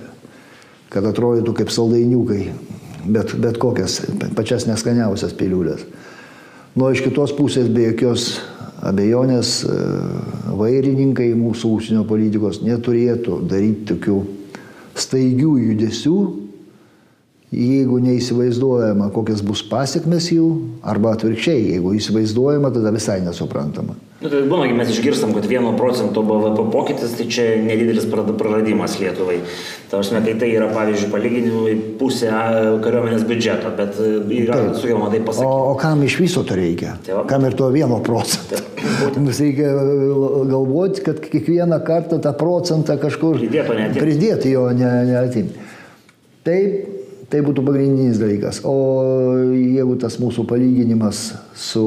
kad 0.93 1.05
atrodytų 1.09 1.53
kaip 1.59 1.73
saldainiukai, 1.73 2.41
bet, 3.05 3.35
bet 3.37 3.61
kokias, 3.61 3.99
pačias 4.37 4.65
neskaniausias 4.69 5.35
piliulės. 5.37 5.85
Nu, 6.73 6.89
iš 6.89 7.03
kitos 7.05 7.35
pusės 7.37 7.69
be 7.69 7.85
jokios 7.91 8.39
abejonės 8.83 9.57
e, 9.65 9.79
vairininkai 10.59 11.31
mūsų 11.39 11.73
užsienio 11.77 12.05
politikos 12.07 12.61
neturėtų 12.65 13.41
daryti 13.49 13.93
tokių 13.93 14.17
staigių 14.99 15.57
judesių, 15.69 16.17
jeigu 17.53 17.99
neįsivaizduojama, 18.01 19.11
kokias 19.13 19.43
bus 19.45 19.61
pasiekmes 19.69 20.31
jų, 20.33 20.47
arba 20.89 21.13
atvirkščiai, 21.13 21.75
jeigu 21.75 21.93
įsivaizduojama, 21.99 22.73
tada 22.73 22.93
visai 22.93 23.19
nesuprantama. 23.25 23.95
Nu, 24.23 24.29
tai 24.31 24.39
būna, 24.47 24.69
mes 24.77 24.89
išgirstam, 24.93 25.33
kad 25.35 25.45
1 25.49 25.75
procento 25.75 26.23
BVP 26.23 26.65
pokytis, 26.71 27.15
tai 27.19 27.27
čia 27.27 27.47
nedidelis 27.61 28.07
praradimas 28.07 28.95
Lietuvai. 29.01 29.41
Tarsi, 29.91 30.15
kai 30.15 30.35
tai 30.39 30.49
yra, 30.55 30.69
pavyzdžiui, 30.73 31.11
palyginimui 31.11 31.73
pusė 31.99 32.31
kariuomenės 32.31 33.27
biudžeto, 33.29 33.73
bet 33.77 33.99
e, 33.99 34.13
yra 34.39 34.61
sugebama 34.77 35.11
tai 35.13 35.19
pasakyti. 35.27 35.49
O, 35.49 35.73
o 35.73 35.79
kam 35.81 36.05
iš 36.07 36.21
viso 36.23 36.45
to 36.47 36.57
reikia? 36.57 36.95
Taip. 37.03 37.25
Kam 37.29 37.49
ir 37.49 37.59
to 37.59 37.67
1 37.69 37.99
procento? 38.07 38.63
Mums 39.17 39.39
reikia 39.43 39.69
e, 39.69 39.99
galvoti, 40.49 41.03
kad 41.05 41.21
kiekvieną 41.23 41.79
kartą 41.87 42.19
tą 42.23 42.33
procentą 42.37 42.97
kažkur 43.01 43.39
pridėti, 43.41 43.99
pridėti 43.99 44.55
jo, 44.55 44.67
neatimti. 44.77 45.57
Ne 45.57 45.71
Taip, 46.43 46.93
Tai 47.33 47.39
būtų 47.41 47.63
pagrindinis 47.65 48.19
dalykas. 48.21 48.59
O 48.69 48.75
jeigu 49.57 49.95
tas 49.97 50.19
mūsų 50.21 50.43
palyginimas 50.45 51.31
su 51.57 51.81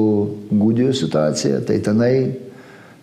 Gudijos 0.51 0.99
situacija, 0.99 1.61
tai 1.63 1.77
tenai 1.79 2.11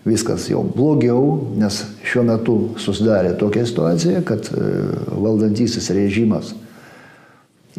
viskas 0.04 0.50
jau 0.50 0.60
blogiau, 0.60 1.22
nes 1.56 1.78
šiuo 2.04 2.26
metu 2.28 2.56
susidarė 2.76 3.30
tokia 3.40 3.64
situacija, 3.64 4.20
kad 4.28 4.50
e, 4.52 4.66
valdantysis 5.24 5.88
režimas 5.96 6.52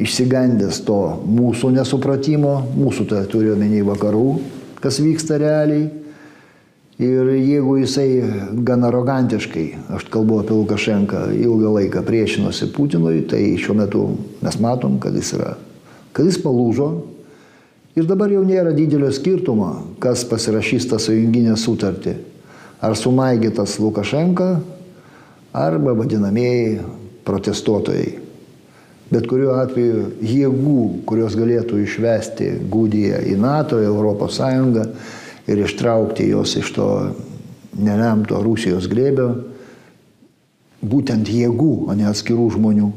išsigandęs 0.01 0.81
to 0.87 0.97
mūsų 1.29 1.69
nesupratimo, 1.77 2.55
mūsų 2.73 3.05
tai 3.13 3.21
turiu 3.29 3.53
omeny 3.53 3.85
vakarų, 3.85 4.25
kas 4.81 4.97
vyksta 4.97 5.37
realiai, 5.45 5.91
Ir 6.95 7.27
jeigu 7.27 7.73
jisai 7.81 8.23
gan 8.63 8.85
arogantiškai, 8.87 9.65
aš 9.97 10.05
kalbu 10.11 10.37
apie 10.39 10.55
Lukašenką, 10.55 11.25
ilgą 11.35 11.73
laiką 11.75 12.03
priešinosi 12.07 12.69
Putinui, 12.71 13.25
tai 13.27 13.57
šiuo 13.59 13.75
metu 13.75 14.05
mes 14.39 14.55
matom, 14.63 14.95
kad 15.03 15.15
jis 15.15 15.33
yra, 15.35 15.57
kad 16.15 16.29
jis 16.29 16.39
palūžo. 16.39 16.87
Ir 17.99 18.07
dabar 18.07 18.31
jau 18.31 18.45
nėra 18.47 18.71
didelio 18.75 19.09
skirtumo, 19.11 19.73
kas 20.03 20.23
pasirašys 20.27 20.87
tą 20.91 20.99
sujunginę 20.99 21.57
sutartį. 21.59 22.15
Ar 22.79 22.95
sumaigytas 22.95 23.75
Lukašenka, 23.79 24.49
arba 25.55 25.93
vadinamieji 25.99 26.79
protestuotojai. 27.27 28.21
Bet 29.11 29.27
kuriuo 29.29 29.53
atveju 29.61 30.07
jėgų, 30.23 30.79
kurios 31.07 31.35
galėtų 31.37 31.83
išvesti 31.83 32.49
Gudiją 32.71 33.21
į 33.27 33.35
NATO, 33.39 33.79
į 33.79 33.87
Europos 33.87 34.39
Sąjungą, 34.39 34.87
ir 35.47 35.61
ištraukti 35.65 36.29
jos 36.31 36.55
iš 36.59 36.71
to 36.75 36.89
nelemto 37.75 38.39
Rusijos 38.43 38.87
glėbio, 38.91 39.29
būtent 40.85 41.29
jėgų, 41.29 41.73
o 41.89 41.95
ne 41.97 42.07
atskirų 42.09 42.49
žmonių. 42.55 42.91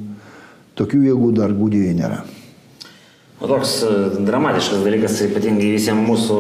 Tokių 0.79 1.05
jėgų 1.09 1.31
dar 1.35 1.55
Gudijoje 1.57 1.95
nėra. 1.99 2.23
O 3.39 3.47
toks 3.47 3.77
e, 3.87 3.91
dramatiškas 4.27 4.83
dalykas, 4.83 5.21
ypatingai 5.29 5.71
visiems 5.77 6.03
mūsų 6.07 6.39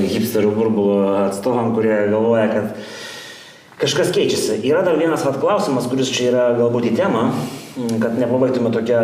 e, 0.00 0.08
hipsterių 0.12 0.50
burbulo 0.52 0.98
atstovam, 1.22 1.72
kurie 1.76 1.94
galvoja, 2.12 2.46
kad 2.52 3.80
kažkas 3.80 4.12
keičiasi. 4.12 4.58
Yra 4.68 4.82
dar 4.84 5.00
vienas 5.00 5.24
vat, 5.24 5.38
klausimas, 5.40 5.88
kuris 5.88 6.12
čia 6.12 6.28
yra 6.28 6.44
galbūt 6.58 6.90
į 6.90 6.94
temą, 6.98 7.30
kad 8.00 8.18
nepabaigtume 8.18 8.70
tokią 8.74 9.00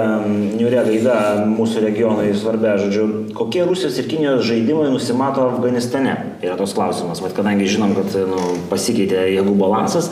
niurę 0.58 0.82
gaidą 0.88 1.14
mūsų 1.52 1.82
regionui 1.84 2.32
svarbia, 2.34 2.74
žodžiu, 2.80 3.04
kokie 3.36 3.62
Rusijos 3.66 3.98
ir 4.00 4.08
Kinijos 4.10 4.42
žaidimai 4.48 4.88
nusimato 4.90 5.44
Afganistane? 5.52 6.16
Yra 6.42 6.56
tos 6.58 6.74
klausimas, 6.74 7.22
bet 7.22 7.36
kadangi 7.36 7.68
žinom, 7.70 7.94
kad 7.94 8.16
nu, 8.26 8.40
pasikeitė 8.70 9.28
jėgų 9.36 9.54
balansas, 9.60 10.10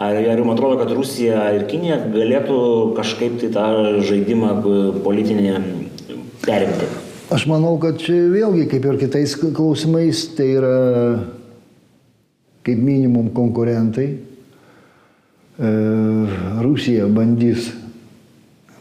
ar, 0.00 0.16
ar 0.16 0.40
jums 0.40 0.54
atrodo, 0.54 0.78
kad 0.80 0.94
Rusija 0.96 1.50
ir 1.58 1.66
Kinija 1.68 2.00
galėtų 2.14 2.62
kažkaip 2.96 3.36
tai 3.42 3.52
tą 3.56 3.66
žaidimą 4.08 4.54
politinį 5.04 5.58
perimti? 6.46 6.88
Aš 7.30 7.44
manau, 7.46 7.76
kad 7.82 8.00
čia 8.02 8.16
vėlgi, 8.32 8.64
kaip 8.72 8.88
ir 8.88 9.02
kitais 9.04 9.36
klausimais, 9.38 10.24
tai 10.38 10.48
yra 10.56 10.78
kaip 12.66 12.80
minimum 12.80 13.28
konkurentai. 13.36 14.08
E, 15.60 15.70
Rusija 16.64 17.06
bandys 17.12 17.68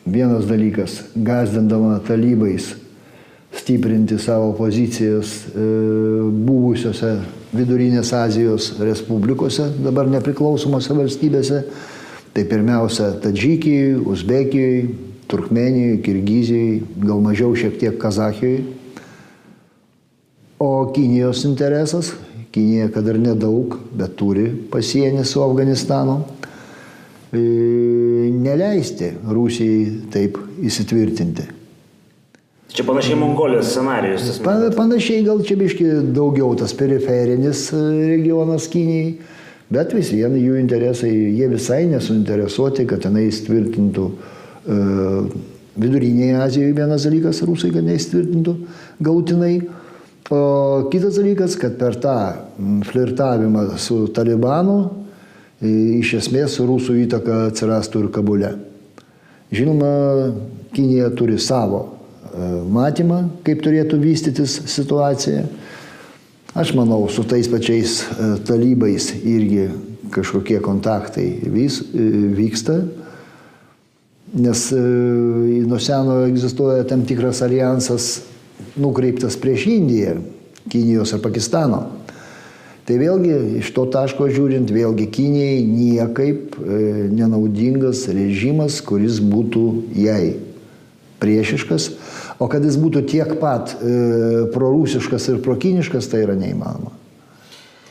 Vienas 0.09 0.47
dalykas- 0.49 1.03
gazdindama 1.29 1.99
talybais 2.07 2.73
stiprinti 3.53 4.17
savo 4.17 4.53
pozicijas 4.57 5.45
e, 5.47 5.65
buvusiose 6.31 7.11
Vidurinės 7.53 8.13
Azijos 8.13 8.71
respublikose, 8.81 9.67
dabar 9.85 10.09
nepriklausomose 10.09 10.93
valstybėse. 10.93 11.61
Tai 12.33 12.43
pirmiausia 12.45 13.11
Tadžikijai, 13.21 13.95
Uzbekijai, 14.05 14.89
Turkmenijai, 15.29 16.01
Kirgizijai, 16.05 16.81
gal 17.05 17.21
mažiau 17.21 17.53
šiek 17.57 17.77
tiek 17.81 17.97
Kazahijai. 18.01 18.63
O 20.59 20.91
Kinijos 20.93 21.45
interesas, 21.45 22.13
Kinija, 22.51 22.89
kad 22.93 23.07
ir 23.07 23.17
nedaug, 23.21 23.77
bet 23.93 24.17
turi 24.17 24.49
pasienį 24.73 25.25
su 25.25 25.41
Afganistanu, 25.45 26.23
neleisti 27.33 29.11
Rusijai 29.29 30.09
taip 30.13 30.37
įsitvirtinti. 30.65 31.45
Čia 32.69 32.85
panašiai 32.85 33.17
Mongolijos 33.17 33.71
scenarijus. 33.71 34.39
Pa, 34.45 34.53
panašiai 34.75 35.23
gal 35.25 35.41
čia 35.45 35.57
biški 35.57 35.87
daugiau 36.13 36.53
tas 36.57 36.73
periferinis 36.77 37.67
e, 37.73 37.79
regionas 38.11 38.67
Kinijai, 38.69 39.15
bet 39.73 39.93
vis 39.97 40.11
vien 40.13 40.35
jų 40.37 40.59
interesai, 40.61 41.09
jie 41.37 41.49
visai 41.49 41.83
nesuinteresuoti, 41.89 42.85
kad 42.89 43.01
tenai 43.05 43.25
įtvirtintų 43.31 44.05
uh, 44.05 45.33
vidurinėje 45.79 46.37
Azijoje 46.43 46.77
vienas 46.77 47.05
dalykas, 47.07 47.41
rusai, 47.47 47.71
kad 47.73 47.85
neįtvirtintų 47.87 48.55
gautinai. 49.05 49.53
O 50.29 50.41
kitas 50.93 51.17
dalykas, 51.17 51.55
kad 51.57 51.77
per 51.81 51.97
tą 52.01 52.17
flirtavimą 52.85 53.65
su 53.81 54.03
Talibanu 54.13 54.79
iš 55.61 56.13
esmės 56.21 56.57
rusų 56.63 57.01
įtaka 57.03 57.45
atsirastų 57.49 58.05
ir 58.05 58.11
Kabule. 58.15 58.51
Žinoma, 59.51 59.89
Kinija 60.75 61.09
turi 61.17 61.39
savo 61.41 61.95
matymą, 62.69 63.23
kaip 63.43 63.63
turėtų 63.65 63.97
vystytis 63.99 64.59
situacija. 64.69 65.47
Aš 66.57 66.73
manau, 66.77 67.03
su 67.09 67.25
tais 67.27 67.49
pačiais 67.49 68.03
talybais 68.47 69.11
irgi 69.17 69.67
kažkokie 70.13 70.59
kontaktai 70.65 71.27
vis, 71.53 71.81
vyksta, 71.93 72.79
nes 74.33 74.65
nuo 74.73 75.79
seno 75.81 76.23
egzistuoja 76.29 76.85
tam 76.89 77.03
tikras 77.09 77.41
alijansas 77.45 78.09
nukreiptas 78.77 79.37
prieš 79.41 79.67
Indiją, 79.73 80.19
Kinijos 80.69 81.13
ar 81.17 81.21
Pakistano. 81.23 81.83
Tai 82.89 82.95
vėlgi 82.97 83.33
iš 83.59 83.67
to 83.75 83.83
taško 83.93 84.31
žiūrint, 84.33 84.71
vėlgi 84.73 85.05
Kinijai 85.13 85.59
niekaip 85.61 86.55
nenaudingas 87.13 88.07
režimas, 88.09 88.79
kuris 88.81 89.19
būtų 89.21 89.65
jai 89.93 90.39
priešiškas, 91.21 91.89
o 92.41 92.47
kad 92.49 92.65
jis 92.65 92.79
būtų 92.81 93.03
tiek 93.11 93.35
pat 93.37 93.75
e, 93.77 93.91
prorusiškas 94.55 95.27
ir 95.29 95.43
prokiniškas, 95.45 96.07
tai 96.09 96.23
yra 96.25 96.33
neįmanoma. 96.39 96.95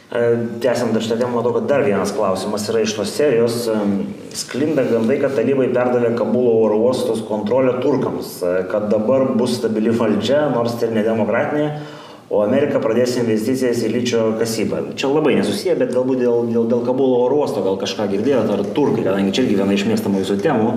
Tęsiant 0.08 0.94
dar 0.96 1.04
šitą 1.04 1.18
temą, 1.20 1.34
matau, 1.36 1.52
kad 1.58 1.66
dar 1.68 1.82
vienas 1.84 2.14
klausimas 2.16 2.64
yra 2.72 2.80
iš 2.80 2.94
tos 2.96 3.10
serijos. 3.12 3.66
Sklinda 4.32 4.86
gandai, 4.88 5.18
kad 5.20 5.34
talibai 5.36 5.66
perdavė 5.68 6.14
Kabulo 6.16 6.54
oro 6.62 6.78
uostos 6.86 7.20
kontrolę 7.28 7.74
turkams, 7.84 8.38
kad 8.72 8.88
dabar 8.88 9.26
bus 9.36 9.58
stabili 9.60 9.92
valdžia, 9.92 10.46
nors 10.54 10.78
tai 10.80 10.88
ir 10.88 10.96
nedemokratinė, 10.96 11.68
o 12.28 12.42
Amerika 12.44 12.80
pradės 12.82 13.16
investicijas 13.20 13.80
į 13.86 13.92
lyčio 13.94 14.24
kasybą. 14.40 14.82
Čia 15.00 15.12
labai 15.12 15.36
nesusiję, 15.38 15.76
bet 15.80 15.94
galbūt 15.96 16.20
dėl, 16.24 16.50
dėl, 16.52 16.66
dėl 16.72 16.82
Kabulo 16.86 17.22
oro 17.24 17.40
uosto 17.44 17.64
gal 17.64 17.78
kažką 17.80 18.10
girdėjote, 18.12 18.58
ar 18.58 18.66
turkai, 18.76 19.06
kadangi 19.06 19.32
čia 19.32 19.46
irgi 19.46 19.56
viena 19.62 19.78
iš 19.78 19.86
mėgstamų 19.88 20.24
jūsų 20.24 20.38
temų. 20.44 20.74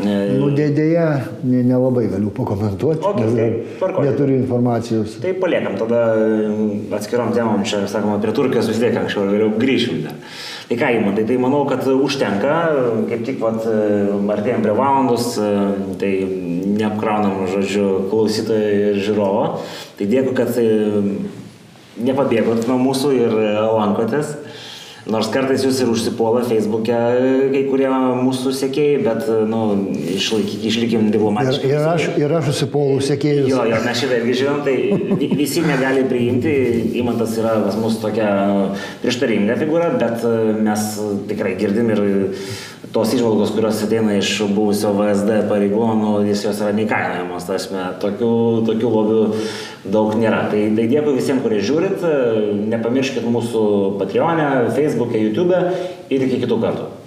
Nu, 0.00 0.48
dėdėje 0.54 1.06
nelabai 1.42 2.04
ne 2.06 2.12
galiu 2.12 2.30
pakomentuoti, 2.32 3.02
okay, 3.04 3.26
nes 3.26 3.80
tai, 3.82 3.88
neturiu 4.06 4.36
informacijos. 4.38 5.16
Tai 5.20 5.32
paliekam 5.42 5.74
tada 5.80 6.04
atskirom 6.96 7.34
temom, 7.34 7.64
čia 7.66 7.82
sakoma, 7.90 8.20
prie 8.22 8.32
Turkijos 8.36 8.70
vis 8.70 8.78
tiek 8.80 8.96
anksčiau 8.96 9.26
ar 9.26 9.34
vėliau 9.34 9.50
grįšim 9.58 10.04
dar. 10.06 10.14
Tai 10.70 10.76
ką 10.78 10.88
įmontai, 11.00 11.24
tai 11.26 11.34
manau, 11.42 11.64
kad 11.66 11.82
užtenka, 11.90 12.56
kaip 13.10 13.24
tik 13.26 13.40
vat, 13.42 13.64
artėjom 14.36 14.62
prie 14.62 14.74
valandos, 14.78 15.32
tai 15.98 16.10
neapkraunam, 16.78 17.40
žodžiu, 17.50 17.86
klausytojo 18.12 18.68
ir 18.92 19.00
žiūrovo. 19.02 19.42
Tai 19.98 20.06
dėkui, 20.12 20.36
kad 20.38 20.54
nepabėgot 21.98 22.70
nuo 22.70 22.78
mūsų 22.84 23.10
ir 23.18 23.34
lankotės. 23.66 24.30
Nors 25.08 25.30
kartais 25.32 25.62
jūs 25.64 25.78
ir 25.80 25.88
užsipuola 25.88 26.42
Facebook'e 26.44 26.96
kai 27.54 27.62
kurie 27.70 27.88
mūsų 28.20 28.52
sekėjai, 28.58 28.98
bet, 29.06 29.28
nu, 29.48 29.60
išlaiky, 30.16 30.58
išlikim 30.68 31.08
diplomatiškai. 31.14 31.70
Ir, 31.70 31.76
ir, 31.78 31.86
aš, 31.88 32.08
ir 32.20 32.34
aš 32.36 32.50
užsipuolu 32.52 33.00
sekėjus. 33.06 33.48
Jo, 33.48 33.64
jo, 33.70 33.78
mes 33.86 34.02
šitą 34.02 34.18
irgi 34.20 34.36
žinom, 34.42 34.60
tai 34.66 35.30
visi 35.40 35.64
negali 35.64 36.04
priimti, 36.10 36.52
įmantas 37.00 37.38
yra 37.40 37.56
pas 37.64 37.78
mus 37.80 37.96
tokia 38.02 38.28
prieštaringa 39.00 39.56
figūra, 39.62 39.94
bet 40.00 40.26
mes 40.60 40.90
tikrai 41.32 41.56
girdim 41.60 41.94
ir 41.96 42.04
tos 42.92 43.12
išvalgos, 43.14 43.52
kurios 43.54 43.82
ateina 43.84 44.16
iš 44.18 44.32
buvusio 44.50 44.90
VSD 44.96 45.44
pareigūnų, 45.50 46.14
jis 46.26 46.44
jos 46.48 46.62
yra 46.64 46.72
neįkainojamos, 46.74 47.46
tasme, 47.46 47.84
tokių, 48.02 48.30
tokių 48.66 48.92
lobių 48.96 49.20
daug 49.94 50.16
nėra. 50.18 50.44
Tai, 50.50 50.62
tai 50.74 50.88
dėkui 50.90 51.14
visiems, 51.20 51.44
kurie 51.44 51.60
žiūrit, 51.62 52.02
nepamirškit 52.72 53.28
mūsų 53.30 53.66
Patreon'e, 54.00 54.48
Facebook'e, 54.74 55.22
YouTube'e 55.28 55.62
ir 56.10 56.26
iki 56.26 56.42
kitų 56.42 56.58
kartų. 56.64 56.90